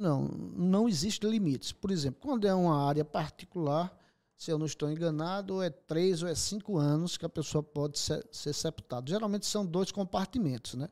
Não, 0.00 0.24
não 0.56 0.88
existe 0.88 1.26
limites. 1.26 1.72
Por 1.72 1.90
exemplo, 1.90 2.20
quando 2.22 2.46
é 2.46 2.54
uma 2.54 2.86
área 2.86 3.04
particular, 3.04 3.94
se 4.34 4.50
eu 4.50 4.58
não 4.58 4.64
estou 4.64 4.90
enganado, 4.90 5.62
é 5.62 5.68
três 5.68 6.22
ou 6.22 6.28
é 6.28 6.34
cinco 6.34 6.78
anos 6.78 7.18
que 7.18 7.26
a 7.26 7.28
pessoa 7.28 7.62
pode 7.62 7.98
ser, 7.98 8.26
ser 8.32 8.54
sepultada. 8.54 9.10
Geralmente 9.10 9.44
são 9.44 9.64
dois 9.66 9.92
compartimentos, 9.92 10.74
né? 10.74 10.88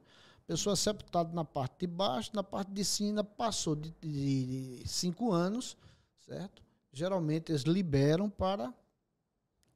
pessoa 0.48 0.74
sepultada 0.74 1.30
na 1.34 1.44
parte 1.44 1.80
de 1.80 1.86
baixo, 1.86 2.30
na 2.32 2.42
parte 2.42 2.72
de 2.72 2.82
cima 2.82 3.22
passou 3.22 3.76
de, 3.76 3.94
de, 4.00 4.80
de 4.80 4.88
cinco 4.88 5.30
anos, 5.30 5.76
certo? 6.26 6.62
Geralmente 6.90 7.52
eles 7.52 7.62
liberam 7.62 8.30
para, 8.30 8.72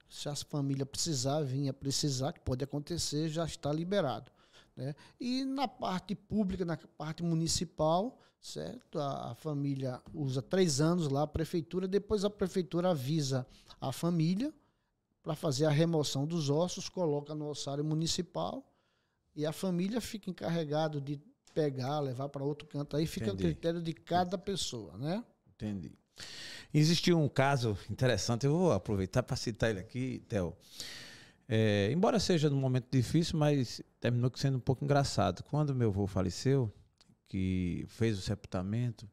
se 0.09 0.27
a 0.27 0.35
família 0.35 0.83
precisar, 0.83 1.41
vinha 1.41 1.71
precisar, 1.71 2.33
que 2.33 2.39
pode 2.39 2.63
acontecer, 2.63 3.29
já 3.29 3.45
está 3.45 3.71
liberado. 3.71 4.31
Né? 4.75 4.95
E 5.19 5.43
na 5.43 5.67
parte 5.67 6.15
pública, 6.15 6.65
na 6.65 6.75
parte 6.75 7.21
municipal, 7.21 8.19
certo? 8.43 8.99
A, 8.99 9.31
a, 9.31 9.35
família 9.35 10.01
usa 10.13 10.41
três 10.41 10.81
anos 10.81 11.07
lá, 11.07 11.23
a 11.23 11.27
prefeitura, 11.27 11.87
depois 11.87 12.25
a 12.25 12.29
prefeitura 12.29 12.89
avisa 12.89 13.47
a 13.79 13.91
família 13.91 14.53
para 15.23 15.33
fazer 15.33 15.65
a 15.65 15.69
remoção 15.69 16.27
dos 16.27 16.49
ossos, 16.49 16.89
coloca 16.89 17.33
no 17.33 17.47
ossário 17.47 17.85
municipal 17.85 18.69
e 19.33 19.45
a 19.45 19.53
família 19.53 20.01
fica 20.01 20.29
encarregado 20.29 20.99
de 20.99 21.19
pegar, 21.53 22.01
levar 22.01 22.27
para 22.27 22.43
outro 22.43 22.67
canto. 22.67 22.97
Aí 22.97 23.07
fica 23.07 23.27
Entendi. 23.27 23.43
a 23.43 23.47
critério 23.47 23.81
de 23.81 23.93
cada 23.93 24.37
pessoa, 24.37 24.97
né? 24.97 25.23
Entendi. 25.55 25.93
Existiu 26.73 27.17
um 27.17 27.29
caso 27.29 27.77
interessante, 27.89 28.45
eu 28.45 28.51
vou 28.51 28.71
aproveitar 28.73 29.23
para 29.23 29.37
citar 29.37 29.69
ele 29.69 29.79
aqui, 29.79 30.21
Theo. 30.27 30.55
É, 31.47 31.89
embora 31.93 32.19
seja 32.19 32.49
num 32.49 32.59
momento 32.59 32.87
difícil, 32.91 33.37
mas 33.37 33.81
terminou 34.01 34.31
sendo 34.35 34.57
um 34.57 34.61
pouco 34.61 34.83
engraçado. 34.83 35.43
Quando 35.43 35.73
meu 35.73 35.89
avô 35.89 36.07
faleceu, 36.07 36.71
que 37.33 37.83
fez 37.87 38.15
o 38.19 38.21
sepultamento, 38.21 39.09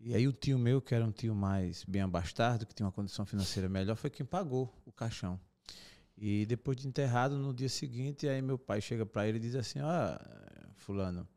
e 0.00 0.14
aí 0.14 0.26
o 0.26 0.32
tio 0.32 0.58
meu, 0.58 0.80
que 0.80 0.94
era 0.94 1.04
um 1.04 1.12
tio 1.12 1.34
mais 1.34 1.84
bem 1.84 2.00
abastado, 2.00 2.64
que 2.64 2.74
tinha 2.74 2.86
uma 2.86 2.92
condição 2.92 3.26
financeira 3.26 3.68
melhor, 3.68 3.94
foi 3.94 4.08
quem 4.08 4.24
pagou 4.24 4.74
o 4.86 4.90
caixão. 4.90 5.38
E 6.16 6.46
depois 6.46 6.78
de 6.78 6.88
enterrado, 6.88 7.36
no 7.36 7.52
dia 7.52 7.68
seguinte, 7.68 8.26
aí 8.26 8.40
meu 8.40 8.58
pai 8.58 8.80
chega 8.80 9.04
para 9.04 9.28
ele 9.28 9.36
e 9.36 9.40
diz 9.42 9.54
assim: 9.54 9.80
Ah, 9.80 10.18
Fulano, 10.76 11.28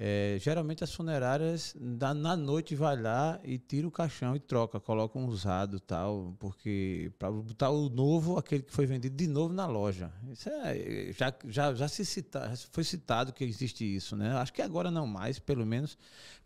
é, 0.00 0.36
geralmente 0.40 0.84
as 0.84 0.94
funerárias 0.94 1.74
da, 1.76 2.14
na 2.14 2.36
noite 2.36 2.76
vai 2.76 2.96
lá 2.96 3.40
e 3.42 3.58
tira 3.58 3.88
o 3.88 3.90
caixão 3.90 4.36
e 4.36 4.38
troca, 4.38 4.78
coloca 4.78 5.18
um 5.18 5.26
usado 5.26 5.80
tal, 5.80 6.36
porque 6.38 7.10
para 7.18 7.32
botar 7.32 7.70
o 7.70 7.88
novo, 7.88 8.38
aquele 8.38 8.62
que 8.62 8.72
foi 8.72 8.86
vendido 8.86 9.16
de 9.16 9.26
novo 9.26 9.52
na 9.52 9.66
loja. 9.66 10.12
Isso 10.30 10.48
é, 10.48 11.12
já, 11.12 11.34
já, 11.48 11.74
já 11.74 11.88
se 11.88 12.04
cita, 12.04 12.54
foi 12.70 12.84
citado 12.84 13.32
que 13.32 13.42
existe 13.42 13.84
isso, 13.84 14.14
né? 14.14 14.36
Acho 14.36 14.52
que 14.52 14.62
agora 14.62 14.88
não 14.88 15.04
mais, 15.04 15.40
pelo 15.40 15.66
menos 15.66 15.98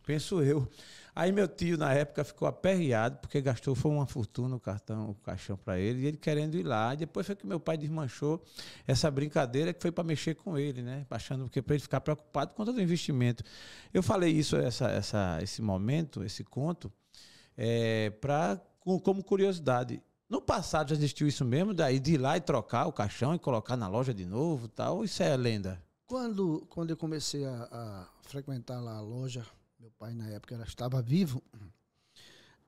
penso 0.05 0.43
eu. 0.43 0.69
Aí 1.15 1.31
meu 1.31 1.47
tio, 1.47 1.77
na 1.77 1.93
época, 1.93 2.25
ficou 2.25 2.49
aperreado, 2.49 3.19
porque 3.19 3.39
gastou 3.43 3.75
foi 3.75 3.91
uma 3.91 4.07
fortuna 4.07 4.57
o 4.57 4.61
cartão, 4.61 5.11
o 5.11 5.15
caixão 5.17 5.59
para 5.59 5.79
ele, 5.79 6.03
e 6.03 6.07
ele 6.07 6.17
querendo 6.17 6.57
ir 6.57 6.63
lá. 6.63 6.95
Depois 6.95 7.27
foi 7.27 7.37
que 7.37 7.47
meu 7.47 7.61
pai 7.61 7.77
desmanchou 7.77 8.43
essa 8.87 9.11
brincadeira 9.11 9.75
que 9.75 9.83
foi 9.83 9.93
para 9.93 10.05
mexer 10.05 10.35
com 10.35 10.59
ele, 10.59 10.81
né? 10.81 11.07
Achando 11.11 11.51
que 11.51 11.61
para 11.61 11.75
ele 11.75 11.83
ficar 11.83 12.01
preocupado 12.01 12.55
com 12.55 12.65
todo 12.65 12.79
o 12.79 12.81
investimento. 12.81 13.45
Eu 13.93 14.03
falei 14.03 14.33
isso, 14.33 14.57
essa, 14.57 14.89
essa, 14.89 15.39
esse 15.43 15.61
momento, 15.61 16.25
esse 16.25 16.43
conto, 16.43 16.91
é, 17.59 18.09
pra, 18.09 18.59
como 18.81 19.23
curiosidade. 19.23 20.03
No 20.31 20.41
passado 20.41 20.89
já 20.89 20.95
existiu 20.95 21.29
isso 21.29 21.45
mesmo, 21.45 21.75
daí 21.75 22.01
de 22.01 22.15
ir 22.15 22.19
lá 22.19 22.39
e 22.39 22.41
trocar 22.41 22.87
o 22.87 22.93
caixão 22.93 23.35
e 23.35 23.39
colocar 23.39 23.77
na 23.77 23.87
loja 23.87 24.15
de 24.15 24.25
novo 24.25 24.67
tal? 24.67 25.05
Isso 25.05 25.23
é 25.23 25.37
lenda? 25.37 25.83
Quando, 26.07 26.67
quando 26.71 26.89
eu 26.89 26.97
comecei 26.97 27.45
a, 27.45 27.69
a 27.71 28.07
frequentar 28.23 28.81
lá 28.81 28.97
a 28.97 29.01
loja 29.03 29.45
meu 29.83 29.91
pai 29.99 30.15
na 30.15 30.29
época 30.29 30.55
era, 30.55 30.63
estava 30.63 31.03
vivo, 31.03 31.43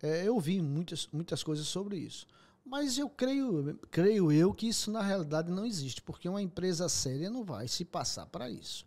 é, 0.03 0.27
eu 0.27 0.41
vi 0.41 0.61
muitas, 0.61 1.07
muitas 1.13 1.45
coisas 1.45 1.65
sobre 1.69 1.97
isso. 1.97 2.27
Mas 2.67 2.99
eu 2.99 3.09
creio, 3.09 3.79
creio 3.89 4.33
eu 4.33 4.53
que 4.53 4.67
isso 4.67 4.91
na 4.91 5.01
realidade 5.01 5.49
não 5.49 5.65
existe, 5.65 6.03
porque 6.03 6.29
uma 6.29 6.43
empresa 6.43 6.89
séria 6.89 7.31
não 7.31 7.45
vai 7.45 7.69
se 7.69 7.85
passar 7.85 8.27
para 8.27 8.51
isso. 8.51 8.85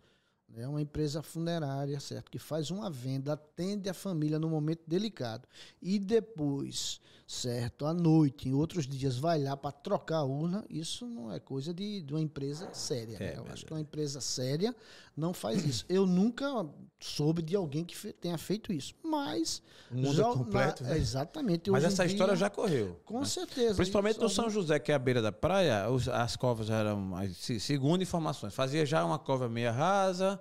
É 0.54 0.68
uma 0.68 0.82
empresa 0.82 1.22
funerária, 1.22 1.98
certo? 2.00 2.30
Que 2.30 2.38
faz 2.38 2.70
uma 2.70 2.90
venda, 2.90 3.32
atende 3.32 3.88
a 3.88 3.94
família 3.94 4.38
no 4.38 4.50
momento 4.50 4.82
delicado. 4.86 5.48
E 5.80 5.98
depois, 5.98 7.00
certo? 7.28 7.84
À 7.84 7.92
noite, 7.92 8.48
em 8.48 8.54
outros 8.54 8.86
dias, 8.86 9.18
vai 9.18 9.42
lá 9.42 9.54
para 9.54 9.70
trocar 9.70 10.16
a 10.16 10.24
urna. 10.24 10.64
Isso 10.70 11.06
não 11.06 11.30
é 11.30 11.38
coisa 11.38 11.74
de, 11.74 12.00
de 12.00 12.14
uma 12.14 12.22
empresa 12.22 12.70
séria. 12.72 13.18
É, 13.20 13.20
né? 13.20 13.34
Eu 13.36 13.52
acho 13.52 13.66
que 13.66 13.72
uma 13.72 13.80
empresa 13.82 14.18
séria 14.18 14.74
não 15.14 15.34
faz 15.34 15.62
isso. 15.62 15.84
Eu 15.90 16.06
nunca 16.06 16.66
soube 16.98 17.42
de 17.42 17.54
alguém 17.54 17.84
que 17.84 17.94
fe, 17.94 18.14
tenha 18.14 18.38
feito 18.38 18.72
isso. 18.72 18.94
Mas. 19.04 19.62
O 19.90 19.96
mundo 19.96 20.14
já, 20.14 20.26
é 20.26 20.32
completo. 20.32 20.82
Na, 20.82 20.88
né? 20.88 20.96
Exatamente. 20.96 21.70
Mas 21.70 21.84
essa 21.84 22.06
dia, 22.06 22.14
história 22.14 22.34
já 22.34 22.48
correu. 22.48 22.98
Com 23.04 23.20
né? 23.20 23.26
certeza. 23.26 23.74
Principalmente 23.74 24.18
no 24.18 24.30
São 24.30 24.48
José, 24.48 24.78
que 24.78 24.90
é 24.90 24.94
a 24.94 24.98
beira 24.98 25.20
da 25.20 25.30
praia, 25.30 25.86
os, 25.90 26.08
as 26.08 26.34
covas 26.34 26.70
eram, 26.70 27.12
segundo 27.60 28.02
informações, 28.02 28.54
fazia 28.54 28.86
já 28.86 29.04
uma 29.04 29.18
cova 29.18 29.50
meia 29.50 29.70
rasa. 29.70 30.40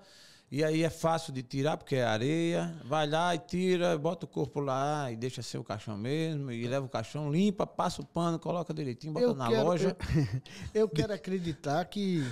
E 0.50 0.64
aí 0.64 0.82
é 0.82 0.90
fácil 0.90 1.34
de 1.34 1.44
tirar, 1.44 1.76
porque 1.78 1.96
é 1.96 2.06
areia. 2.06 2.74
Vai 2.86 3.08
lá 3.08 3.36
e 3.36 3.40
tira, 3.40 3.98
bota 3.98 4.26
o 4.26 4.30
corpo 4.30 4.62
lá 4.62 5.12
e 5.12 5.16
deixa 5.18 5.42
ser 5.42 5.58
o 5.58 5.64
caixão 5.64 5.98
mesmo. 5.98 6.52
E 6.52 6.66
leva 6.68 6.86
o 6.86 6.90
caixão, 6.90 7.30
limpa, 7.32 7.68
passa 7.68 8.02
o 8.02 8.06
pano, 8.06 8.40
coloca 8.40 8.74
direitinho, 8.74 9.14
bota 9.14 9.26
eu 9.26 9.36
na 9.36 9.50
quero, 9.50 9.64
loja. 9.66 9.98
Eu, 10.74 10.82
eu 10.84 10.90
quero 10.90 11.14
acreditar 11.14 11.84
que 11.86 12.24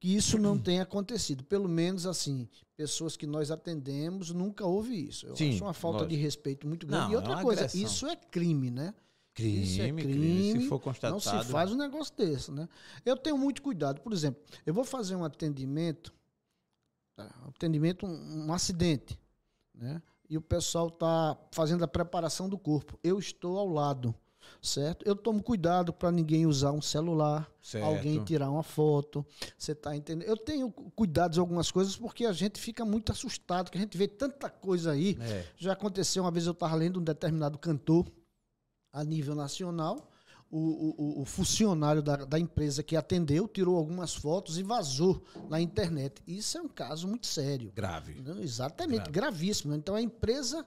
que 0.00 0.16
isso 0.16 0.38
não 0.38 0.58
tenha 0.58 0.82
acontecido. 0.82 1.44
Pelo 1.44 1.68
menos, 1.68 2.06
assim, 2.06 2.48
pessoas 2.74 3.16
que 3.18 3.26
nós 3.26 3.50
atendemos, 3.50 4.30
nunca 4.30 4.64
houve 4.64 5.08
isso. 5.08 5.26
Eu 5.26 5.36
Sim, 5.36 5.50
acho 5.54 5.62
uma 5.62 5.74
falta 5.74 5.98
lógico. 5.98 6.16
de 6.16 6.22
respeito 6.22 6.66
muito 6.66 6.86
grande. 6.86 7.04
Não, 7.04 7.12
e 7.12 7.16
outra 7.16 7.34
é 7.34 7.42
coisa, 7.42 7.60
agressão. 7.60 7.82
isso 7.82 8.06
é 8.06 8.16
crime, 8.16 8.70
né? 8.70 8.94
Crime, 9.34 9.62
isso 9.62 9.80
é 9.80 9.92
crime, 9.92 10.02
crime, 10.02 10.62
se 10.62 10.68
for 10.68 10.80
constatado. 10.80 11.12
Não 11.12 11.20
se 11.20 11.50
faz 11.50 11.70
um 11.70 11.76
negócio 11.76 12.16
desse, 12.16 12.50
né? 12.50 12.66
Eu 13.04 13.16
tenho 13.16 13.36
muito 13.36 13.60
cuidado. 13.60 14.00
Por 14.00 14.12
exemplo, 14.12 14.42
eu 14.64 14.72
vou 14.72 14.84
fazer 14.84 15.14
um 15.14 15.22
atendimento, 15.22 16.12
atendimento, 17.48 18.06
um, 18.06 18.46
um 18.46 18.52
acidente, 18.52 19.18
né? 19.74 20.02
E 20.28 20.36
o 20.36 20.40
pessoal 20.40 20.88
está 20.88 21.36
fazendo 21.50 21.82
a 21.82 21.88
preparação 21.88 22.48
do 22.48 22.56
corpo. 22.56 22.98
Eu 23.02 23.18
estou 23.18 23.58
ao 23.58 23.68
lado 23.68 24.14
certo? 24.60 25.06
Eu 25.06 25.16
tomo 25.16 25.42
cuidado 25.42 25.92
para 25.92 26.10
ninguém 26.10 26.46
usar 26.46 26.72
um 26.72 26.82
celular, 26.82 27.50
certo. 27.62 27.84
alguém 27.84 28.22
tirar 28.24 28.50
uma 28.50 28.62
foto. 28.62 29.24
Você 29.56 29.72
está 29.72 29.96
entendendo? 29.96 30.28
Eu 30.28 30.36
tenho 30.36 30.70
cuidados 30.70 31.38
em 31.38 31.40
algumas 31.40 31.70
coisas 31.70 31.96
porque 31.96 32.26
a 32.26 32.32
gente 32.32 32.60
fica 32.60 32.84
muito 32.84 33.12
assustado, 33.12 33.70
que 33.70 33.78
a 33.78 33.80
gente 33.80 33.96
vê 33.96 34.06
tanta 34.06 34.48
coisa 34.48 34.92
aí. 34.92 35.16
É. 35.20 35.46
Já 35.56 35.72
aconteceu 35.72 36.22
uma 36.22 36.30
vez 36.30 36.46
eu 36.46 36.52
estava 36.52 36.74
lendo 36.74 37.00
um 37.00 37.04
determinado 37.04 37.58
cantor 37.58 38.06
a 38.92 39.04
nível 39.04 39.34
nacional. 39.34 40.09
O, 40.52 40.58
o, 40.58 41.22
o, 41.22 41.24
funcionário 41.24 42.02
da, 42.02 42.16
da, 42.16 42.36
empresa 42.36 42.82
que 42.82 42.96
atendeu 42.96 43.46
tirou 43.46 43.76
algumas 43.76 44.16
fotos 44.16 44.58
e 44.58 44.64
vazou 44.64 45.22
na 45.48 45.60
internet. 45.60 46.20
Isso 46.26 46.58
é 46.58 46.60
um 46.60 46.66
caso 46.66 47.06
muito 47.06 47.28
sério. 47.28 47.70
Grave. 47.72 48.20
Exatamente, 48.42 49.02
Grave. 49.02 49.12
gravíssimo. 49.12 49.74
Então 49.74 49.94
a 49.94 50.02
empresa 50.02 50.66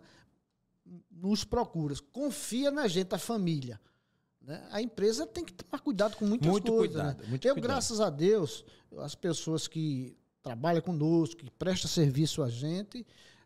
nos 1.11 1.43
procura, 1.43 1.93
confia 2.13 2.71
na 2.71 2.87
gente, 2.87 3.13
a 3.13 3.17
família. 3.17 3.77
Né? 4.41 4.61
A 4.71 4.81
empresa 4.81 5.25
tem 5.25 5.43
que 5.43 5.53
tomar 5.53 5.79
cuidado 5.79 6.15
com 6.15 6.25
muitas 6.25 6.49
muito 6.49 6.71
coisas. 6.71 6.95
Cuidado, 6.95 7.21
né? 7.21 7.29
muito 7.29 7.47
Eu, 7.47 7.53
cuidado. 7.53 7.69
graças 7.69 8.01
a 8.01 8.09
Deus, 8.09 8.65
as 8.99 9.15
pessoas 9.15 9.67
que 9.67 10.17
trabalham 10.41 10.81
conosco, 10.81 11.43
que 11.43 11.51
prestam 11.51 11.89
serviço 11.89 12.43
a 12.43 12.49
gente, 12.49 13.05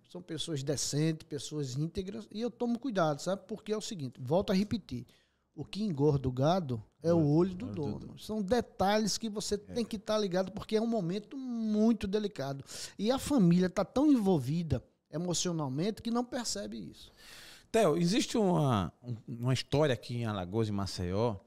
são 0.10 0.22
pessoas 0.22 0.64
decentes, 0.64 1.28
pessoas 1.28 1.76
íntegras, 1.76 2.28
e 2.32 2.42
eu 2.42 2.50
tomo 2.50 2.80
cuidado, 2.80 3.22
sabe? 3.22 3.44
Porque 3.48 3.72
é 3.72 3.78
o 3.78 3.82
seguinte, 3.82 4.20
volto 4.20 4.52
a 4.52 4.56
repetir, 4.56 5.06
o 5.58 5.66
que 5.66 5.84
engorda 5.84 6.30
o 6.30 6.32
gado 6.32 6.82
é 7.02 7.12
o 7.12 7.28
olho 7.28 7.56
do 7.56 7.66
dono. 7.66 8.18
São 8.20 8.44
detalhes 8.44 9.18
que 9.18 9.28
você 9.28 9.56
é. 9.56 9.58
tem 9.58 9.84
que 9.84 9.96
estar 9.96 10.14
tá 10.14 10.20
ligado, 10.20 10.52
porque 10.52 10.76
é 10.76 10.82
um 10.82 10.88
momento 10.88 11.36
muito 11.36 12.06
delicado. 12.06 12.64
E 12.98 13.10
a 13.10 13.18
família 13.18 13.66
está 13.66 13.84
tão 13.84 14.12
envolvida 14.12 14.84
emocionalmente 15.12 16.02
que 16.02 16.12
não 16.12 16.24
percebe 16.24 16.78
isso. 16.78 17.12
Theo, 17.72 17.98
existe 17.98 18.38
uma, 18.38 18.94
uma 19.28 19.54
história 19.54 19.94
aqui 19.94 20.18
em 20.18 20.26
Alagoas 20.26 20.70
e 20.70 20.72
Maceió 20.72 21.38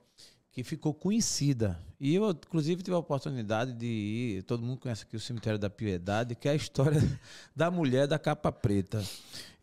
que 0.50 0.64
ficou 0.64 0.92
conhecida. 0.92 1.80
E 2.00 2.16
eu, 2.16 2.30
inclusive, 2.30 2.82
tive 2.82 2.96
a 2.96 2.98
oportunidade 2.98 3.72
de 3.72 3.86
ir. 3.86 4.42
Todo 4.42 4.64
mundo 4.64 4.80
conhece 4.80 5.04
aqui 5.04 5.16
o 5.16 5.20
Cemitério 5.20 5.58
da 5.58 5.70
Piedade, 5.70 6.34
que 6.34 6.48
é 6.48 6.52
a 6.52 6.56
história 6.56 7.00
da 7.54 7.70
mulher 7.70 8.08
da 8.08 8.18
capa 8.18 8.50
preta. 8.50 9.04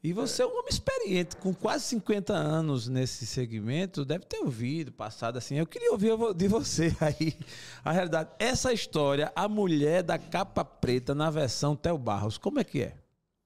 E 0.04 0.14
você 0.14 0.44
é 0.44 0.46
um 0.46 0.52
homem 0.52 0.70
experiente, 0.70 1.36
com 1.38 1.54
quase 1.54 1.86
50 1.86 2.34
anos 2.34 2.88
nesse 2.88 3.26
segmento, 3.26 4.06
deve 4.06 4.26
ter 4.26 4.38
ouvido, 4.38 4.92
passado 4.92 5.38
assim. 5.38 5.56
Eu 5.56 5.66
queria 5.66 5.92
ouvir 5.92 6.12
de 6.36 6.48
você 6.48 6.96
aí 7.02 7.38
a 7.84 7.92
realidade. 7.92 8.30
Essa 8.40 8.72
história, 8.72 9.32
a 9.36 9.48
mulher 9.48 10.04
da 10.04 10.18
capa 10.18 10.64
preta 10.64 11.16
na 11.16 11.30
versão 11.30 11.76
Theo 11.76 11.98
Barros, 11.98 12.38
como 12.38 12.60
é 12.60 12.64
que 12.64 12.84
é? 12.84 12.98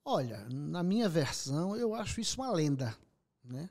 Olha, 0.04 0.46
na 0.50 0.84
minha 0.84 1.08
versão, 1.08 1.76
eu 1.76 1.94
acho 1.94 2.20
isso 2.20 2.42
uma 2.42 2.52
lenda, 2.52 2.96
né? 3.44 3.70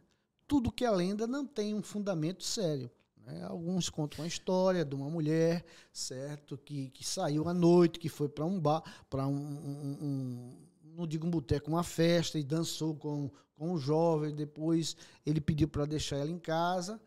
tudo 0.50 0.72
que 0.72 0.84
é 0.84 0.90
lenda 0.90 1.28
não 1.28 1.46
tem 1.46 1.76
um 1.76 1.82
fundamento 1.82 2.42
sério. 2.42 2.90
Né? 3.24 3.40
Alguns 3.44 3.88
contam 3.88 4.24
a 4.24 4.26
história 4.26 4.84
de 4.84 4.96
uma 4.96 5.08
mulher, 5.08 5.64
certo, 5.92 6.58
que, 6.58 6.90
que 6.90 7.06
saiu 7.06 7.48
à 7.48 7.54
noite, 7.54 8.00
que 8.00 8.08
foi 8.08 8.28
para 8.28 8.44
um 8.44 8.58
bar, 8.58 8.82
para 9.08 9.28
um, 9.28 9.32
um, 9.32 9.98
um, 10.02 10.56
não 10.96 11.06
digo 11.06 11.26
um 11.26 11.30
boteco, 11.30 11.70
uma 11.70 11.82
festa 11.82 12.38
e 12.38 12.44
dançou 12.44 12.94
com, 12.94 13.30
com 13.56 13.72
um 13.72 13.78
jovem. 13.78 14.34
Depois 14.34 14.96
ele 15.24 15.40
pediu 15.40 15.68
para 15.68 15.84
deixar 15.84 16.16
ela 16.16 16.30
em 16.30 16.38
casa. 16.38 17.00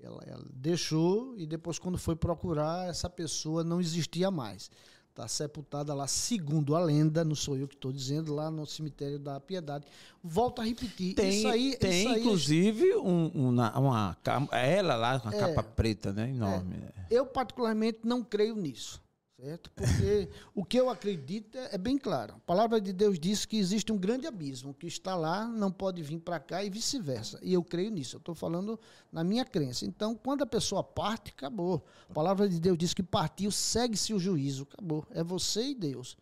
Ela, 0.00 0.22
ela, 0.26 0.44
deixou 0.52 1.36
e 1.36 1.44
depois, 1.44 1.78
quando 1.78 1.98
foi 1.98 2.14
procurar, 2.14 2.88
essa 2.88 3.10
pessoa 3.10 3.64
não 3.64 3.80
existia 3.80 4.30
mais. 4.30 4.70
Está 5.08 5.26
sepultada 5.26 5.92
lá, 5.92 6.06
segundo 6.06 6.76
a 6.76 6.80
lenda, 6.80 7.24
não 7.24 7.34
sou 7.34 7.56
eu 7.56 7.66
que 7.66 7.74
estou 7.74 7.90
dizendo, 7.90 8.32
lá 8.32 8.52
no 8.52 8.64
cemitério 8.64 9.18
da 9.18 9.40
Piedade. 9.40 9.84
Volto 10.22 10.60
a 10.60 10.64
repetir. 10.64 11.16
Tem, 11.16 11.30
isso 11.30 11.48
aí, 11.48 11.76
tem 11.76 12.02
isso 12.02 12.08
aí, 12.10 12.20
inclusive, 12.20 12.94
um, 12.98 13.26
uma, 13.34 13.76
uma, 13.76 14.16
ela 14.52 14.94
lá 14.94 15.18
com 15.18 15.28
a 15.28 15.34
é, 15.34 15.38
capa 15.40 15.64
preta, 15.64 16.12
né? 16.12 16.30
Enorme. 16.30 16.76
É, 16.76 17.06
eu, 17.10 17.26
particularmente, 17.26 17.98
não 18.04 18.22
creio 18.22 18.54
nisso. 18.54 19.02
Certo? 19.40 19.70
Porque 19.70 20.28
o 20.52 20.64
que 20.64 20.80
eu 20.80 20.90
acredito 20.90 21.56
é, 21.56 21.76
é 21.76 21.78
bem 21.78 21.96
claro. 21.96 22.34
A 22.34 22.40
palavra 22.40 22.80
de 22.80 22.92
Deus 22.92 23.20
diz 23.20 23.46
que 23.46 23.56
existe 23.56 23.92
um 23.92 23.96
grande 23.96 24.26
abismo, 24.26 24.74
que 24.74 24.88
está 24.88 25.14
lá 25.14 25.46
não 25.46 25.70
pode 25.70 26.02
vir 26.02 26.18
para 26.18 26.40
cá 26.40 26.64
e 26.64 26.68
vice-versa. 26.68 27.38
E 27.40 27.52
eu 27.52 27.62
creio 27.62 27.90
nisso. 27.92 28.16
Eu 28.16 28.18
estou 28.18 28.34
falando 28.34 28.78
na 29.12 29.22
minha 29.22 29.44
crença. 29.44 29.86
Então, 29.86 30.16
quando 30.16 30.42
a 30.42 30.46
pessoa 30.46 30.82
parte, 30.82 31.30
acabou. 31.30 31.84
A 32.10 32.12
palavra 32.12 32.48
de 32.48 32.58
Deus 32.58 32.76
diz 32.76 32.92
que 32.92 33.02
partiu, 33.02 33.52
segue-se 33.52 34.12
o 34.12 34.18
juízo. 34.18 34.66
Acabou. 34.72 35.06
É 35.10 35.22
você 35.22 35.68
e 35.68 35.74
Deus. 35.74 36.16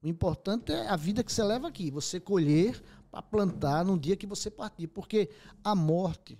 O 0.00 0.06
importante 0.06 0.70
é 0.70 0.86
a 0.86 0.94
vida 0.94 1.24
que 1.24 1.32
você 1.32 1.42
leva 1.42 1.66
aqui. 1.66 1.90
Você 1.90 2.20
colher 2.20 2.80
para 3.10 3.20
plantar 3.20 3.84
no 3.84 3.98
dia 3.98 4.16
que 4.16 4.28
você 4.28 4.48
partir. 4.48 4.86
Porque 4.86 5.28
a 5.64 5.74
morte, 5.74 6.38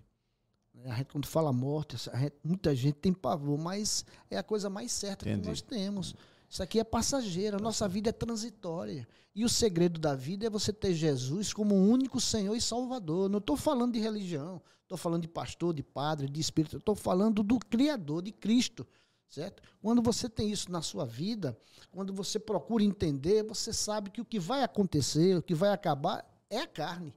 a 0.84 0.94
gente, 0.94 1.12
quando 1.12 1.26
fala 1.26 1.52
morte, 1.52 1.96
gente, 1.96 2.34
muita 2.42 2.74
gente 2.74 2.94
tem 2.94 3.12
pavor, 3.12 3.58
mas 3.58 4.04
é 4.30 4.38
a 4.38 4.42
coisa 4.42 4.70
mais 4.70 4.92
certa 4.92 5.28
Entendi. 5.28 5.42
que 5.42 5.48
nós 5.48 5.60
temos. 5.60 6.14
Isso 6.48 6.62
aqui 6.62 6.80
é 6.80 6.84
passageiro, 6.84 7.56
a 7.56 7.60
nossa 7.60 7.86
vida 7.86 8.10
é 8.10 8.12
transitória. 8.12 9.06
E 9.34 9.44
o 9.44 9.48
segredo 9.48 10.00
da 10.00 10.14
vida 10.14 10.46
é 10.46 10.50
você 10.50 10.72
ter 10.72 10.94
Jesus 10.94 11.52
como 11.52 11.74
o 11.74 11.88
único 11.88 12.20
Senhor 12.20 12.54
e 12.56 12.60
Salvador. 12.60 13.28
Não 13.28 13.38
estou 13.38 13.56
falando 13.56 13.92
de 13.92 14.00
religião, 14.00 14.60
estou 14.82 14.98
falando 14.98 15.22
de 15.22 15.28
pastor, 15.28 15.72
de 15.72 15.82
padre, 15.82 16.28
de 16.28 16.40
espírito, 16.40 16.78
estou 16.78 16.96
falando 16.96 17.42
do 17.42 17.58
Criador, 17.58 18.22
de 18.22 18.32
Cristo. 18.32 18.86
Certo? 19.28 19.62
Quando 19.80 20.02
você 20.02 20.28
tem 20.28 20.50
isso 20.50 20.72
na 20.72 20.82
sua 20.82 21.06
vida, 21.06 21.56
quando 21.92 22.12
você 22.12 22.36
procura 22.36 22.82
entender, 22.82 23.44
você 23.44 23.72
sabe 23.72 24.10
que 24.10 24.20
o 24.20 24.24
que 24.24 24.40
vai 24.40 24.64
acontecer, 24.64 25.36
o 25.36 25.42
que 25.42 25.54
vai 25.54 25.70
acabar 25.70 26.28
é 26.50 26.58
a 26.58 26.66
carne 26.66 27.14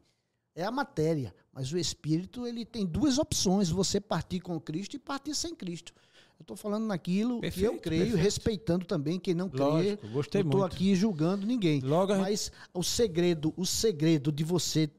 é 0.56 0.64
a 0.64 0.72
matéria, 0.72 1.34
mas 1.54 1.72
o 1.72 1.78
espírito 1.78 2.48
ele 2.48 2.66
tem 2.66 2.86
duas 2.86 3.18
opções: 3.18 3.70
você 3.70 4.02
partir 4.02 4.40
com 4.40 4.60
Cristo 4.60 4.96
e 4.96 5.00
partir 5.00 5.36
sem 5.36 5.54
Cristo. 5.54 5.94
Eu 6.40 6.44
estou 6.44 6.58
falando 6.58 6.86
naquilo 6.86 7.40
perfeito, 7.40 7.70
que 7.70 7.76
eu 7.76 7.80
creio, 7.80 8.02
perfeito. 8.02 8.24
respeitando 8.24 8.86
também 8.86 9.20
quem 9.20 9.36
não 9.36 9.48
crê. 9.48 9.98
Gostei 10.12 10.42
não 10.42 10.50
estou 10.50 10.66
aqui 10.66 10.96
julgando 10.96 11.46
ninguém. 11.46 11.80
Logo 11.80 12.16
mas 12.16 12.52
o 12.74 12.84
segredo, 12.84 13.54
o 13.56 13.66
segredo 13.66 14.32
de 14.32 14.44
você 14.44 14.90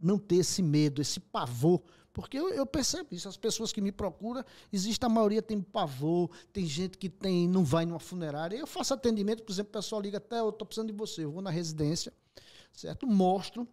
não 0.00 0.18
ter 0.18 0.36
esse 0.36 0.62
medo, 0.62 1.00
esse 1.00 1.18
pavor, 1.18 1.82
porque 2.12 2.38
eu, 2.38 2.52
eu, 2.52 2.66
percebo 2.66 3.08
isso. 3.12 3.28
As 3.28 3.36
pessoas 3.36 3.72
que 3.72 3.80
me 3.80 3.90
procuram, 3.90 4.44
existe 4.70 5.04
a 5.04 5.08
maioria 5.08 5.40
tem 5.40 5.60
pavor, 5.62 6.30
tem 6.52 6.66
gente 6.66 6.98
que 6.98 7.08
tem 7.08 7.48
não 7.48 7.64
vai 7.64 7.86
numa 7.86 7.98
funerária. 7.98 8.56
Eu 8.56 8.66
faço 8.66 8.92
atendimento, 8.92 9.42
por 9.42 9.52
exemplo, 9.52 9.70
o 9.70 9.72
pessoal 9.72 10.02
liga 10.02 10.18
até, 10.18 10.40
eu 10.40 10.50
estou 10.50 10.66
precisando 10.66 10.92
de 10.92 10.98
você, 10.98 11.24
eu 11.24 11.32
vou 11.32 11.40
na 11.40 11.50
residência, 11.50 12.12
certo? 12.72 13.06
Mostro 13.06 13.66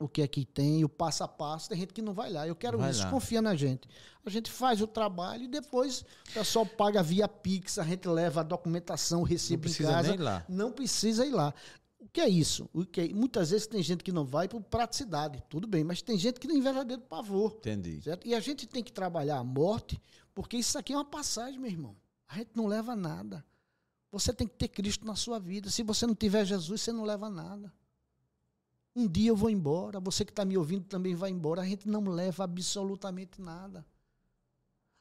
o 0.00 0.08
que 0.08 0.22
é 0.22 0.28
que 0.28 0.44
tem, 0.44 0.84
o 0.84 0.88
passo 0.88 1.24
a 1.24 1.28
passo. 1.28 1.68
Tem 1.68 1.78
gente 1.78 1.92
que 1.92 2.02
não 2.02 2.12
vai 2.12 2.30
lá. 2.30 2.46
Eu 2.46 2.56
quero 2.56 2.78
vai 2.78 2.90
isso, 2.90 3.02
lá. 3.02 3.10
confia 3.10 3.42
na 3.42 3.54
gente. 3.54 3.88
A 4.24 4.30
gente 4.30 4.50
faz 4.50 4.80
o 4.80 4.86
trabalho 4.86 5.44
e 5.44 5.48
depois 5.48 6.04
o 6.30 6.34
pessoal 6.34 6.66
paga 6.66 7.02
via 7.02 7.26
Pix, 7.26 7.78
a 7.78 7.84
gente 7.84 8.06
leva 8.08 8.40
a 8.40 8.42
documentação, 8.42 9.20
o 9.20 9.24
recibo 9.24 9.68
em 9.68 9.72
casa. 9.72 10.08
Nem 10.08 10.18
ir 10.18 10.22
lá. 10.22 10.44
Não 10.48 10.70
precisa 10.70 11.24
ir 11.24 11.30
lá. 11.30 11.54
O 11.98 12.08
que 12.08 12.20
é 12.20 12.28
isso? 12.28 12.68
O 12.72 12.84
que 12.84 13.00
é? 13.00 13.08
Muitas 13.08 13.50
vezes 13.50 13.66
tem 13.66 13.82
gente 13.82 14.04
que 14.04 14.12
não 14.12 14.24
vai 14.24 14.48
por 14.48 14.62
praticidade, 14.62 15.42
tudo 15.48 15.66
bem, 15.66 15.84
mas 15.84 16.00
tem 16.00 16.16
gente 16.16 16.38
que 16.38 16.46
tem 16.46 16.60
verdadeiro 16.60 17.02
pavor. 17.02 17.54
Entendi. 17.58 18.00
Certo? 18.02 18.26
E 18.26 18.34
a 18.34 18.40
gente 18.40 18.66
tem 18.66 18.82
que 18.82 18.92
trabalhar 18.92 19.38
a 19.38 19.44
morte, 19.44 20.00
porque 20.34 20.56
isso 20.56 20.78
aqui 20.78 20.92
é 20.92 20.96
uma 20.96 21.04
passagem, 21.04 21.58
meu 21.58 21.70
irmão. 21.70 21.96
A 22.28 22.36
gente 22.36 22.50
não 22.54 22.66
leva 22.66 22.94
nada. 22.94 23.44
Você 24.10 24.32
tem 24.32 24.46
que 24.46 24.56
ter 24.56 24.68
Cristo 24.68 25.04
na 25.04 25.14
sua 25.14 25.38
vida. 25.38 25.70
Se 25.70 25.82
você 25.82 26.06
não 26.06 26.14
tiver 26.14 26.44
Jesus, 26.44 26.80
você 26.80 26.92
não 26.92 27.04
leva 27.04 27.28
nada. 27.28 27.72
Um 28.98 29.06
dia 29.06 29.28
eu 29.28 29.36
vou 29.36 29.48
embora, 29.48 30.00
você 30.00 30.24
que 30.24 30.32
está 30.32 30.44
me 30.44 30.58
ouvindo 30.58 30.84
também 30.84 31.14
vai 31.14 31.30
embora. 31.30 31.62
A 31.62 31.64
gente 31.64 31.86
não 31.86 32.02
leva 32.08 32.42
absolutamente 32.42 33.40
nada. 33.40 33.86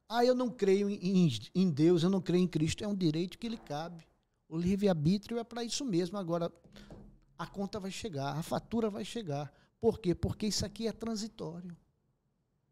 Ah, 0.08 0.24
eu 0.24 0.36
não 0.36 0.52
creio 0.52 0.88
em, 0.88 1.28
em 1.56 1.68
Deus, 1.72 2.04
eu 2.04 2.10
não 2.12 2.22
creio 2.22 2.44
em 2.44 2.48
Cristo. 2.48 2.84
É 2.84 2.88
um 2.88 2.94
direito 2.94 3.40
que 3.40 3.50
lhe 3.50 3.58
cabe. 3.58 4.08
O 4.48 4.56
livre-arbítrio 4.56 5.40
é 5.40 5.44
para 5.44 5.64
isso 5.64 5.84
mesmo. 5.84 6.16
Agora, 6.16 6.54
a 7.40 7.48
conta 7.48 7.80
vai 7.80 7.90
chegar, 7.90 8.38
a 8.38 8.44
fatura 8.44 8.88
vai 8.88 9.04
chegar. 9.04 9.52
Por 9.82 10.00
quê? 10.00 10.14
Porque 10.14 10.46
isso 10.46 10.64
aqui 10.64 10.88
é 10.88 10.92
transitório. 10.92 11.76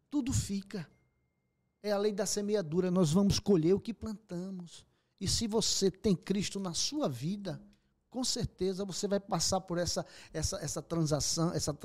Tudo 0.08 0.32
fica. 0.32 0.88
É 1.82 1.90
a 1.90 1.98
lei 1.98 2.12
da 2.12 2.24
semeadura. 2.24 2.88
Nós 2.88 3.12
vamos 3.12 3.40
colher 3.40 3.74
o 3.74 3.80
que 3.80 3.92
plantamos. 3.92 4.86
E 5.20 5.26
se 5.26 5.48
você 5.48 5.90
tem 5.90 6.14
Cristo 6.14 6.60
na 6.60 6.72
sua 6.72 7.08
vida, 7.08 7.60
com 8.10 8.24
certeza 8.24 8.84
você 8.84 9.06
vai 9.06 9.20
passar 9.20 9.60
por 9.60 9.78
essa, 9.78 10.04
essa, 10.32 10.56
essa 10.58 10.82
transação, 10.82 11.52
essa 11.52 11.76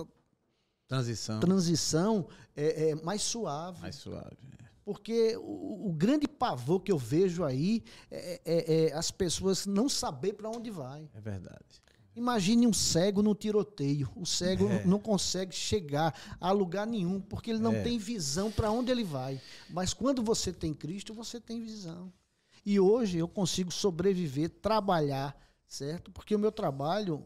transição, 0.88 1.40
transição 1.40 2.28
é, 2.56 2.90
é 2.90 2.96
mais 2.96 3.22
suave. 3.22 3.82
Mais 3.82 3.96
suave. 3.96 4.38
É. 4.60 4.62
Porque 4.84 5.38
o, 5.38 5.90
o, 5.90 5.94
grande 5.94 6.28
pavor 6.28 6.82
que 6.82 6.92
eu 6.92 6.98
vejo 6.98 7.44
aí 7.44 7.84
é, 8.10 8.42
é, 8.44 8.86
é 8.88 8.94
as 8.94 9.12
pessoas 9.12 9.66
não 9.66 9.88
saber 9.88 10.34
para 10.34 10.50
onde 10.50 10.72
vai. 10.72 11.10
É 11.14 11.22
verdade. 11.22 11.82
Imagine 12.16 12.68
um 12.68 12.74
cego 12.74 13.22
no 13.22 13.34
tiroteio. 13.34 14.10
O 14.16 14.26
cego 14.26 14.68
é. 14.68 14.84
não 14.84 15.00
consegue 15.00 15.56
chegar 15.56 16.14
a 16.42 16.52
lugar 16.52 16.86
nenhum, 16.86 17.22
porque 17.22 17.52
ele 17.52 17.60
não 17.60 17.74
é. 17.74 17.84
tem 17.84 17.98
visão 17.98 18.52
para 18.52 18.70
onde 18.70 18.92
ele 18.92 19.04
vai. 19.04 19.40
Mas 19.70 19.94
quando 19.94 20.22
você 20.22 20.52
tem 20.52 20.74
Cristo, 20.74 21.14
você 21.14 21.40
tem 21.40 21.62
visão. 21.62 22.12
E 22.66 22.80
hoje 22.80 23.18
eu 23.18 23.28
consigo 23.28 23.72
sobreviver, 23.72 24.50
trabalhar, 24.50 25.36
certo? 25.72 26.12
Porque 26.12 26.36
o 26.36 26.40
meu 26.40 26.52
trabalho, 26.52 27.24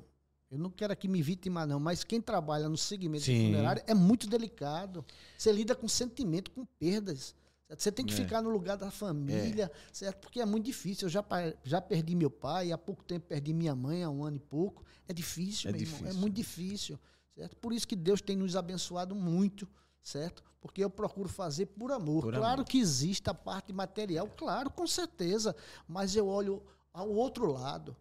eu 0.52 0.58
não 0.60 0.70
quero 0.70 0.93
aqui 0.93 1.08
me 1.08 1.22
vitimar 1.22 1.68
não, 1.68 1.80
mas 1.80 2.04
quem 2.04 2.22
trabalha 2.22 2.70
no 2.70 2.78
segmento 2.78 3.26
funerário 3.26 3.84
é 3.88 3.93
muito 3.93 4.28
delicado. 4.28 5.04
Você 5.36 5.52
lida 5.52 5.74
com 5.74 5.88
sentimento, 5.88 6.52
com 6.52 6.64
perdas. 6.64 7.34
Certo? 7.68 7.82
Você 7.82 7.91
tem 7.91 8.06
que 8.06 8.14
é. 8.14 8.16
ficar 8.16 8.43
no 8.43 8.50
lugar 8.52 8.78
da 8.78 8.91
família, 8.91 9.72
é. 9.74 9.78
certo? 9.91 10.20
Porque 10.20 10.39
é 10.39 10.46
muito 10.46 10.66
difícil. 10.66 11.08
Eu 11.08 11.10
já, 11.10 11.26
já 11.64 11.82
perdi 11.82 12.16
meu 12.16 12.30
pai, 12.30 12.72
há 12.72 12.78
pouco 12.78 13.04
tempo 13.04 13.26
perdi 13.26 13.52
minha 13.52 13.76
mãe, 13.76 14.04
há 14.04 14.10
um 14.12 14.24
ano 14.24 14.38
e 14.38 14.39
pouco. 14.39 14.86
É 15.08 15.14
difícil, 15.14 15.72
é 15.72 15.74
difícil. 15.74 16.06
Irmão, 16.06 16.12
é 16.12 16.22
muito 16.22 16.36
difícil, 16.36 17.00
certo? 17.34 17.58
Por 17.58 17.74
isso 17.74 17.88
que 17.88 17.96
Deus 17.96 18.22
tem 18.22 18.36
nos 18.36 18.56
abençoado 18.56 19.16
muito, 19.16 19.68
certo? 20.04 20.43
Porque 20.62 20.84
eu 20.84 20.89
procuro 20.91 21.28
fazer 21.28 21.66
por 21.66 21.91
amor. 21.91 22.22
Por 22.22 22.36
claro 22.36 22.62
amor. 22.62 22.66
que 22.66 22.78
existe 22.78 23.28
a 23.28 23.34
parte 23.34 23.74
material, 23.74 24.30
claro, 24.38 24.70
com 24.70 24.86
certeza, 24.86 25.56
mas 25.88 26.16
eu 26.16 26.28
olho 26.28 26.62
ao 26.93 27.10
outro 27.10 27.52
lado. 27.52 27.98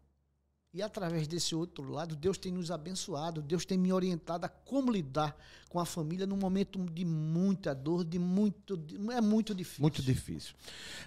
E 0.75 0.83
através 0.83 1.29
desse 1.29 1.55
outro 1.55 1.89
lado, 1.89 2.17
Deus 2.17 2.37
tem 2.37 2.51
nos 2.51 2.73
abençoado, 2.73 3.41
Deus 3.41 3.65
tem 3.65 3.79
me 3.79 3.93
orientado 3.93 4.45
a 4.45 4.49
como 4.49 4.91
lidar 4.91 5.37
com 5.69 5.79
a 5.79 5.85
família 5.85 6.27
num 6.27 6.37
momento 6.37 6.85
de 6.85 7.05
muita 7.05 7.73
dor, 7.73 8.05
de 8.05 8.19
muito. 8.19 8.77
De, 8.77 8.97
é 9.13 9.21
muito 9.21 9.55
difícil. 9.55 9.83
Muito 9.83 10.03
difícil. 10.03 10.53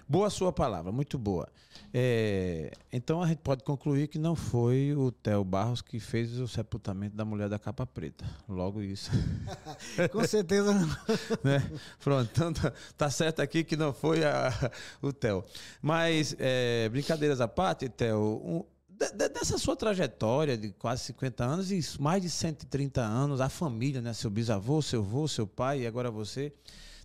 Boa 0.08 0.30
sua 0.30 0.50
palavra, 0.54 0.90
muito 0.90 1.18
boa. 1.18 1.46
É, 1.92 2.72
então 2.90 3.22
a 3.22 3.26
gente 3.26 3.40
pode 3.40 3.62
concluir 3.62 4.08
que 4.08 4.18
não 4.18 4.34
foi 4.34 4.94
o 4.96 5.12
Theo 5.12 5.44
Barros 5.44 5.82
que 5.82 6.00
fez 6.00 6.38
o 6.38 6.48
sepultamento 6.48 7.14
da 7.14 7.26
mulher 7.26 7.50
da 7.50 7.58
capa 7.58 7.86
preta. 7.86 8.24
Logo 8.48 8.80
isso. 8.80 9.10
com 10.10 10.24
certeza 10.24 10.72
não. 10.72 10.88
né? 11.44 11.70
Pronto, 12.00 12.30
então 12.32 12.54
tá, 12.54 12.72
tá, 12.96 13.10
certo 13.10 13.40
aqui 13.40 13.62
que 13.62 13.76
não 13.76 13.92
foi 13.92 14.24
a, 14.24 14.50
o 15.02 15.12
Theo. 15.12 15.44
Mas, 15.82 16.34
é, 16.38 16.88
brincadeiras 16.88 17.38
à 17.42 17.46
parte, 17.46 17.86
Theo. 17.86 18.40
Um, 18.42 18.77
dessa 18.98 19.56
sua 19.58 19.76
trajetória 19.76 20.56
de 20.56 20.70
quase 20.72 21.04
50 21.04 21.44
anos 21.44 21.70
e 21.70 21.80
mais 22.00 22.20
de 22.20 22.28
130 22.28 23.00
anos, 23.00 23.40
a 23.40 23.48
família, 23.48 24.00
né? 24.00 24.12
Seu 24.12 24.30
bisavô, 24.30 24.82
seu 24.82 25.00
avô, 25.00 25.28
seu 25.28 25.46
pai 25.46 25.82
e 25.82 25.86
agora 25.86 26.10
você. 26.10 26.52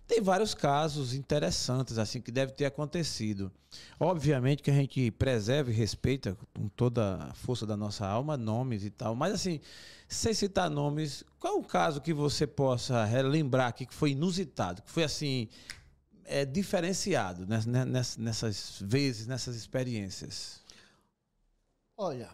Tem 0.06 0.20
vários 0.20 0.52
casos 0.52 1.14
interessantes 1.14 1.96
assim 1.96 2.20
que 2.20 2.30
deve 2.30 2.52
ter 2.52 2.66
acontecido. 2.66 3.50
Obviamente 3.98 4.62
que 4.62 4.70
a 4.70 4.74
gente 4.74 5.10
preserva 5.12 5.70
e 5.70 5.74
respeita 5.74 6.36
com 6.52 6.68
toda 6.68 7.16
a 7.16 7.34
força 7.34 7.64
da 7.64 7.76
nossa 7.76 8.06
alma 8.06 8.36
nomes 8.36 8.84
e 8.84 8.90
tal, 8.90 9.14
mas 9.14 9.32
assim, 9.32 9.60
sem 10.06 10.34
citar 10.34 10.68
nomes, 10.68 11.24
qual 11.38 11.54
é 11.54 11.56
o 11.58 11.62
caso 11.62 12.02
que 12.02 12.12
você 12.12 12.46
possa 12.46 13.04
relembrar 13.04 13.68
aqui 13.68 13.86
que 13.86 13.94
foi 13.94 14.10
inusitado, 14.10 14.82
que 14.82 14.90
foi 14.90 15.04
assim 15.04 15.48
é 16.26 16.44
diferenciado 16.44 17.46
nessas, 17.46 18.16
nessas 18.16 18.82
vezes, 18.82 19.26
nessas 19.26 19.56
experiências? 19.56 20.63
Olha, 21.96 22.28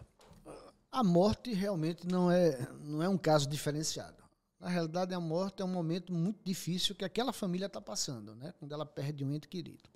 a 0.91 1.03
morte 1.03 1.53
realmente 1.53 2.07
não 2.07 2.31
é, 2.31 2.67
não 2.79 3.01
é 3.01 3.07
um 3.07 3.17
caso 3.17 3.47
diferenciado. 3.47 4.21
Na 4.59 4.67
realidade, 4.69 5.13
a 5.13 5.19
morte 5.19 5.61
é 5.61 5.65
um 5.65 5.67
momento 5.67 6.11
muito 6.11 6.39
difícil 6.43 6.95
que 6.95 7.05
aquela 7.05 7.31
família 7.31 7.67
está 7.67 7.79
passando, 7.79 8.35
né? 8.35 8.53
Quando 8.59 8.73
ela 8.73 8.85
perde 8.85 9.23
um 9.23 9.31
ente 9.31 9.47
querido. 9.47 9.89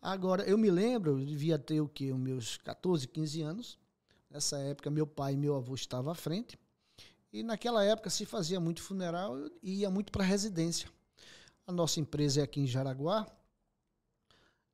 Agora, 0.00 0.42
eu 0.44 0.56
me 0.56 0.70
lembro, 0.70 1.18
eu 1.20 1.26
devia 1.26 1.58
ter 1.58 1.80
o 1.80 1.88
quê? 1.88 2.12
Os 2.12 2.18
meus 2.18 2.56
14, 2.58 3.06
15 3.06 3.42
anos. 3.42 3.78
Nessa 4.30 4.58
época, 4.58 4.90
meu 4.90 5.06
pai 5.06 5.34
e 5.34 5.36
meu 5.36 5.56
avô 5.56 5.74
estavam 5.74 6.10
à 6.10 6.14
frente. 6.14 6.58
E 7.32 7.42
naquela 7.42 7.84
época 7.84 8.10
se 8.10 8.24
fazia 8.24 8.58
muito 8.58 8.82
funeral 8.82 9.36
e 9.62 9.80
ia 9.80 9.90
muito 9.90 10.10
para 10.10 10.24
residência. 10.24 10.88
A 11.66 11.72
nossa 11.72 12.00
empresa 12.00 12.40
é 12.40 12.44
aqui 12.44 12.60
em 12.60 12.66
Jaraguá. 12.66 13.26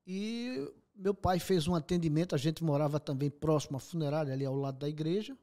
E 0.07 0.71
meu 0.95 1.13
pai 1.13 1.39
fez 1.39 1.67
um 1.67 1.75
atendimento, 1.75 2.33
a 2.33 2.37
gente 2.37 2.63
morava 2.63 2.99
também 2.99 3.29
próximo 3.29 3.77
à 3.77 3.79
funerária, 3.79 4.33
ali 4.33 4.45
ao 4.45 4.55
lado 4.55 4.79
da 4.79 4.87
igreja. 4.87 5.37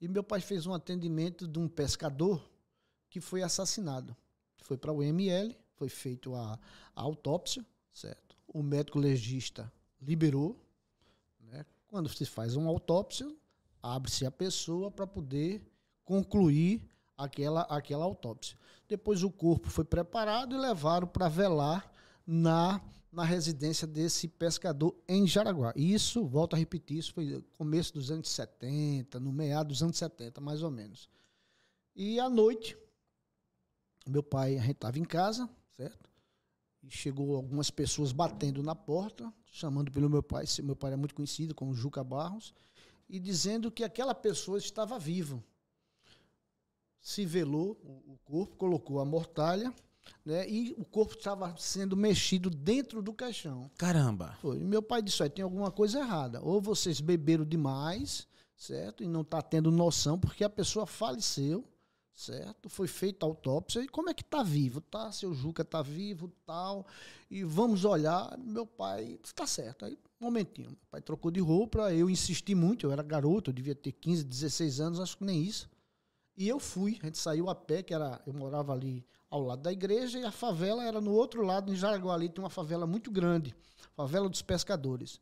E 0.00 0.08
meu 0.08 0.22
pai 0.22 0.40
fez 0.40 0.66
um 0.66 0.74
atendimento 0.74 1.46
de 1.46 1.58
um 1.58 1.68
pescador 1.68 2.50
que 3.08 3.20
foi 3.20 3.42
assassinado. 3.42 4.16
Foi 4.62 4.76
para 4.76 4.92
o 4.92 5.02
ML, 5.02 5.56
foi 5.74 5.88
feita 5.88 6.30
a, 6.30 6.58
a, 6.94 7.02
autópsia, 7.02 7.64
certo? 7.92 8.36
O 8.46 8.62
médico 8.62 8.98
legista 8.98 9.72
liberou. 10.00 10.56
Né? 11.40 11.64
Quando 11.88 12.08
se 12.08 12.24
faz 12.24 12.56
uma 12.56 12.70
autópsia, 12.70 13.30
abre-se 13.82 14.24
a 14.24 14.30
pessoa 14.30 14.90
para 14.90 15.06
poder 15.06 15.62
concluir 16.04 16.82
aquela, 17.16 17.62
aquela 17.62 18.04
autópsia. 18.04 18.56
Depois 18.88 19.22
o 19.22 19.30
corpo 19.30 19.68
foi 19.68 19.84
preparado 19.84 20.54
e 20.54 20.58
levaram 20.58 21.06
para 21.06 21.28
velar 21.28 21.90
na, 22.26 22.80
na 23.12 23.24
residência 23.24 23.86
desse 23.86 24.28
pescador 24.28 24.94
em 25.08 25.26
Jaraguá. 25.26 25.72
Isso, 25.74 26.24
volto 26.24 26.54
a 26.54 26.58
repetir, 26.58 26.98
isso 26.98 27.12
foi 27.12 27.42
começo 27.58 27.92
dos 27.92 28.10
anos 28.10 28.28
70, 28.28 29.18
no 29.18 29.32
meado 29.32 29.68
dos 29.68 29.82
anos 29.82 29.96
70, 29.96 30.40
mais 30.40 30.62
ou 30.62 30.70
menos. 30.70 31.08
E 31.94 32.20
à 32.20 32.30
noite, 32.30 32.76
meu 34.08 34.22
pai, 34.22 34.56
a 34.56 34.60
gente 34.60 34.72
estava 34.72 34.98
em 34.98 35.04
casa, 35.04 35.48
certo? 35.76 36.08
E 36.82 36.90
chegou 36.90 37.36
algumas 37.36 37.70
pessoas 37.70 38.12
batendo 38.12 38.62
na 38.62 38.74
porta, 38.74 39.32
chamando 39.46 39.90
pelo 39.90 40.08
meu 40.08 40.22
pai, 40.22 40.44
meu 40.62 40.76
pai 40.76 40.92
é 40.92 40.96
muito 40.96 41.14
conhecido 41.14 41.54
como 41.54 41.74
Juca 41.74 42.02
Barros, 42.02 42.54
e 43.08 43.18
dizendo 43.18 43.72
que 43.72 43.82
aquela 43.82 44.14
pessoa 44.14 44.56
estava 44.56 44.98
viva. 44.98 45.42
Se 47.00 47.26
velou 47.26 47.72
o 48.06 48.16
corpo, 48.24 48.56
colocou 48.56 49.00
a 49.00 49.04
mortalha, 49.04 49.74
né? 50.24 50.48
E 50.48 50.74
o 50.76 50.84
corpo 50.84 51.14
estava 51.14 51.54
sendo 51.56 51.96
mexido 51.96 52.50
dentro 52.50 53.02
do 53.02 53.12
caixão. 53.12 53.70
Caramba! 53.78 54.36
Foi. 54.40 54.58
E 54.58 54.64
meu 54.64 54.82
pai 54.82 55.02
disse: 55.02 55.28
tem 55.30 55.42
alguma 55.42 55.70
coisa 55.70 56.00
errada. 56.00 56.40
Ou 56.42 56.60
vocês 56.60 57.00
beberam 57.00 57.44
demais, 57.44 58.26
certo? 58.56 59.02
E 59.02 59.08
não 59.08 59.22
está 59.22 59.40
tendo 59.42 59.70
noção, 59.70 60.18
porque 60.18 60.44
a 60.44 60.50
pessoa 60.50 60.86
faleceu 60.86 61.64
certo? 62.20 62.68
Foi 62.68 62.86
feita 62.86 63.24
a 63.24 63.28
autópsia 63.28 63.80
e 63.80 63.88
como 63.88 64.10
é 64.10 64.14
que 64.14 64.22
tá 64.22 64.42
vivo? 64.42 64.80
Tá, 64.80 65.10
seu 65.10 65.32
Juca 65.32 65.64
tá 65.64 65.80
vivo, 65.80 66.30
tal. 66.44 66.86
E 67.30 67.42
vamos 67.42 67.84
olhar, 67.84 68.36
meu 68.38 68.66
pai, 68.66 69.18
está 69.24 69.46
certo. 69.46 69.86
Aí, 69.86 69.98
um 70.20 70.26
momentinho, 70.26 70.70
meu 70.70 70.78
pai 70.90 71.00
trocou 71.00 71.30
de 71.30 71.40
roupa, 71.40 71.92
eu 71.94 72.10
insisti 72.10 72.54
muito, 72.54 72.86
eu 72.86 72.92
era 72.92 73.02
garoto, 73.02 73.50
eu 73.50 73.54
devia 73.54 73.74
ter 73.74 73.92
15, 73.92 74.24
16 74.24 74.80
anos, 74.80 75.00
acho 75.00 75.16
que 75.16 75.24
nem 75.24 75.42
isso. 75.42 75.68
E 76.36 76.46
eu 76.46 76.60
fui, 76.60 76.98
a 77.02 77.06
gente 77.06 77.18
saiu 77.18 77.48
a 77.48 77.54
pé, 77.54 77.82
que 77.82 77.94
era, 77.94 78.20
eu 78.26 78.34
morava 78.34 78.72
ali 78.72 79.04
ao 79.30 79.42
lado 79.42 79.62
da 79.62 79.72
igreja 79.72 80.18
e 80.18 80.24
a 80.24 80.32
favela 80.32 80.84
era 80.84 81.00
no 81.00 81.12
outro 81.12 81.42
lado, 81.42 81.72
em 81.72 81.76
Jaraguá 81.76 82.18
tem 82.18 82.32
uma 82.38 82.50
favela 82.50 82.86
muito 82.86 83.10
grande, 83.10 83.54
favela 83.94 84.28
dos 84.28 84.42
pescadores. 84.42 85.20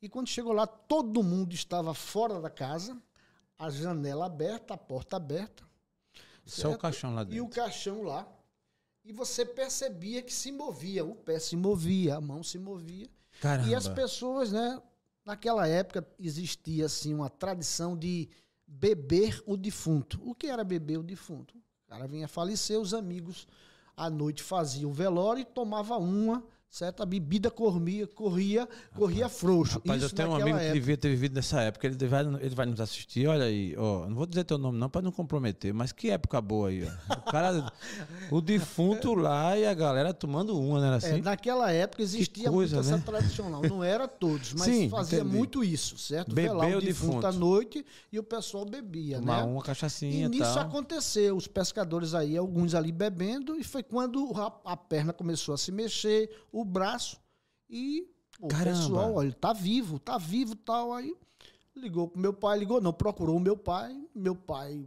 E 0.00 0.08
quando 0.08 0.28
chegou 0.28 0.52
lá, 0.52 0.66
todo 0.66 1.22
mundo 1.22 1.52
estava 1.52 1.92
fora 1.92 2.40
da 2.40 2.48
casa, 2.48 2.96
a 3.58 3.68
janela 3.70 4.26
aberta, 4.26 4.74
a 4.74 4.78
porta 4.78 5.16
aberta, 5.16 5.64
só 6.44 6.72
o 6.72 6.78
caixão 6.78 7.14
lá 7.14 7.24
dentro. 7.24 7.36
E 7.36 7.40
o 7.40 7.48
caixão 7.48 8.02
lá. 8.02 8.28
E 9.04 9.12
você 9.12 9.44
percebia 9.44 10.22
que 10.22 10.32
se 10.32 10.50
movia. 10.50 11.04
O 11.04 11.14
pé 11.14 11.38
se 11.38 11.56
movia, 11.56 12.16
a 12.16 12.20
mão 12.20 12.42
se 12.42 12.58
movia. 12.58 13.08
Caramba. 13.40 13.68
E 13.68 13.74
as 13.74 13.88
pessoas, 13.88 14.52
né? 14.52 14.80
Naquela 15.24 15.66
época 15.66 16.06
existia 16.18 16.86
assim 16.86 17.14
uma 17.14 17.30
tradição 17.30 17.96
de 17.96 18.28
beber 18.66 19.42
o 19.46 19.56
defunto. 19.56 20.20
O 20.22 20.34
que 20.34 20.46
era 20.46 20.62
beber 20.62 20.98
o 20.98 21.02
defunto? 21.02 21.54
O 21.94 21.96
cara 21.96 22.08
vinha 22.08 22.26
falecer, 22.26 22.76
os 22.76 22.92
amigos 22.92 23.46
à 23.96 24.10
noite 24.10 24.42
faziam 24.42 24.90
o 24.90 24.92
velório 24.92 25.42
e 25.42 25.44
tomava 25.44 25.96
uma 25.96 26.42
certo? 26.74 27.04
A 27.04 27.06
bebida 27.06 27.52
corria, 27.52 28.04
corria, 28.04 28.68
corria 28.96 29.28
frouxo. 29.28 29.74
Rapaz, 29.74 30.02
Isso 30.02 30.12
eu 30.12 30.16
tenho 30.16 30.30
um 30.30 30.34
amigo 30.34 30.56
época. 30.56 30.66
que 30.66 30.72
devia 30.72 30.96
ter 30.96 31.08
vivido 31.08 31.36
nessa 31.36 31.60
época. 31.60 31.86
Ele 31.86 32.08
vai, 32.08 32.26
ele 32.40 32.54
vai 32.54 32.66
nos 32.66 32.80
assistir. 32.80 33.28
Olha 33.28 33.44
aí, 33.44 33.76
ó, 33.78 34.08
não 34.08 34.16
vou 34.16 34.26
dizer 34.26 34.42
teu 34.42 34.58
nome 34.58 34.76
não 34.76 34.90
para 34.90 35.00
não 35.00 35.12
comprometer, 35.12 35.72
mas 35.72 35.92
que 35.92 36.10
época 36.10 36.40
boa 36.40 36.70
aí, 36.70 36.84
ó. 36.84 37.14
O 37.14 37.30
cara, 37.30 37.72
o 38.28 38.40
defunto 38.40 39.14
lá 39.14 39.56
e 39.56 39.64
a 39.64 39.72
galera 39.72 40.12
tomando 40.12 40.60
uma, 40.60 40.80
né? 40.80 40.96
Assim? 40.96 41.18
É, 41.18 41.22
naquela 41.22 41.70
época 41.70 42.02
existia 42.02 42.50
coisa, 42.50 42.76
muito 42.76 42.88
né? 42.88 42.96
essa 42.96 43.04
tradicional. 43.04 43.62
Não 43.62 43.84
era 43.84 44.08
todos, 44.08 44.52
mas 44.54 44.64
Sim, 44.64 44.90
fazia 44.90 45.20
entendi. 45.20 45.36
muito 45.36 45.62
isso, 45.62 45.96
certo? 45.96 46.34
Beber 46.34 46.50
Velar 46.50 46.66
o 46.76 46.80
defunto, 46.80 47.06
defunto 47.06 47.26
à 47.28 47.32
noite 47.32 47.86
e 48.10 48.18
o 48.18 48.22
pessoal 48.24 48.64
bebia, 48.64 49.20
Tomar 49.20 49.46
né? 49.46 49.52
uma 49.52 49.62
cachaçinha 49.62 50.26
e 50.26 50.28
nisso 50.28 50.54
tal. 50.54 50.64
aconteceu. 50.64 51.36
Os 51.36 51.46
pescadores 51.46 52.14
aí, 52.14 52.36
alguns 52.36 52.74
ali 52.74 52.90
bebendo, 52.90 53.54
e 53.54 53.62
foi 53.62 53.84
quando 53.84 54.32
a 54.64 54.76
perna 54.76 55.12
começou 55.12 55.54
a 55.54 55.58
se 55.58 55.70
mexer, 55.70 56.28
o 56.50 56.63
braço 56.64 57.20
e 57.68 58.08
o 58.40 58.48
Caramba. 58.48 58.78
pessoal, 58.78 59.14
olha, 59.14 59.32
tá 59.32 59.52
vivo, 59.52 59.98
tá 59.98 60.18
vivo 60.18 60.56
tal. 60.56 60.92
Aí 60.92 61.14
ligou 61.76 62.08
pro 62.08 62.20
meu 62.20 62.32
pai, 62.32 62.58
ligou, 62.58 62.80
não, 62.80 62.92
procurou 62.92 63.36
o 63.36 63.40
meu 63.40 63.56
pai. 63.56 63.96
Meu 64.14 64.34
pai 64.34 64.84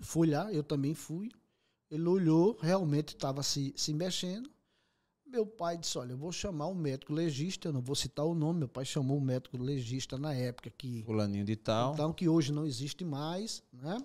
foi 0.00 0.28
lá, 0.28 0.52
eu 0.52 0.62
também 0.62 0.94
fui. 0.94 1.30
Ele 1.90 2.06
olhou, 2.06 2.56
realmente 2.60 3.08
estava 3.08 3.42
se, 3.42 3.72
se 3.76 3.94
mexendo. 3.94 4.50
Meu 5.26 5.44
pai 5.46 5.76
disse: 5.76 5.98
Olha, 5.98 6.12
eu 6.12 6.16
vou 6.16 6.32
chamar 6.32 6.66
o 6.66 6.74
médico 6.74 7.12
legista, 7.12 7.68
eu 7.68 7.72
não 7.72 7.82
vou 7.82 7.94
citar 7.94 8.24
o 8.24 8.34
nome. 8.34 8.60
Meu 8.60 8.68
pai 8.68 8.84
chamou 8.84 9.18
o 9.18 9.20
médico 9.20 9.58
legista 9.58 10.16
na 10.16 10.34
época 10.34 10.70
que. 10.70 11.02
Fulaninho 11.04 11.44
de 11.44 11.56
tal. 11.56 11.92
Então, 11.92 12.12
que 12.12 12.28
hoje 12.28 12.50
não 12.50 12.64
existe 12.64 13.04
mais, 13.04 13.62
né? 13.72 13.98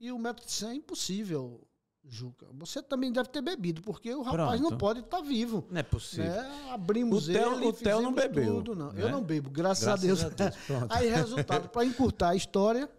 E 0.00 0.10
o 0.10 0.18
médico 0.18 0.46
disse: 0.46 0.66
É 0.66 0.74
impossível. 0.74 1.60
Juca, 2.04 2.46
você 2.52 2.82
também 2.82 3.12
deve 3.12 3.28
ter 3.28 3.40
bebido, 3.40 3.82
porque 3.82 4.12
o 4.14 4.22
rapaz 4.22 4.58
Pronto. 4.58 4.70
não 4.70 4.78
pode 4.78 5.00
estar 5.00 5.18
tá 5.18 5.22
vivo. 5.22 5.64
Não 5.70 5.78
é 5.78 5.82
possível. 5.82 6.30
Né? 6.30 6.70
Abrimos 6.72 7.28
o 7.28 7.32
Theo, 7.32 7.54
ele, 7.54 7.66
o 7.66 7.72
Theo 7.72 8.02
não 8.02 8.12
bebeu. 8.12 8.54
Tudo, 8.56 8.74
não. 8.74 8.92
Né? 8.92 9.02
Eu 9.02 9.10
não 9.10 9.22
bebo, 9.22 9.48
graças, 9.48 9.84
graças 9.84 10.04
a 10.04 10.06
Deus. 10.06 10.24
A 10.24 10.28
Deus. 10.28 10.56
Aí, 10.90 11.08
resultado, 11.08 11.68
para 11.68 11.84
encurtar 11.84 12.30
a 12.30 12.34
história, 12.34 12.90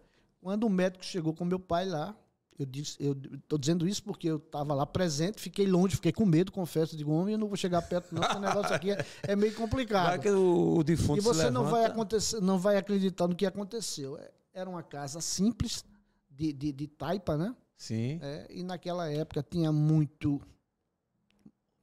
quando 0.41 0.64
o 0.64 0.70
médico 0.70 1.04
chegou 1.04 1.34
com 1.34 1.43
meu 1.43 1.60
pai 1.60 1.86
lá, 1.86 2.16
eu 2.58 2.66
disse, 2.66 2.95
eu 2.99 3.16
tô 3.47 3.58
dizendo 3.58 3.88
isso 3.88 4.04
porque 4.04 4.30
eu 4.30 4.38
estava 4.38 4.74
lá 4.74 4.86
presente, 4.86 5.41
fiquei 5.41 5.66
longe, 5.66 5.95
fiquei 5.95 6.12
com 6.12 6.26
medo, 6.26 6.52
confesso, 6.52 6.95
de 6.95 7.04
homem, 7.04 7.34
eu 7.34 7.39
não 7.39 7.47
vou 7.47 7.58
chegar 7.58 7.82
perto 7.82 8.14
não, 8.14 8.22
porque 8.22 8.38
o 8.38 8.39
negócio 8.39 8.76
aqui 8.76 8.91
é, 8.91 9.06
é 9.24 9.36
meio 9.36 9.54
complicado. 9.56 10.08
Vai 10.08 10.20
que 10.20 10.30
o, 10.30 10.78
o 10.78 10.84
defunto 10.84 11.18
E 11.18 11.22
você 11.22 11.49
não 11.49 11.66
vai 11.66 11.86
acontecer, 11.86 12.39
não 12.39 12.60
vai 12.60 12.78
acreditar 12.78 13.28
no 13.28 13.36
que 13.36 13.45
aconteceu. 13.45 14.18
É, 14.18 14.32
era 14.54 14.70
uma 14.70 14.84
casa 14.84 15.20
simples 15.22 15.84
de, 16.30 16.54
de, 16.54 16.72
de 16.72 16.88
taipa, 16.88 17.36
né? 17.36 17.56
Sim. 17.82 18.19
É, 18.21 18.45
e 18.51 18.61
naquela 18.61 19.09
época 19.09 19.41
tinha 19.41 19.71
muito 19.71 20.39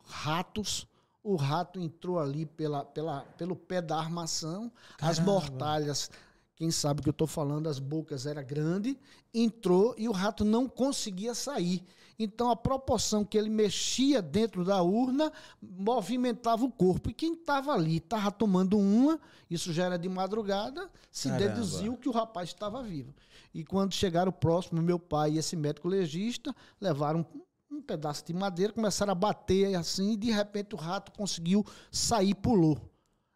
ratos. 0.05 0.87
O 1.25 1.35
rato 1.35 1.81
entrou 1.81 2.21
ali 2.21 2.47
pela, 2.47 2.85
pela, 2.85 3.23
pelo 3.37 3.57
pé 3.57 3.83
da 3.83 3.99
armação. 3.99 4.71
Caramba. 4.97 5.11
As 5.11 5.19
mortalhas, 5.19 6.09
quem 6.55 6.71
sabe 6.71 7.01
o 7.01 7.03
que 7.03 7.09
eu 7.09 7.11
estou 7.11 7.27
falando, 7.27 7.69
as 7.69 7.81
bocas 7.81 8.27
era 8.27 8.41
grande. 8.43 8.97
Entrou 9.35 9.93
e 9.99 10.09
o 10.09 10.13
rato 10.13 10.45
não 10.45 10.69
conseguia 10.69 11.35
sair. 11.35 11.85
Então 12.19 12.51
a 12.51 12.57
proporção 12.57 13.25
que 13.25 13.39
ele 13.39 13.49
mexia 13.49 14.21
dentro 14.21 14.65
da 14.65 14.83
urna 14.83 15.33
movimentava 15.63 16.65
o 16.65 16.71
corpo. 16.71 17.11
E 17.11 17.15
quem 17.15 17.35
estava 17.35 17.73
ali, 17.73 17.99
estava 17.99 18.33
tomando 18.33 18.77
uma, 18.77 19.21
isso 19.49 19.73
já 19.73 19.85
era 19.85 19.97
de 19.97 20.09
madrugada, 20.09 20.91
se 21.11 21.29
Caramba. 21.29 21.49
deduziu 21.49 21.97
que 21.97 22.09
o 22.09 22.13
rapaz 22.13 22.49
estava 22.49 22.83
vivo. 22.83 23.15
E 23.55 23.65
quando 23.65 23.95
chegaram 23.95 24.33
próximo, 24.33 24.83
meu 24.83 24.99
pai 24.99 25.33
e 25.33 25.39
esse 25.39 25.55
médico 25.55 25.87
legista 25.87 26.55
levaram 26.81 27.25
um 27.71 27.81
pedaço 27.81 28.25
de 28.25 28.35
madeira, 28.35 28.73
começaram 28.73 29.13
a 29.13 29.15
bater 29.15 29.75
assim, 29.77 30.13
e 30.13 30.17
de 30.17 30.31
repente 30.31 30.75
o 30.75 30.79
rato 30.79 31.13
conseguiu 31.13 31.65
sair, 31.93 32.35
pulou. 32.35 32.79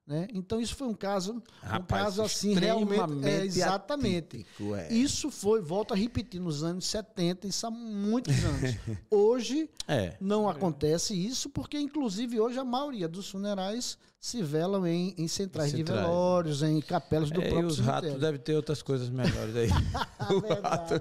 Né? 0.05 0.26
Então 0.34 0.61
isso 0.61 0.74
foi 0.74 0.88
um 0.88 0.94
caso, 0.94 1.40
Rapaz, 1.61 1.82
um 1.82 1.86
caso 1.86 2.22
assim 2.22 2.55
realmente 2.55 3.24
é, 3.24 3.44
exatamente. 3.44 4.38
Atípico, 4.38 4.74
é. 4.74 4.92
Isso 4.92 5.30
foi, 5.30 5.61
volto 5.61 5.94
a 5.94 5.96
repetir, 5.96 6.40
nos 6.40 6.64
anos 6.64 6.86
70, 6.86 7.46
isso 7.46 7.64
há 7.66 7.70
muitos 7.70 8.34
anos. 8.44 8.76
Hoje 9.09 9.70
é. 9.86 10.16
não 10.20 10.48
acontece 10.48 11.14
isso 11.14 11.48
porque 11.48 11.78
inclusive 11.78 12.40
hoje 12.40 12.59
a 12.59 12.64
maioria 12.64 13.07
dos 13.07 13.30
funerais 13.30 13.96
se 14.18 14.40
velam 14.42 14.86
em, 14.86 15.14
em 15.18 15.26
centrais, 15.26 15.70
centrais, 15.70 15.72
de 15.72 15.82
velórios, 15.82 16.62
em 16.62 16.80
capelas 16.80 17.30
do 17.30 17.42
é, 17.42 17.48
próprio 17.48 17.68
e 17.68 17.72
os 17.72 17.78
ratos 17.80 18.14
devem 18.14 18.40
ter 18.40 18.55
outras 18.55 18.80
coisas 18.80 19.09
melhores 19.09 19.57
aí. 19.57 19.68
rato, 20.62 21.00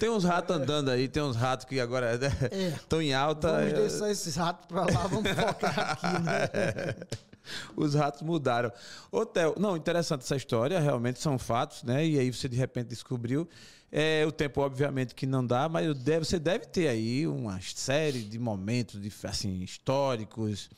tem 0.00 0.10
uns 0.10 0.24
ratos 0.24 0.56
andando 0.56 0.90
aí, 0.90 1.08
tem 1.08 1.22
uns 1.22 1.36
ratos 1.36 1.64
que 1.64 1.78
agora 1.78 2.18
estão 2.74 3.00
é, 3.00 3.04
em 3.04 3.14
alta. 3.14 3.52
Vamos 3.52 3.72
deixar 3.72 4.10
esses 4.10 4.34
ratos 4.34 4.66
para 4.66 4.80
lá, 4.80 5.06
vamos 5.06 5.30
focar 5.30 5.90
aqui, 5.92 6.22
né? 6.22 7.06
Os 7.76 7.94
ratos 7.94 8.22
mudaram. 8.22 8.72
Ô, 9.10 9.24
Theo, 9.24 9.54
não, 9.58 9.76
interessante 9.76 10.22
essa 10.22 10.36
história, 10.36 10.78
realmente 10.80 11.20
são 11.20 11.38
fatos, 11.38 11.82
né? 11.82 12.06
E 12.06 12.18
aí 12.18 12.32
você 12.32 12.48
de 12.48 12.56
repente 12.56 12.88
descobriu. 12.88 13.48
É, 13.90 14.26
o 14.26 14.32
tempo, 14.32 14.60
obviamente, 14.60 15.14
que 15.14 15.26
não 15.26 15.46
dá, 15.46 15.68
mas 15.68 15.96
deve, 15.98 16.24
você 16.24 16.38
deve 16.38 16.66
ter 16.66 16.88
aí 16.88 17.26
uma 17.26 17.60
série 17.60 18.22
de 18.22 18.38
momentos 18.38 19.00
de, 19.00 19.12
assim, 19.24 19.62
históricos, 19.62 20.68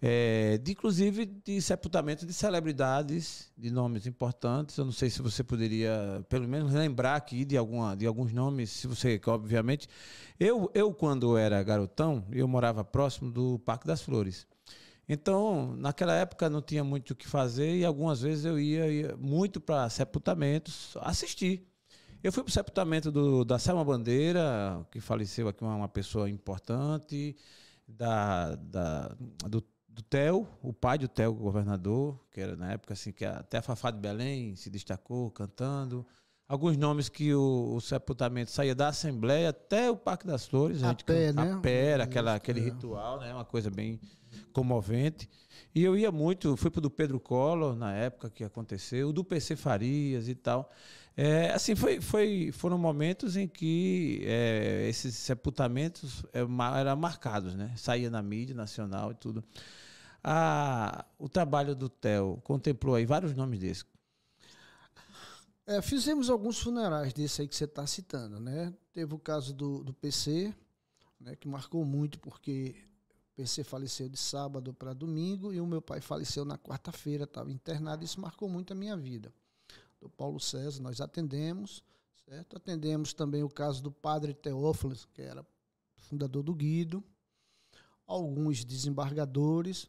é, 0.00 0.58
de, 0.58 0.72
inclusive 0.72 1.26
de 1.26 1.60
sepultamento 1.60 2.24
de 2.24 2.32
celebridades, 2.32 3.50
de 3.58 3.70
nomes 3.70 4.06
importantes. 4.06 4.76
Eu 4.76 4.84
não 4.84 4.92
sei 4.92 5.10
se 5.10 5.20
você 5.20 5.42
poderia, 5.42 6.24
pelo 6.28 6.48
menos, 6.48 6.72
lembrar 6.72 7.16
aqui 7.16 7.44
de, 7.44 7.56
alguma, 7.56 7.96
de 7.96 8.06
alguns 8.06 8.32
nomes, 8.32 8.70
se 8.70 8.86
você, 8.86 9.20
obviamente. 9.26 9.88
Eu, 10.38 10.70
eu, 10.72 10.94
quando 10.94 11.36
era 11.36 11.62
garotão, 11.62 12.24
eu 12.30 12.46
morava 12.46 12.84
próximo 12.84 13.30
do 13.30 13.58
Parque 13.58 13.86
das 13.86 14.02
Flores. 14.02 14.46
Então, 15.12 15.76
naquela 15.76 16.14
época 16.14 16.48
não 16.48 16.62
tinha 16.62 16.82
muito 16.82 17.10
o 17.10 17.14
que 17.14 17.28
fazer 17.28 17.76
e 17.76 17.84
algumas 17.84 18.22
vezes 18.22 18.46
eu 18.46 18.58
ia, 18.58 18.88
ia 18.88 19.16
muito 19.18 19.60
para 19.60 19.86
sepultamentos 19.90 20.96
assistir. 21.02 21.68
Eu 22.22 22.32
fui 22.32 22.42
para 22.42 22.48
o 22.48 22.52
sepultamento 22.52 23.12
do, 23.12 23.44
da 23.44 23.58
Selma 23.58 23.84
Bandeira, 23.84 24.86
que 24.90 25.00
faleceu 25.00 25.48
aqui 25.48 25.62
uma, 25.62 25.74
uma 25.74 25.88
pessoa 25.88 26.30
importante, 26.30 27.36
da, 27.86 28.54
da, 28.54 29.08
do, 29.50 29.62
do 29.86 30.02
Theo, 30.02 30.48
o 30.62 30.72
pai 30.72 30.96
do 30.96 31.08
Theo, 31.08 31.34
governador, 31.34 32.18
que 32.30 32.40
era 32.40 32.56
na 32.56 32.72
época 32.72 32.94
assim, 32.94 33.12
que 33.12 33.26
até 33.26 33.58
a 33.58 33.62
Fafá 33.62 33.90
de 33.90 33.98
Belém 33.98 34.56
se 34.56 34.70
destacou 34.70 35.30
cantando. 35.30 36.06
Alguns 36.48 36.78
nomes 36.78 37.10
que 37.10 37.34
o, 37.34 37.74
o 37.74 37.80
sepultamento 37.82 38.50
saía 38.50 38.74
da 38.74 38.88
Assembleia 38.88 39.50
até 39.50 39.90
o 39.90 39.96
Parque 39.96 40.26
das 40.26 40.46
Flores. 40.46 40.82
A, 40.82 40.86
a 40.86 40.88
gente, 40.90 41.04
pé, 41.04 41.28
a 41.28 41.32
né? 41.32 41.60
pé, 41.62 41.86
era 41.88 42.04
aquela, 42.04 42.34
aquele 42.34 42.60
ritual, 42.60 43.20
né? 43.20 43.34
Uma 43.34 43.44
coisa 43.44 43.70
bem 43.70 44.00
comovente. 44.52 45.28
E 45.74 45.82
eu 45.82 45.96
ia 45.96 46.12
muito, 46.12 46.56
fui 46.56 46.70
para 46.70 46.78
o 46.78 46.82
do 46.82 46.90
Pedro 46.90 47.18
Collor, 47.18 47.74
na 47.74 47.92
época 47.94 48.28
que 48.28 48.44
aconteceu, 48.44 49.08
o 49.08 49.12
do 49.12 49.24
PC 49.24 49.56
Farias 49.56 50.28
e 50.28 50.34
tal. 50.34 50.70
É, 51.16 51.50
assim, 51.50 51.74
foi, 51.74 52.00
foi, 52.00 52.50
foram 52.52 52.78
momentos 52.78 53.36
em 53.36 53.46
que 53.46 54.22
é, 54.24 54.86
esses 54.88 55.14
sepultamentos 55.14 56.24
é, 56.32 56.40
eram 56.40 56.96
marcados, 56.96 57.54
né? 57.54 57.72
Saía 57.76 58.10
na 58.10 58.22
mídia 58.22 58.54
nacional 58.54 59.12
e 59.12 59.14
tudo. 59.14 59.44
Ah, 60.24 61.04
o 61.18 61.28
trabalho 61.28 61.74
do 61.74 61.88
Theo 61.88 62.40
contemplou 62.44 62.94
aí 62.94 63.04
vários 63.04 63.34
nomes 63.34 63.60
desses. 63.60 63.84
É, 65.66 65.80
fizemos 65.80 66.28
alguns 66.28 66.58
funerais 66.58 67.12
desse 67.12 67.42
aí 67.42 67.48
que 67.48 67.54
você 67.54 67.64
está 67.64 67.86
citando, 67.86 68.40
né? 68.40 68.72
Teve 68.92 69.14
o 69.14 69.18
caso 69.18 69.54
do, 69.54 69.84
do 69.84 69.92
PC, 69.92 70.52
né, 71.20 71.36
que 71.36 71.46
marcou 71.46 71.84
muito 71.84 72.18
porque 72.18 72.74
PC 73.34 73.64
faleceu 73.64 74.08
de 74.08 74.16
sábado 74.16 74.74
para 74.74 74.92
domingo 74.92 75.52
e 75.52 75.60
o 75.60 75.66
meu 75.66 75.80
pai 75.80 76.00
faleceu 76.00 76.44
na 76.44 76.58
quarta-feira, 76.58 77.24
estava 77.24 77.50
internado, 77.50 78.04
isso 78.04 78.20
marcou 78.20 78.48
muito 78.48 78.72
a 78.72 78.76
minha 78.76 78.96
vida. 78.96 79.32
Do 80.00 80.08
Paulo 80.08 80.38
César, 80.40 80.82
nós 80.82 81.00
atendemos, 81.00 81.82
certo? 82.28 82.56
Atendemos 82.56 83.12
também 83.12 83.42
o 83.42 83.48
caso 83.48 83.82
do 83.82 83.90
padre 83.90 84.34
Teófilo, 84.34 84.96
que 85.14 85.22
era 85.22 85.46
fundador 85.96 86.42
do 86.42 86.54
Guido, 86.54 87.02
alguns 88.06 88.64
desembargadores. 88.64 89.88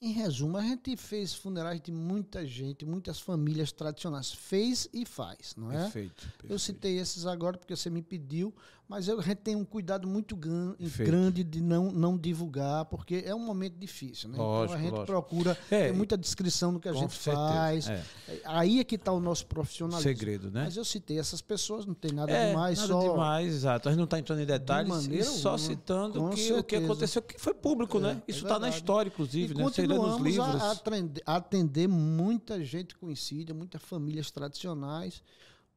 Em 0.00 0.12
resumo, 0.12 0.56
a 0.56 0.62
gente 0.62 0.96
fez 0.96 1.34
funerais 1.34 1.80
de 1.80 1.90
muita 1.90 2.46
gente, 2.46 2.86
muitas 2.86 3.18
famílias 3.18 3.72
tradicionais. 3.72 4.32
Fez 4.32 4.88
e 4.92 5.04
faz, 5.04 5.56
não 5.56 5.72
é? 5.72 5.82
Perfeito. 5.82 6.24
Eu 6.24 6.30
perfeito. 6.30 6.58
citei 6.60 6.98
esses 6.98 7.26
agora 7.26 7.58
porque 7.58 7.74
você 7.74 7.90
me 7.90 8.00
pediu, 8.00 8.54
mas 8.88 9.06
eu, 9.06 9.18
a 9.20 9.22
gente 9.22 9.36
tem 9.38 9.54
um 9.54 9.64
cuidado 9.64 10.08
muito 10.08 10.34
gran- 10.34 10.74
grande 10.98 11.44
de 11.44 11.60
não, 11.60 11.92
não 11.92 12.16
divulgar, 12.16 12.86
porque 12.86 13.22
é 13.26 13.34
um 13.34 13.38
momento 13.38 13.74
difícil, 13.78 14.28
né? 14.30 14.36
então 14.36 14.46
Lógico, 14.46 14.78
a 14.78 14.80
gente 14.80 14.90
lógico. 14.92 15.06
procura 15.06 15.58
É, 15.70 15.92
muita 15.92 16.16
descrição 16.16 16.72
do 16.72 16.80
que 16.80 16.88
a 16.88 16.92
gente 16.94 17.12
certeza, 17.14 17.36
faz. 17.46 17.88
é. 17.88 18.02
Aí 18.46 18.80
é 18.80 18.84
que 18.84 18.94
está 18.94 19.12
o 19.12 19.20
nosso 19.20 19.46
profissionalismo. 19.46 20.02
Segredo, 20.10 20.50
né? 20.50 20.64
Mas 20.64 20.76
eu 20.76 20.84
citei 20.84 21.18
essas 21.18 21.42
pessoas, 21.42 21.84
não 21.84 21.92
tem 21.94 22.12
nada 22.12 22.32
É, 22.32 22.48
demais, 22.48 22.78
nada 22.78 22.92
só. 22.92 23.10
demais, 23.10 23.54
exato. 23.54 23.88
A 23.88 23.92
gente 23.92 23.98
não 23.98 24.04
está 24.04 24.18
entrando 24.18 24.40
em 24.40 24.46
detalhes, 24.46 24.88
maneira 24.88 25.22
e 25.22 25.26
só 25.26 25.50
alguma. 25.50 25.58
citando 25.68 26.20
Com 26.20 26.30
que, 26.30 26.52
o 26.54 26.64
que 26.64 26.76
aconteceu, 26.76 27.20
que 27.20 27.38
foi 27.38 27.52
público, 27.54 27.98
É, 27.98 28.00
né? 28.00 28.22
é 28.26 28.30
Isso 28.30 28.44
está 28.44 28.58
na 28.58 28.70
história, 28.70 29.08
inclusive, 29.10 29.52
E 29.52 29.54
né? 29.54 29.54
Lê 29.56 29.62
nos 29.64 29.76
continuamos 29.76 30.22
livros. 30.22 30.62
a 30.62 30.70
atender, 30.70 31.22
a 31.26 31.36
atender 31.36 31.86
muita 31.88 32.64
gente 32.64 32.96
conhecida, 32.96 33.52
muitas 33.52 33.82
famílias 33.82 34.30
tradicionais, 34.30 35.22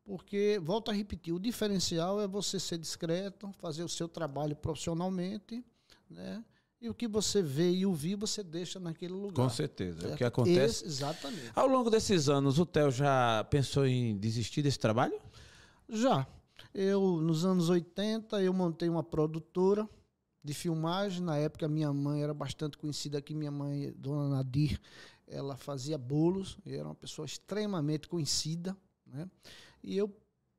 porque, 0.04 0.60
volto 0.64 0.89
a 0.89 0.93
repetir, 0.93 1.34
o 1.34 1.39
diferencial 1.39 2.20
é 2.22 2.28
você 2.28 2.60
ser 2.60 2.78
discreto, 2.78 3.52
fazer 3.60 3.84
o 3.84 3.89
seu 3.89 4.08
trabalho 4.08 4.56
profissionalmente, 4.56 5.64
né? 6.10 6.43
E 6.82 6.89
o 6.89 6.95
que 6.95 7.08
você 7.08 7.43
vê 7.43 7.70
e 7.72 7.86
ouvir, 7.86 8.16
você 8.16 8.41
deixa 8.43 8.80
naquele 8.80 9.14
lugar. 9.14 9.36
Com 9.36 9.49
certeza. 9.49 9.99
É 9.99 9.99
o 9.99 10.02
certo? 10.08 10.18
que 10.18 10.24
acontece. 10.24 10.84
Esse- 10.84 10.86
exatamente. 10.86 11.52
Ao 11.54 11.68
longo 11.68 11.91
desses 11.91 12.28
anos, 12.28 12.58
o 12.58 12.66
Theo 12.66 12.89
já 12.89 13.43
pensou 13.52 13.86
em 13.86 14.18
desistir 14.18 14.64
desse 14.64 14.80
trabalho? 14.80 15.20
Já. 15.88 16.26
Eu, 16.74 17.18
nos 17.22 17.45
anos 17.45 17.70
80, 17.70 18.41
eu 18.41 18.52
montei 18.52 18.89
uma 18.89 19.04
produtora 19.04 19.88
de 20.43 20.56
filmagem. 20.56 21.22
Na 21.22 21.38
época, 21.38 21.68
minha 21.68 21.93
mãe 21.93 22.24
era 22.24 22.34
bastante 22.34 22.80
conhecida 22.80 23.20
aqui. 23.20 23.36
Minha 23.36 23.52
mãe, 23.52 23.93
Dona 23.95 24.30
Nadir, 24.38 24.80
ela 25.28 25.56
fazia 25.56 25.99
bolos. 25.99 26.58
e 26.66 26.74
Era 26.74 26.86
uma 26.88 26.95
pessoa 26.95 27.28
extremamente 27.28 28.08
conhecida. 28.08 28.76
Né? 29.06 29.30
E 29.84 29.98
eu 29.98 30.14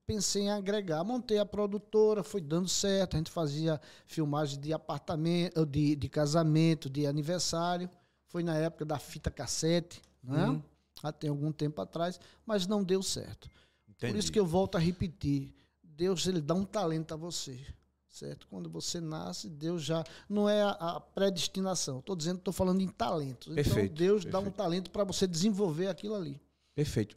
pensei 0.06 0.42
em 0.42 0.50
agregar. 0.50 1.02
Montei 1.04 1.38
a 1.38 1.46
produtora, 1.46 2.22
foi 2.22 2.40
dando 2.40 2.68
certo. 2.68 3.14
A 3.14 3.18
gente 3.18 3.30
fazia 3.30 3.80
filmagem 4.06 4.60
de 4.60 4.72
apartamento, 4.72 5.64
de, 5.64 5.96
de 5.96 6.08
casamento, 6.08 6.90
de 6.90 7.06
aniversário. 7.06 7.88
Foi 8.26 8.42
na 8.42 8.56
época 8.56 8.84
da 8.84 8.98
fita 8.98 9.30
cassete, 9.30 10.00
né? 10.22 10.48
Uhum. 10.48 10.62
Até 11.02 11.28
algum 11.28 11.50
tempo 11.50 11.80
atrás, 11.80 12.20
mas 12.46 12.66
não 12.66 12.84
deu 12.84 13.02
certo. 13.02 13.50
Por 13.84 14.06
Entendi. 14.06 14.18
isso 14.18 14.32
que 14.32 14.38
eu 14.38 14.46
volto 14.46 14.76
a 14.76 14.78
repetir. 14.78 15.52
Deus 15.82 16.26
ele 16.26 16.40
dá 16.40 16.54
um 16.54 16.64
talento 16.64 17.12
a 17.12 17.16
você, 17.16 17.60
certo? 18.08 18.46
Quando 18.48 18.70
você 18.70 19.00
nasce, 19.00 19.48
Deus 19.48 19.82
já 19.82 20.04
não 20.28 20.48
é 20.48 20.62
a, 20.62 21.00
predestinação. 21.00 21.98
Estou 21.98 22.14
dizendo, 22.14 22.38
estou 22.38 22.52
falando 22.52 22.80
em 22.80 22.88
talentos. 22.88 23.52
Perfeito, 23.52 23.94
então 23.94 23.94
Deus 23.94 24.24
dá 24.24 24.38
um 24.38 24.44
perfeito. 24.44 24.56
talento 24.56 24.90
para 24.90 25.04
você 25.04 25.26
desenvolver 25.26 25.88
aquilo 25.88 26.14
ali. 26.14 26.40
Perfeito. 26.74 27.16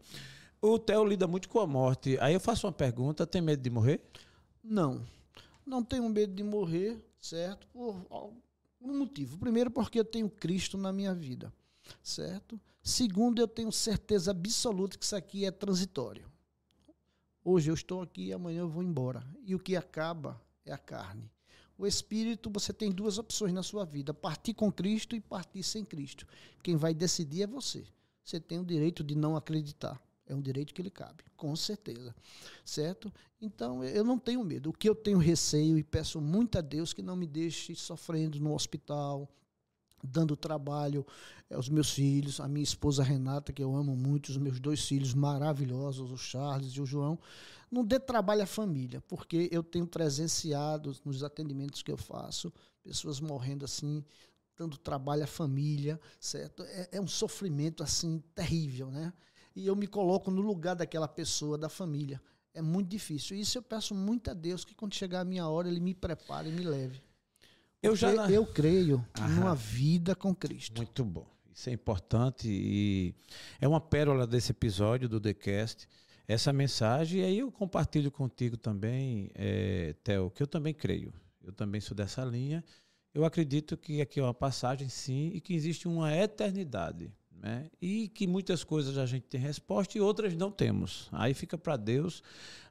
O 0.61 0.79
Theo 0.79 1.05
lida 1.05 1.27
muito 1.27 1.49
com 1.49 1.59
a 1.59 1.67
morte. 1.67 2.17
Aí 2.19 2.33
eu 2.33 2.39
faço 2.39 2.65
uma 2.65 2.73
pergunta: 2.73 3.27
tem 3.27 3.41
medo 3.41 3.61
de 3.61 3.69
morrer? 3.69 4.01
Não, 4.63 5.05
não 5.65 5.83
tenho 5.83 6.07
medo 6.09 6.33
de 6.33 6.43
morrer, 6.43 6.99
certo? 7.19 7.67
Por 7.67 8.05
algum 8.09 8.97
motivo. 8.97 9.37
Primeiro, 9.37 9.69
porque 9.69 9.99
eu 9.99 10.05
tenho 10.05 10.29
Cristo 10.29 10.77
na 10.77 10.91
minha 10.91 11.13
vida, 11.13 11.53
certo? 12.01 12.59
Segundo, 12.81 13.39
eu 13.39 13.47
tenho 13.47 13.71
certeza 13.71 14.31
absoluta 14.31 14.97
que 14.97 15.05
isso 15.05 15.15
aqui 15.15 15.45
é 15.45 15.51
transitório. 15.51 16.31
Hoje 17.43 17.69
eu 17.69 17.75
estou 17.75 18.01
aqui, 18.01 18.33
amanhã 18.33 18.61
eu 18.61 18.69
vou 18.69 18.83
embora. 18.83 19.23
E 19.43 19.53
o 19.53 19.59
que 19.59 19.75
acaba 19.75 20.41
é 20.65 20.71
a 20.71 20.77
carne. 20.77 21.31
O 21.77 21.85
espírito, 21.85 22.49
você 22.49 22.71
tem 22.71 22.91
duas 22.91 23.17
opções 23.17 23.53
na 23.53 23.61
sua 23.61 23.85
vida: 23.85 24.13
partir 24.13 24.53
com 24.53 24.71
Cristo 24.71 25.15
e 25.15 25.19
partir 25.19 25.61
sem 25.63 25.83
Cristo. 25.83 26.25
Quem 26.63 26.75
vai 26.75 26.93
decidir 26.93 27.43
é 27.43 27.47
você. 27.47 27.85
Você 28.23 28.39
tem 28.39 28.59
o 28.59 28.65
direito 28.65 29.03
de 29.03 29.13
não 29.13 29.35
acreditar. 29.35 30.01
É 30.27 30.33
um 30.33 30.41
direito 30.41 30.73
que 30.73 30.81
lhe 30.81 30.89
cabe, 30.89 31.23
com 31.37 31.55
certeza. 31.55 32.15
Certo? 32.63 33.13
Então, 33.39 33.83
eu 33.83 34.03
não 34.03 34.17
tenho 34.17 34.43
medo. 34.43 34.69
O 34.69 34.73
que 34.73 34.89
eu 34.89 34.95
tenho 34.95 35.19
receio 35.19 35.77
e 35.77 35.83
peço 35.83 36.19
muito 36.19 36.57
a 36.57 36.61
Deus 36.61 36.93
que 36.93 37.01
não 37.01 37.15
me 37.15 37.27
deixe 37.27 37.75
sofrendo 37.75 38.39
no 38.39 38.53
hospital, 38.53 39.29
dando 40.03 40.35
trabalho 40.35 41.05
aos 41.51 41.69
meus 41.69 41.91
filhos, 41.91 42.39
a 42.39 42.47
minha 42.47 42.63
esposa 42.63 43.03
Renata, 43.03 43.53
que 43.53 43.63
eu 43.63 43.75
amo 43.75 43.95
muito, 43.95 44.29
os 44.29 44.37
meus 44.37 44.59
dois 44.59 44.85
filhos 44.85 45.13
maravilhosos, 45.13 46.11
o 46.11 46.17
Charles 46.17 46.73
e 46.73 46.81
o 46.81 46.85
João. 46.85 47.19
Não 47.69 47.83
dê 47.83 47.99
trabalho 47.99 48.43
à 48.43 48.45
família, 48.45 49.01
porque 49.01 49.49
eu 49.51 49.63
tenho 49.63 49.87
presenciado 49.87 50.95
nos 51.03 51.23
atendimentos 51.23 51.81
que 51.81 51.91
eu 51.91 51.97
faço, 51.97 52.51
pessoas 52.83 53.19
morrendo 53.19 53.65
assim, 53.65 54.03
dando 54.57 54.77
trabalho 54.77 55.23
à 55.23 55.27
família, 55.27 55.99
certo? 56.19 56.63
É, 56.63 56.89
é 56.93 57.01
um 57.01 57.07
sofrimento 57.07 57.83
assim 57.83 58.23
terrível, 58.33 58.89
né? 58.89 59.11
E 59.55 59.65
eu 59.67 59.75
me 59.75 59.87
coloco 59.87 60.29
no 60.29 60.41
lugar 60.41 60.75
daquela 60.75 61.07
pessoa, 61.07 61.57
da 61.57 61.69
família. 61.69 62.21
É 62.53 62.61
muito 62.61 62.89
difícil. 62.89 63.37
Isso 63.37 63.57
eu 63.57 63.61
peço 63.61 63.93
muito 63.95 64.29
a 64.31 64.33
Deus 64.33 64.63
que 64.65 64.73
quando 64.75 64.93
chegar 64.93 65.21
a 65.21 65.25
minha 65.25 65.47
hora, 65.47 65.67
Ele 65.67 65.79
me 65.79 65.93
prepare 65.93 66.49
e 66.49 66.51
me 66.51 66.63
leve. 66.63 67.01
Eu 67.81 67.95
já. 67.95 68.11
Na- 68.13 68.29
eu 68.31 68.45
creio 68.45 69.05
Aham. 69.19 69.27
numa 69.35 69.55
vida 69.55 70.15
com 70.15 70.33
Cristo. 70.33 70.77
Muito 70.77 71.03
bom. 71.05 71.25
Isso 71.53 71.69
é 71.69 71.73
importante 71.73 72.47
e 72.49 73.13
é 73.61 73.67
uma 73.67 73.79
pérola 73.79 74.27
desse 74.27 74.51
episódio 74.51 75.07
do 75.07 75.21
TheCast, 75.21 75.87
essa 76.27 76.51
mensagem. 76.51 77.21
E 77.21 77.23
aí 77.23 77.39
eu 77.39 77.49
compartilho 77.51 78.11
contigo 78.11 78.57
também, 78.57 79.29
é, 79.33 79.93
Theo, 80.03 80.29
que 80.31 80.43
eu 80.43 80.47
também 80.47 80.73
creio. 80.73 81.13
Eu 81.41 81.53
também 81.53 81.79
sou 81.79 81.95
dessa 81.95 82.25
linha. 82.25 82.61
Eu 83.13 83.23
acredito 83.23 83.77
que 83.77 84.01
aqui 84.01 84.19
é 84.19 84.23
uma 84.23 84.33
passagem, 84.33 84.89
sim, 84.89 85.31
e 85.33 85.39
que 85.39 85.53
existe 85.53 85.87
uma 85.87 86.13
eternidade. 86.13 87.09
Né? 87.45 87.69
E 87.79 88.07
que 88.07 88.25
muitas 88.25 88.63
coisas 88.63 88.97
a 88.97 89.05
gente 89.05 89.27
tem 89.27 89.39
resposta 89.39 89.95
e 89.95 90.01
outras 90.01 90.35
não 90.35 90.49
temos. 90.49 91.07
Aí 91.11 91.31
fica 91.31 91.55
para 91.55 91.77
Deus. 91.77 92.23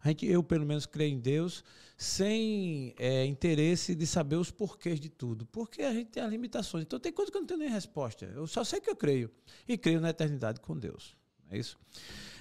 A 0.02 0.08
gente, 0.08 0.26
eu, 0.26 0.42
pelo 0.42 0.66
menos, 0.66 0.84
creio 0.84 1.12
em 1.12 1.20
Deus 1.20 1.62
sem 1.96 2.92
é, 2.98 3.24
interesse 3.24 3.94
de 3.94 4.04
saber 4.04 4.34
os 4.34 4.50
porquês 4.50 4.98
de 4.98 5.08
tudo. 5.08 5.46
Porque 5.46 5.82
a 5.82 5.92
gente 5.92 6.10
tem 6.10 6.20
as 6.20 6.28
limitações. 6.28 6.82
Então 6.82 6.98
tem 6.98 7.12
coisas 7.12 7.30
que 7.30 7.36
eu 7.36 7.42
não 7.42 7.46
tenho 7.46 7.60
nem 7.60 7.68
resposta. 7.68 8.24
Eu 8.24 8.48
só 8.48 8.64
sei 8.64 8.80
que 8.80 8.90
eu 8.90 8.96
creio. 8.96 9.30
E 9.68 9.78
creio 9.78 10.00
na 10.00 10.10
eternidade 10.10 10.58
com 10.58 10.76
Deus. 10.76 11.14
É 11.48 11.56
isso? 11.56 11.78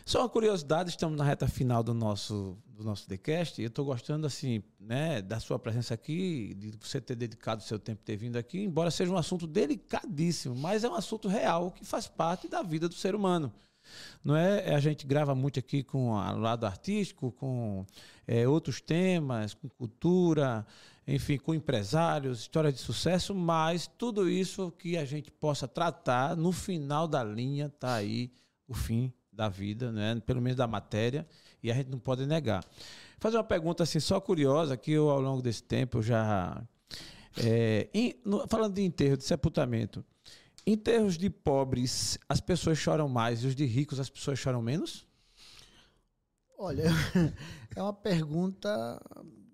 Só 0.05 0.19
uma 0.19 0.29
curiosidade, 0.29 0.89
estamos 0.89 1.17
na 1.17 1.23
reta 1.23 1.47
final 1.47 1.81
do 1.81 1.93
nosso, 1.93 2.57
do 2.67 2.83
nosso 2.83 3.07
TheCast. 3.07 3.61
Eu 3.61 3.69
estou 3.69 3.85
gostando, 3.85 4.27
assim, 4.27 4.61
né, 4.77 5.21
da 5.21 5.39
sua 5.39 5.57
presença 5.57 5.93
aqui, 5.93 6.53
de 6.55 6.77
você 6.79 6.99
ter 6.99 7.15
dedicado 7.15 7.61
o 7.61 7.65
seu 7.65 7.79
tempo 7.79 8.03
ter 8.03 8.17
vindo 8.17 8.35
aqui, 8.35 8.61
embora 8.61 8.91
seja 8.91 9.11
um 9.11 9.17
assunto 9.17 9.47
delicadíssimo, 9.47 10.55
mas 10.55 10.83
é 10.83 10.89
um 10.89 10.95
assunto 10.95 11.29
real 11.29 11.71
que 11.71 11.85
faz 11.85 12.05
parte 12.05 12.49
da 12.49 12.61
vida 12.61 12.89
do 12.89 12.95
ser 12.95 13.15
humano. 13.15 13.53
Não 14.23 14.35
é? 14.35 14.75
A 14.75 14.79
gente 14.79 15.07
grava 15.07 15.33
muito 15.33 15.59
aqui 15.59 15.83
com 15.83 16.11
o 16.11 16.37
lado 16.37 16.65
artístico, 16.65 17.31
com 17.31 17.85
é, 18.27 18.45
outros 18.45 18.81
temas, 18.81 19.53
com 19.53 19.69
cultura, 19.69 20.65
enfim, 21.07 21.37
com 21.37 21.53
empresários, 21.53 22.41
histórias 22.41 22.73
de 22.73 22.81
sucesso, 22.81 23.33
mas 23.33 23.87
tudo 23.97 24.29
isso 24.29 24.69
que 24.71 24.97
a 24.97 25.05
gente 25.05 25.31
possa 25.31 25.65
tratar, 25.65 26.35
no 26.35 26.51
final 26.51 27.07
da 27.07 27.23
linha, 27.23 27.67
está 27.67 27.95
aí 27.95 28.31
o 28.67 28.73
fim 28.73 29.13
da 29.33 29.49
vida, 29.49 29.91
né? 29.91 30.21
pelo 30.25 30.41
menos 30.41 30.55
da 30.55 30.67
matéria, 30.67 31.27
e 31.61 31.71
a 31.71 31.73
gente 31.73 31.89
não 31.89 31.99
pode 31.99 32.25
negar. 32.25 32.63
Fazer 33.19 33.37
uma 33.37 33.43
pergunta 33.43 33.83
assim, 33.83 33.99
só 33.99 34.19
curiosa, 34.19 34.77
que 34.77 34.91
eu 34.91 35.09
ao 35.09 35.19
longo 35.19 35.41
desse 35.41 35.63
tempo 35.63 36.01
já. 36.01 36.61
É, 37.37 37.89
em, 37.93 38.15
no, 38.23 38.47
falando 38.47 38.75
de 38.75 38.83
enterro, 38.83 39.17
de 39.17 39.23
sepultamento, 39.23 40.05
enterros 40.67 41.17
de 41.17 41.29
pobres, 41.29 42.17
as 42.29 42.39
pessoas 42.39 42.77
choram 42.77 43.09
mais 43.09 43.43
e 43.43 43.47
os 43.47 43.55
de 43.55 43.65
ricos, 43.65 43.99
as 43.99 44.09
pessoas 44.09 44.37
choram 44.37 44.61
menos? 44.61 45.07
Olha, 46.57 46.85
é 47.75 47.81
uma 47.81 47.93
pergunta 47.93 49.01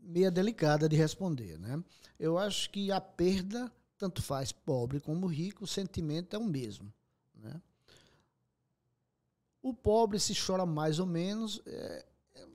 meio 0.01 0.31
delicada 0.31 0.89
de 0.89 0.95
responder, 0.95 1.57
né? 1.57 1.81
Eu 2.19 2.37
acho 2.37 2.69
que 2.69 2.91
a 2.91 2.99
perda, 2.99 3.71
tanto 3.97 4.21
faz 4.21 4.51
pobre 4.51 4.99
como 4.99 5.25
rico, 5.27 5.63
o 5.63 5.67
sentimento 5.67 6.35
é 6.35 6.39
o 6.39 6.43
mesmo, 6.43 6.91
né? 7.35 7.61
O 9.61 9.73
pobre 9.73 10.19
se 10.19 10.33
chora 10.33 10.65
mais 10.65 10.99
ou 10.99 11.05
menos, 11.05 11.61
é, 11.65 12.05
é, 12.35 12.47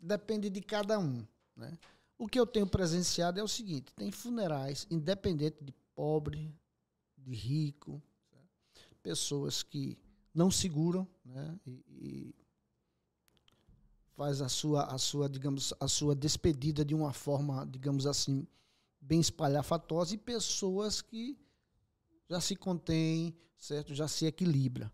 depende 0.00 0.48
de 0.48 0.60
cada 0.60 0.98
um. 0.98 1.26
Né? 1.56 1.76
O 2.16 2.28
que 2.28 2.38
eu 2.38 2.46
tenho 2.46 2.66
presenciado 2.66 3.40
é 3.40 3.42
o 3.42 3.48
seguinte: 3.48 3.92
tem 3.94 4.10
funerais, 4.12 4.86
independente 4.90 5.62
de 5.62 5.72
pobre, 5.94 6.54
de 7.16 7.34
rico, 7.34 8.00
pessoas 9.02 9.62
que 9.62 9.98
não 10.32 10.50
seguram 10.50 11.06
né? 11.24 11.58
e, 11.66 11.84
e 11.88 12.34
faz 14.14 14.40
a 14.40 14.48
sua, 14.48 14.84
a 14.84 14.98
sua, 14.98 15.28
digamos, 15.28 15.74
a 15.80 15.88
sua 15.88 16.14
despedida 16.14 16.84
de 16.84 16.94
uma 16.94 17.12
forma, 17.12 17.66
digamos 17.66 18.06
assim, 18.06 18.46
bem 19.00 19.18
espalhafatosa 19.18 20.14
e 20.14 20.18
pessoas 20.18 21.02
que 21.02 21.36
já 22.28 22.40
se 22.40 22.54
contêm, 22.54 23.36
certo? 23.56 23.94
Já 23.94 24.06
se 24.06 24.26
equilibra 24.26 24.92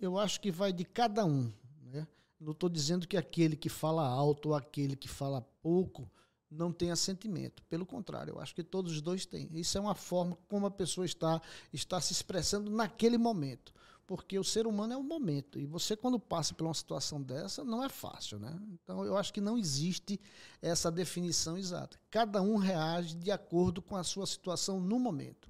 eu 0.00 0.18
acho 0.18 0.40
que 0.40 0.50
vai 0.50 0.72
de 0.72 0.84
cada 0.84 1.24
um. 1.24 1.52
Né? 1.82 2.06
Não 2.40 2.52
estou 2.52 2.68
dizendo 2.68 3.06
que 3.06 3.16
aquele 3.16 3.56
que 3.56 3.68
fala 3.68 4.06
alto 4.06 4.50
ou 4.50 4.54
aquele 4.54 4.96
que 4.96 5.08
fala 5.08 5.40
pouco 5.62 6.10
não 6.50 6.72
tenha 6.72 6.96
sentimento. 6.96 7.62
Pelo 7.64 7.84
contrário, 7.84 8.32
eu 8.32 8.40
acho 8.40 8.54
que 8.54 8.62
todos 8.62 8.92
os 8.92 9.00
dois 9.00 9.26
têm. 9.26 9.48
Isso 9.52 9.76
é 9.76 9.80
uma 9.80 9.94
forma 9.94 10.38
como 10.48 10.66
a 10.66 10.70
pessoa 10.70 11.04
está, 11.04 11.40
está 11.72 12.00
se 12.00 12.12
expressando 12.12 12.70
naquele 12.70 13.18
momento. 13.18 13.72
Porque 14.06 14.38
o 14.38 14.44
ser 14.44 14.66
humano 14.66 14.92
é 14.92 14.96
um 14.96 15.02
momento. 15.02 15.58
E 15.58 15.64
você, 15.64 15.96
quando 15.96 16.20
passa 16.20 16.52
por 16.52 16.64
uma 16.64 16.74
situação 16.74 17.22
dessa, 17.22 17.64
não 17.64 17.82
é 17.82 17.88
fácil. 17.88 18.38
Né? 18.38 18.54
Então, 18.72 19.02
eu 19.04 19.16
acho 19.16 19.32
que 19.32 19.40
não 19.40 19.56
existe 19.56 20.20
essa 20.60 20.92
definição 20.92 21.56
exata. 21.56 21.98
Cada 22.10 22.42
um 22.42 22.56
reage 22.56 23.16
de 23.16 23.30
acordo 23.30 23.80
com 23.80 23.96
a 23.96 24.04
sua 24.04 24.26
situação 24.26 24.78
no 24.78 24.98
momento. 24.98 25.48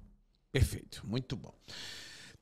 Perfeito, 0.51 1.05
muito 1.05 1.35
bom. 1.35 1.53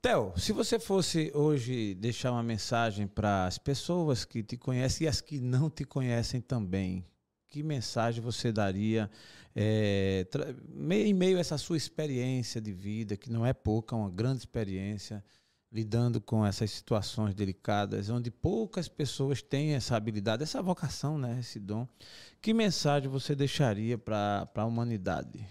Theo, 0.04 0.34
se 0.36 0.52
você 0.52 0.78
fosse 0.78 1.32
hoje 1.34 1.96
deixar 1.96 2.34
uma 2.34 2.44
mensagem 2.44 3.08
para 3.08 3.46
as 3.46 3.58
pessoas 3.58 4.26
que 4.26 4.44
te 4.44 4.58
conhecem 4.58 5.06
e 5.06 5.08
as 5.08 5.22
que 5.22 5.40
não 5.40 5.70
te 5.70 5.86
conhecem 5.86 6.42
também, 6.42 7.06
que 7.50 7.64
mensagem 7.64 8.22
você 8.22 8.52
daria 8.52 9.10
é, 9.56 10.28
em 10.92 11.14
meio 11.14 11.38
a 11.38 11.40
essa 11.40 11.58
sua 11.58 11.78
experiência 11.78 12.60
de 12.60 12.74
vida, 12.74 13.16
que 13.16 13.32
não 13.32 13.46
é 13.46 13.54
pouca, 13.54 13.96
uma 13.96 14.10
grande 14.10 14.40
experiência, 14.40 15.24
lidando 15.72 16.20
com 16.20 16.46
essas 16.46 16.70
situações 16.70 17.34
delicadas, 17.34 18.10
onde 18.10 18.30
poucas 18.30 18.90
pessoas 18.90 19.42
têm 19.42 19.74
essa 19.74 19.96
habilidade, 19.96 20.44
essa 20.44 20.62
vocação, 20.62 21.18
né, 21.18 21.38
esse 21.40 21.62
dom. 21.62 21.88
Que 22.42 22.54
mensagem 22.54 23.08
você 23.08 23.34
deixaria 23.34 23.98
para 23.98 24.50
a 24.54 24.66
humanidade? 24.66 25.48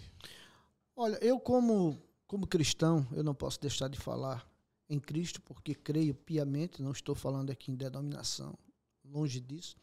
Olha, 0.95 1.17
eu 1.23 1.41
como 1.41 2.12
como 2.33 2.47
cristão, 2.47 3.07
eu 3.13 3.23
não 3.23 3.35
posso 3.35 3.61
deixar 3.61 3.89
de 3.89 4.01
falar 4.01 4.51
em 4.89 4.99
Cristo, 4.99 5.39
porque 5.43 5.75
creio 5.75 6.15
piamente, 6.15 6.81
não 6.81 6.91
estou 6.91 7.15
falando 7.15 7.51
aqui 7.51 7.71
em 7.71 7.75
denominação, 7.75 8.59
longe 9.05 9.39
disso, 9.39 9.77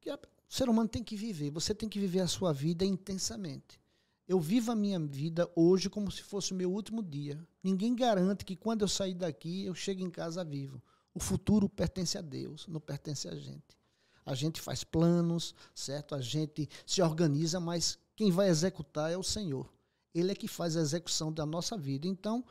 que 0.00 0.10
o 0.10 0.18
ser 0.48 0.68
humano 0.68 0.88
tem 0.88 1.04
que 1.04 1.14
viver, 1.14 1.52
você 1.52 1.72
tem 1.72 1.88
que 1.88 2.00
viver 2.00 2.18
a 2.18 2.26
sua 2.26 2.52
vida 2.52 2.84
intensamente. 2.84 3.80
Eu 4.26 4.40
vivo 4.40 4.72
a 4.72 4.74
minha 4.74 4.98
vida 4.98 5.48
hoje 5.54 5.88
como 5.88 6.10
se 6.10 6.20
fosse 6.20 6.52
o 6.52 6.56
meu 6.56 6.72
último 6.72 7.00
dia. 7.00 7.40
Ninguém 7.62 7.94
garante 7.94 8.44
que 8.44 8.56
quando 8.56 8.82
eu 8.82 8.88
sair 8.88 9.14
daqui 9.14 9.66
eu 9.66 9.74
chegue 9.76 10.02
em 10.02 10.10
casa 10.10 10.44
vivo. 10.44 10.82
O 11.14 11.20
futuro 11.20 11.68
pertence 11.68 12.18
a 12.18 12.22
Deus, 12.22 12.66
não 12.66 12.80
pertence 12.80 13.28
a 13.28 13.36
gente. 13.36 13.78
A 14.24 14.34
gente 14.34 14.60
faz 14.60 14.82
planos, 14.82 15.54
certo? 15.72 16.16
A 16.16 16.20
gente 16.20 16.68
se 16.84 17.00
organiza, 17.00 17.60
mas 17.60 17.96
quem 18.16 18.32
vai 18.32 18.48
executar 18.48 19.12
é 19.12 19.16
o 19.16 19.22
Senhor. 19.22 19.75
Ele 20.18 20.32
é 20.32 20.34
que 20.34 20.48
faz 20.48 20.76
a 20.76 20.80
execução 20.80 21.32
da 21.32 21.44
nossa 21.44 21.76
vida. 21.76 22.06
Então, 22.06 22.44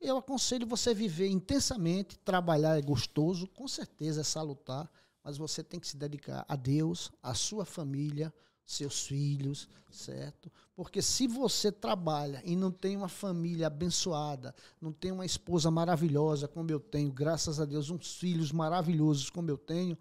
eu 0.00 0.16
aconselho 0.16 0.66
você 0.66 0.92
viver 0.92 1.28
intensamente, 1.28 2.18
trabalhar 2.18 2.76
é 2.76 2.82
gostoso, 2.82 3.46
com 3.46 3.68
certeza 3.68 4.22
é 4.22 4.24
salutar, 4.24 4.90
mas 5.22 5.36
você 5.36 5.62
tem 5.62 5.78
que 5.78 5.86
se 5.86 5.96
dedicar 5.96 6.44
a 6.48 6.56
Deus, 6.56 7.12
a 7.22 7.34
sua 7.34 7.64
família, 7.64 8.34
seus 8.64 9.06
filhos, 9.06 9.68
certo? 9.90 10.50
Porque 10.74 11.00
se 11.00 11.28
você 11.28 11.70
trabalha 11.70 12.42
e 12.44 12.56
não 12.56 12.70
tem 12.70 12.96
uma 12.96 13.08
família 13.08 13.66
abençoada, 13.66 14.54
não 14.80 14.92
tem 14.92 15.12
uma 15.12 15.26
esposa 15.26 15.70
maravilhosa 15.70 16.48
como 16.48 16.70
eu 16.70 16.80
tenho, 16.80 17.12
graças 17.12 17.60
a 17.60 17.64
Deus, 17.64 17.90
uns 17.90 18.16
filhos 18.16 18.50
maravilhosos 18.50 19.30
como 19.30 19.50
eu 19.50 19.58
tenho, 19.58 19.96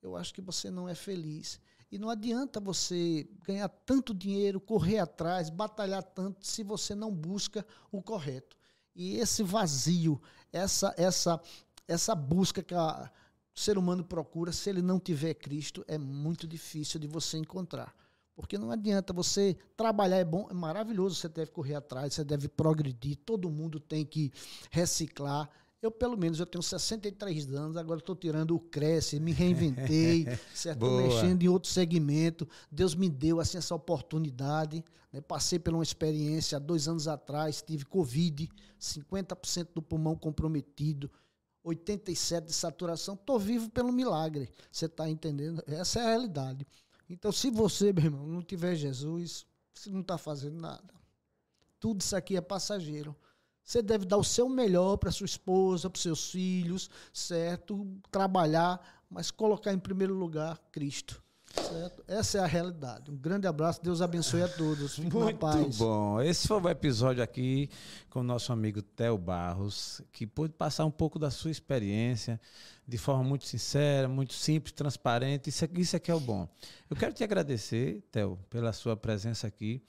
eu 0.00 0.16
acho 0.16 0.34
que 0.34 0.40
você 0.40 0.70
não 0.70 0.88
é 0.88 0.94
feliz. 0.94 1.60
E 1.92 1.98
não 1.98 2.08
adianta 2.08 2.58
você 2.58 3.28
ganhar 3.44 3.68
tanto 3.68 4.14
dinheiro, 4.14 4.58
correr 4.58 4.98
atrás, 4.98 5.50
batalhar 5.50 6.02
tanto, 6.02 6.46
se 6.46 6.62
você 6.62 6.94
não 6.94 7.12
busca 7.12 7.66
o 7.90 8.00
correto. 8.00 8.56
E 8.96 9.16
esse 9.16 9.42
vazio, 9.42 10.18
essa, 10.50 10.94
essa, 10.96 11.38
essa 11.86 12.14
busca 12.14 12.62
que 12.62 12.74
a, 12.74 13.10
o 13.54 13.60
ser 13.60 13.76
humano 13.76 14.02
procura, 14.02 14.52
se 14.52 14.70
ele 14.70 14.80
não 14.80 14.98
tiver 14.98 15.34
Cristo, 15.34 15.84
é 15.86 15.98
muito 15.98 16.48
difícil 16.48 16.98
de 16.98 17.06
você 17.06 17.36
encontrar. 17.36 17.94
Porque 18.34 18.56
não 18.56 18.70
adianta 18.70 19.12
você 19.12 19.54
trabalhar, 19.76 20.16
é 20.16 20.24
bom, 20.24 20.48
é 20.50 20.54
maravilhoso, 20.54 21.16
você 21.16 21.28
deve 21.28 21.50
correr 21.50 21.74
atrás, 21.74 22.14
você 22.14 22.24
deve 22.24 22.48
progredir, 22.48 23.18
todo 23.18 23.50
mundo 23.50 23.78
tem 23.78 24.06
que 24.06 24.32
reciclar, 24.70 25.50
eu, 25.82 25.90
pelo 25.90 26.16
menos, 26.16 26.38
eu 26.38 26.46
tenho 26.46 26.62
63 26.62 27.52
anos, 27.52 27.76
agora 27.76 27.98
estou 27.98 28.14
tirando 28.14 28.54
o 28.54 28.60
Cresce, 28.60 29.18
me 29.18 29.32
reinventei, 29.32 30.26
certo? 30.54 30.84
Estou 30.84 31.02
mexendo 31.02 31.42
em 31.42 31.48
outro 31.48 31.68
segmento. 31.68 32.48
Deus 32.70 32.94
me 32.94 33.10
deu 33.10 33.40
assim, 33.40 33.58
essa 33.58 33.74
oportunidade. 33.74 34.84
Né? 35.12 35.20
Passei 35.20 35.58
por 35.58 35.74
uma 35.74 35.82
experiência 35.82 36.56
há 36.56 36.60
dois 36.60 36.86
anos 36.86 37.08
atrás, 37.08 37.60
tive 37.60 37.84
Covid, 37.84 38.48
50% 38.80 39.70
do 39.74 39.82
pulmão 39.82 40.14
comprometido, 40.14 41.10
87% 41.66 42.44
de 42.44 42.52
saturação. 42.52 43.14
Estou 43.14 43.40
vivo 43.40 43.68
pelo 43.68 43.92
milagre. 43.92 44.48
Você 44.70 44.86
está 44.86 45.10
entendendo? 45.10 45.64
Essa 45.66 45.98
é 45.98 46.02
a 46.04 46.08
realidade. 46.10 46.64
Então, 47.10 47.32
se 47.32 47.50
você, 47.50 47.92
meu 47.92 48.04
irmão, 48.04 48.24
não 48.24 48.40
tiver 48.40 48.76
Jesus, 48.76 49.44
você 49.74 49.90
não 49.90 50.00
está 50.00 50.16
fazendo 50.16 50.60
nada. 50.60 50.94
Tudo 51.80 52.00
isso 52.00 52.14
aqui 52.14 52.36
é 52.36 52.40
passageiro. 52.40 53.16
Você 53.64 53.80
deve 53.80 54.04
dar 54.04 54.16
o 54.16 54.24
seu 54.24 54.48
melhor 54.48 54.96
para 54.96 55.10
sua 55.10 55.24
esposa, 55.24 55.88
para 55.88 56.00
seus 56.00 56.30
filhos, 56.30 56.90
certo? 57.12 57.86
Trabalhar, 58.10 58.80
mas 59.08 59.30
colocar 59.30 59.72
em 59.72 59.78
primeiro 59.78 60.14
lugar 60.14 60.58
Cristo. 60.70 61.22
Certo? 61.54 62.02
Essa 62.08 62.38
é 62.38 62.40
a 62.40 62.46
realidade. 62.46 63.10
Um 63.10 63.16
grande 63.16 63.46
abraço, 63.46 63.82
Deus 63.82 64.00
abençoe 64.00 64.42
a 64.42 64.48
todos. 64.48 64.94
Fique 64.96 65.08
na 65.14 65.24
Muito 65.24 65.38
paz. 65.38 65.76
bom. 65.76 66.20
Esse 66.20 66.48
foi 66.48 66.60
o 66.60 66.68
episódio 66.68 67.22
aqui 67.22 67.68
com 68.08 68.20
o 68.20 68.22
nosso 68.22 68.52
amigo 68.52 68.80
Theo 68.80 69.18
Barros, 69.18 70.00
que 70.12 70.26
pôde 70.26 70.54
passar 70.54 70.84
um 70.86 70.90
pouco 70.90 71.18
da 71.18 71.30
sua 71.30 71.50
experiência 71.50 72.40
de 72.86 72.98
forma 72.98 73.22
muito 73.22 73.46
sincera, 73.46 74.08
muito 74.08 74.32
simples, 74.32 74.72
transparente. 74.72 75.48
Isso, 75.48 75.68
isso 75.76 75.96
é 75.96 75.98
que 75.98 76.10
é 76.10 76.14
o 76.14 76.20
bom. 76.20 76.48
Eu 76.90 76.96
quero 76.96 77.12
te 77.12 77.22
agradecer, 77.22 78.02
Theo, 78.10 78.38
pela 78.48 78.72
sua 78.72 78.96
presença 78.96 79.46
aqui. 79.46 79.82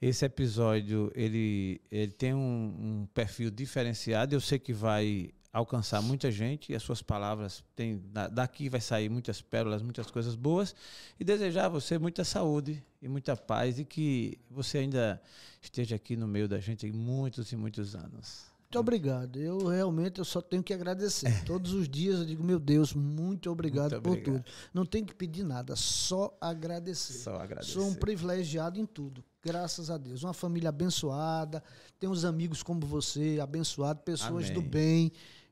Esse 0.00 0.24
episódio 0.24 1.12
ele, 1.14 1.80
ele 1.90 2.12
tem 2.12 2.32
um, 2.34 2.38
um 2.40 3.08
perfil 3.12 3.50
diferenciado. 3.50 4.34
Eu 4.34 4.40
sei 4.40 4.58
que 4.58 4.72
vai 4.72 5.30
alcançar 5.52 6.00
muita 6.00 6.30
gente 6.30 6.70
e 6.72 6.76
as 6.76 6.82
suas 6.82 7.02
palavras 7.02 7.64
têm 7.74 7.98
da- 8.12 8.28
daqui 8.28 8.68
vai 8.68 8.80
sair 8.80 9.08
muitas 9.08 9.40
pérolas, 9.42 9.82
muitas 9.82 10.10
coisas 10.10 10.34
boas 10.36 10.74
e 11.18 11.24
desejar 11.24 11.66
a 11.66 11.68
você 11.68 11.98
muita 11.98 12.22
saúde 12.24 12.82
e 13.02 13.08
muita 13.08 13.36
paz 13.36 13.78
e 13.78 13.84
que 13.84 14.38
você 14.48 14.78
ainda 14.78 15.20
esteja 15.60 15.96
aqui 15.96 16.14
no 16.16 16.28
meio 16.28 16.48
da 16.48 16.60
gente 16.60 16.86
em 16.86 16.92
muitos 16.92 17.50
e 17.50 17.56
muitos 17.56 17.94
anos. 17.96 18.48
Muito 18.72 18.78
obrigado. 18.78 19.36
Eu 19.40 19.66
realmente 19.66 20.20
eu 20.20 20.24
só 20.24 20.40
tenho 20.40 20.62
que 20.62 20.72
agradecer. 20.72 21.44
Todos 21.44 21.72
os 21.72 21.88
dias 21.88 22.20
eu 22.20 22.24
digo, 22.24 22.44
meu 22.44 22.60
Deus, 22.60 22.94
muito 22.94 23.50
obrigado, 23.50 23.90
Muito 23.94 24.02
por 24.04 24.10
obrigado. 24.10 24.44
tudo. 24.44 24.52
Não 24.72 24.86
tem 24.86 25.04
que 25.04 25.12
pedir 25.12 25.42
nada, 25.42 25.74
só 25.74 26.32
agradecer. 26.40 27.14
Só 27.14 27.34
agradecer. 27.34 27.72
Sou 27.72 27.88
um 27.88 27.94
privilegiado 27.94 28.78
em 28.78 28.86
tudo, 28.86 29.24
graças 29.42 29.90
a 29.90 29.98
Deus. 29.98 30.22
Uma 30.22 30.32
família 30.32 30.68
abençoada, 30.68 31.60
tenho 31.98 32.12
uns 32.12 32.24
amigos 32.24 32.62
como 32.62 32.86
você, 32.86 33.40
abençoados, 33.42 34.04
pessoas 34.04 34.44
Amém. 34.44 34.54
do 34.54 34.62
bem. 34.62 35.10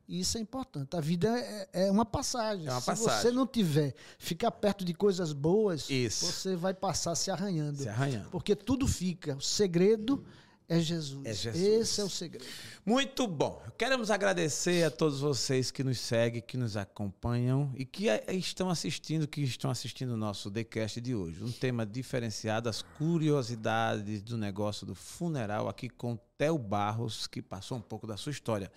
E 0.09 0.21
isso 0.21 0.39
é 0.39 0.41
importante. 0.41 0.97
A 0.97 1.01
vida 1.01 1.29
é, 1.39 1.69
é 1.73 1.91
uma 1.91 2.07
passagem. 2.07 2.67
É 2.67 2.71
uma 2.71 2.81
Se 2.81 2.87
passagem. 2.87 3.21
você 3.21 3.31
não 3.31 3.47
tiver, 3.47 3.95
ficar 4.19 4.51
perto 4.51 4.83
de 4.83 4.95
coisas 4.95 5.35
boas, 5.35 5.91
Isso. 5.91 6.25
você 6.25 6.57
vai 6.57 6.73
passar 6.73 7.15
se 7.15 7.31
arranhando. 7.31 7.83
Se 7.83 7.89
arranhando. 7.89 8.31
Porque 8.31 8.57
tudo 8.57 8.89
fica. 8.89 9.37
O 9.37 9.43
segredo 9.43 10.25
é 10.67 10.81
Jesus. 10.81 11.27
É 11.27 11.35
Jesus. 11.35 11.63
Esse 11.63 12.01
é 12.01 12.05
o 12.05 12.09
segredo. 12.09 12.45
Muito 12.87 13.27
bom. 13.27 13.63
Queremos 13.77 14.11
agradecer 14.11 14.85
a 14.85 14.91
todos 14.91 15.21
vocês 15.21 15.71
que 15.71 15.85
nos 15.85 15.99
seguem, 15.99 16.41
que 16.41 16.57
nos 16.57 16.75
acompanham 16.77 17.71
e 17.77 17.85
que 17.85 18.09
eh, 18.09 18.25
estão 18.31 18.71
assistindo, 18.71 19.29
que 19.29 19.43
estão 19.43 19.71
assistindo 19.71 20.11
o 20.13 20.17
nosso 20.17 20.51
TheCast 20.51 21.01
de 21.03 21.15
hoje. 21.15 21.45
Um 21.45 21.53
tema 21.53 21.85
diferenciado, 21.85 22.69
as 22.69 22.81
curiosidades 22.81 24.23
do 24.23 24.39
negócio 24.39 24.87
do 24.87 24.95
funeral, 24.95 25.69
aqui 25.69 25.89
com 25.89 26.19
Theo 26.39 26.57
Barros, 26.57 27.27
que 27.27 27.43
passou 27.43 27.77
um 27.77 27.81
pouco 27.81 28.07
da 28.07 28.17
sua 28.17 28.31
história. 28.31 28.71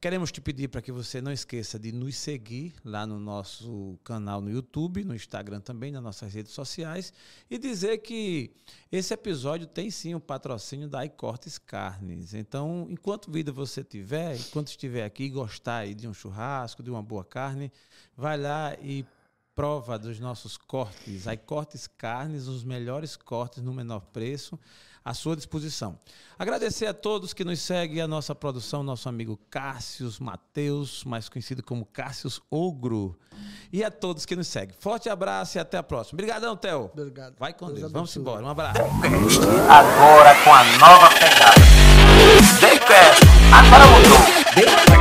Queremos 0.00 0.32
te 0.32 0.40
pedir 0.40 0.66
para 0.66 0.82
que 0.82 0.90
você 0.90 1.22
não 1.22 1.30
esqueça 1.30 1.78
de 1.78 1.92
nos 1.92 2.16
seguir 2.16 2.74
lá 2.84 3.06
no 3.06 3.20
nosso 3.20 3.96
canal 4.02 4.40
no 4.40 4.50
YouTube, 4.50 5.04
no 5.04 5.14
Instagram 5.14 5.60
também, 5.60 5.92
nas 5.92 6.02
nossas 6.02 6.34
redes 6.34 6.50
sociais, 6.50 7.12
e 7.48 7.56
dizer 7.56 7.98
que 7.98 8.50
esse 8.90 9.14
episódio 9.14 9.68
tem 9.68 9.92
sim 9.92 10.16
o 10.16 10.20
patrocínio 10.20 10.88
da 10.88 11.06
iCortes 11.06 11.56
Carnes. 11.56 12.34
Então, 12.34 12.88
enquanto 12.90 13.30
vida 13.30 13.52
você 13.52 13.84
tiver, 13.84 14.36
enquanto 14.36 14.68
estiver 14.68 15.04
aqui 15.04 15.24
e 15.24 15.30
gostar 15.30 15.78
aí 15.78 15.94
de 15.94 16.08
um 16.08 16.12
churrasco, 16.12 16.82
de 16.82 16.90
uma 16.90 17.02
boa 17.02 17.24
carne, 17.24 17.70
vai 18.16 18.36
lá 18.36 18.74
e 18.82 19.06
prova 19.54 19.96
dos 19.96 20.18
nossos 20.18 20.56
cortes. 20.56 21.26
iCortes 21.26 21.86
Carnes, 21.86 22.48
os 22.48 22.64
melhores 22.64 23.16
cortes 23.16 23.62
no 23.62 23.72
menor 23.72 24.00
preço 24.00 24.58
à 25.04 25.12
sua 25.12 25.36
disposição. 25.36 25.98
Agradecer 26.38 26.86
a 26.86 26.94
todos 26.94 27.34
que 27.34 27.44
nos 27.44 27.60
seguem, 27.60 28.00
a 28.00 28.08
nossa 28.08 28.34
produção, 28.34 28.82
nosso 28.82 29.06
amigo 29.08 29.38
Cássius 29.50 30.18
Mateus, 30.18 31.04
mais 31.04 31.28
conhecido 31.28 31.62
como 31.62 31.84
Cássius 31.84 32.40
Ogro, 32.50 33.16
e 33.72 33.84
a 33.84 33.90
todos 33.90 34.24
que 34.24 34.34
nos 34.34 34.48
seguem. 34.48 34.74
Forte 34.78 35.10
abraço 35.10 35.58
e 35.58 35.60
até 35.60 35.76
a 35.76 35.82
próxima. 35.82 36.16
Obrigadão, 36.16 36.56
Theo. 36.56 36.90
Obrigado. 36.92 37.34
Vai 37.38 37.52
com 37.52 37.66
Deus. 37.66 37.80
Deus. 37.80 37.92
Vamos 37.92 38.16
embora. 38.16 38.42
Um 38.44 38.48
abraço. 38.48 38.80
Agora 39.68 40.34
com 40.42 40.54
a 40.54 40.64
nova 40.78 41.10
pegada. 41.10 41.60
Daycast. 42.60 43.20
Agora 43.52 43.86
mudou. 43.86 44.18
Daycast. 44.54 44.94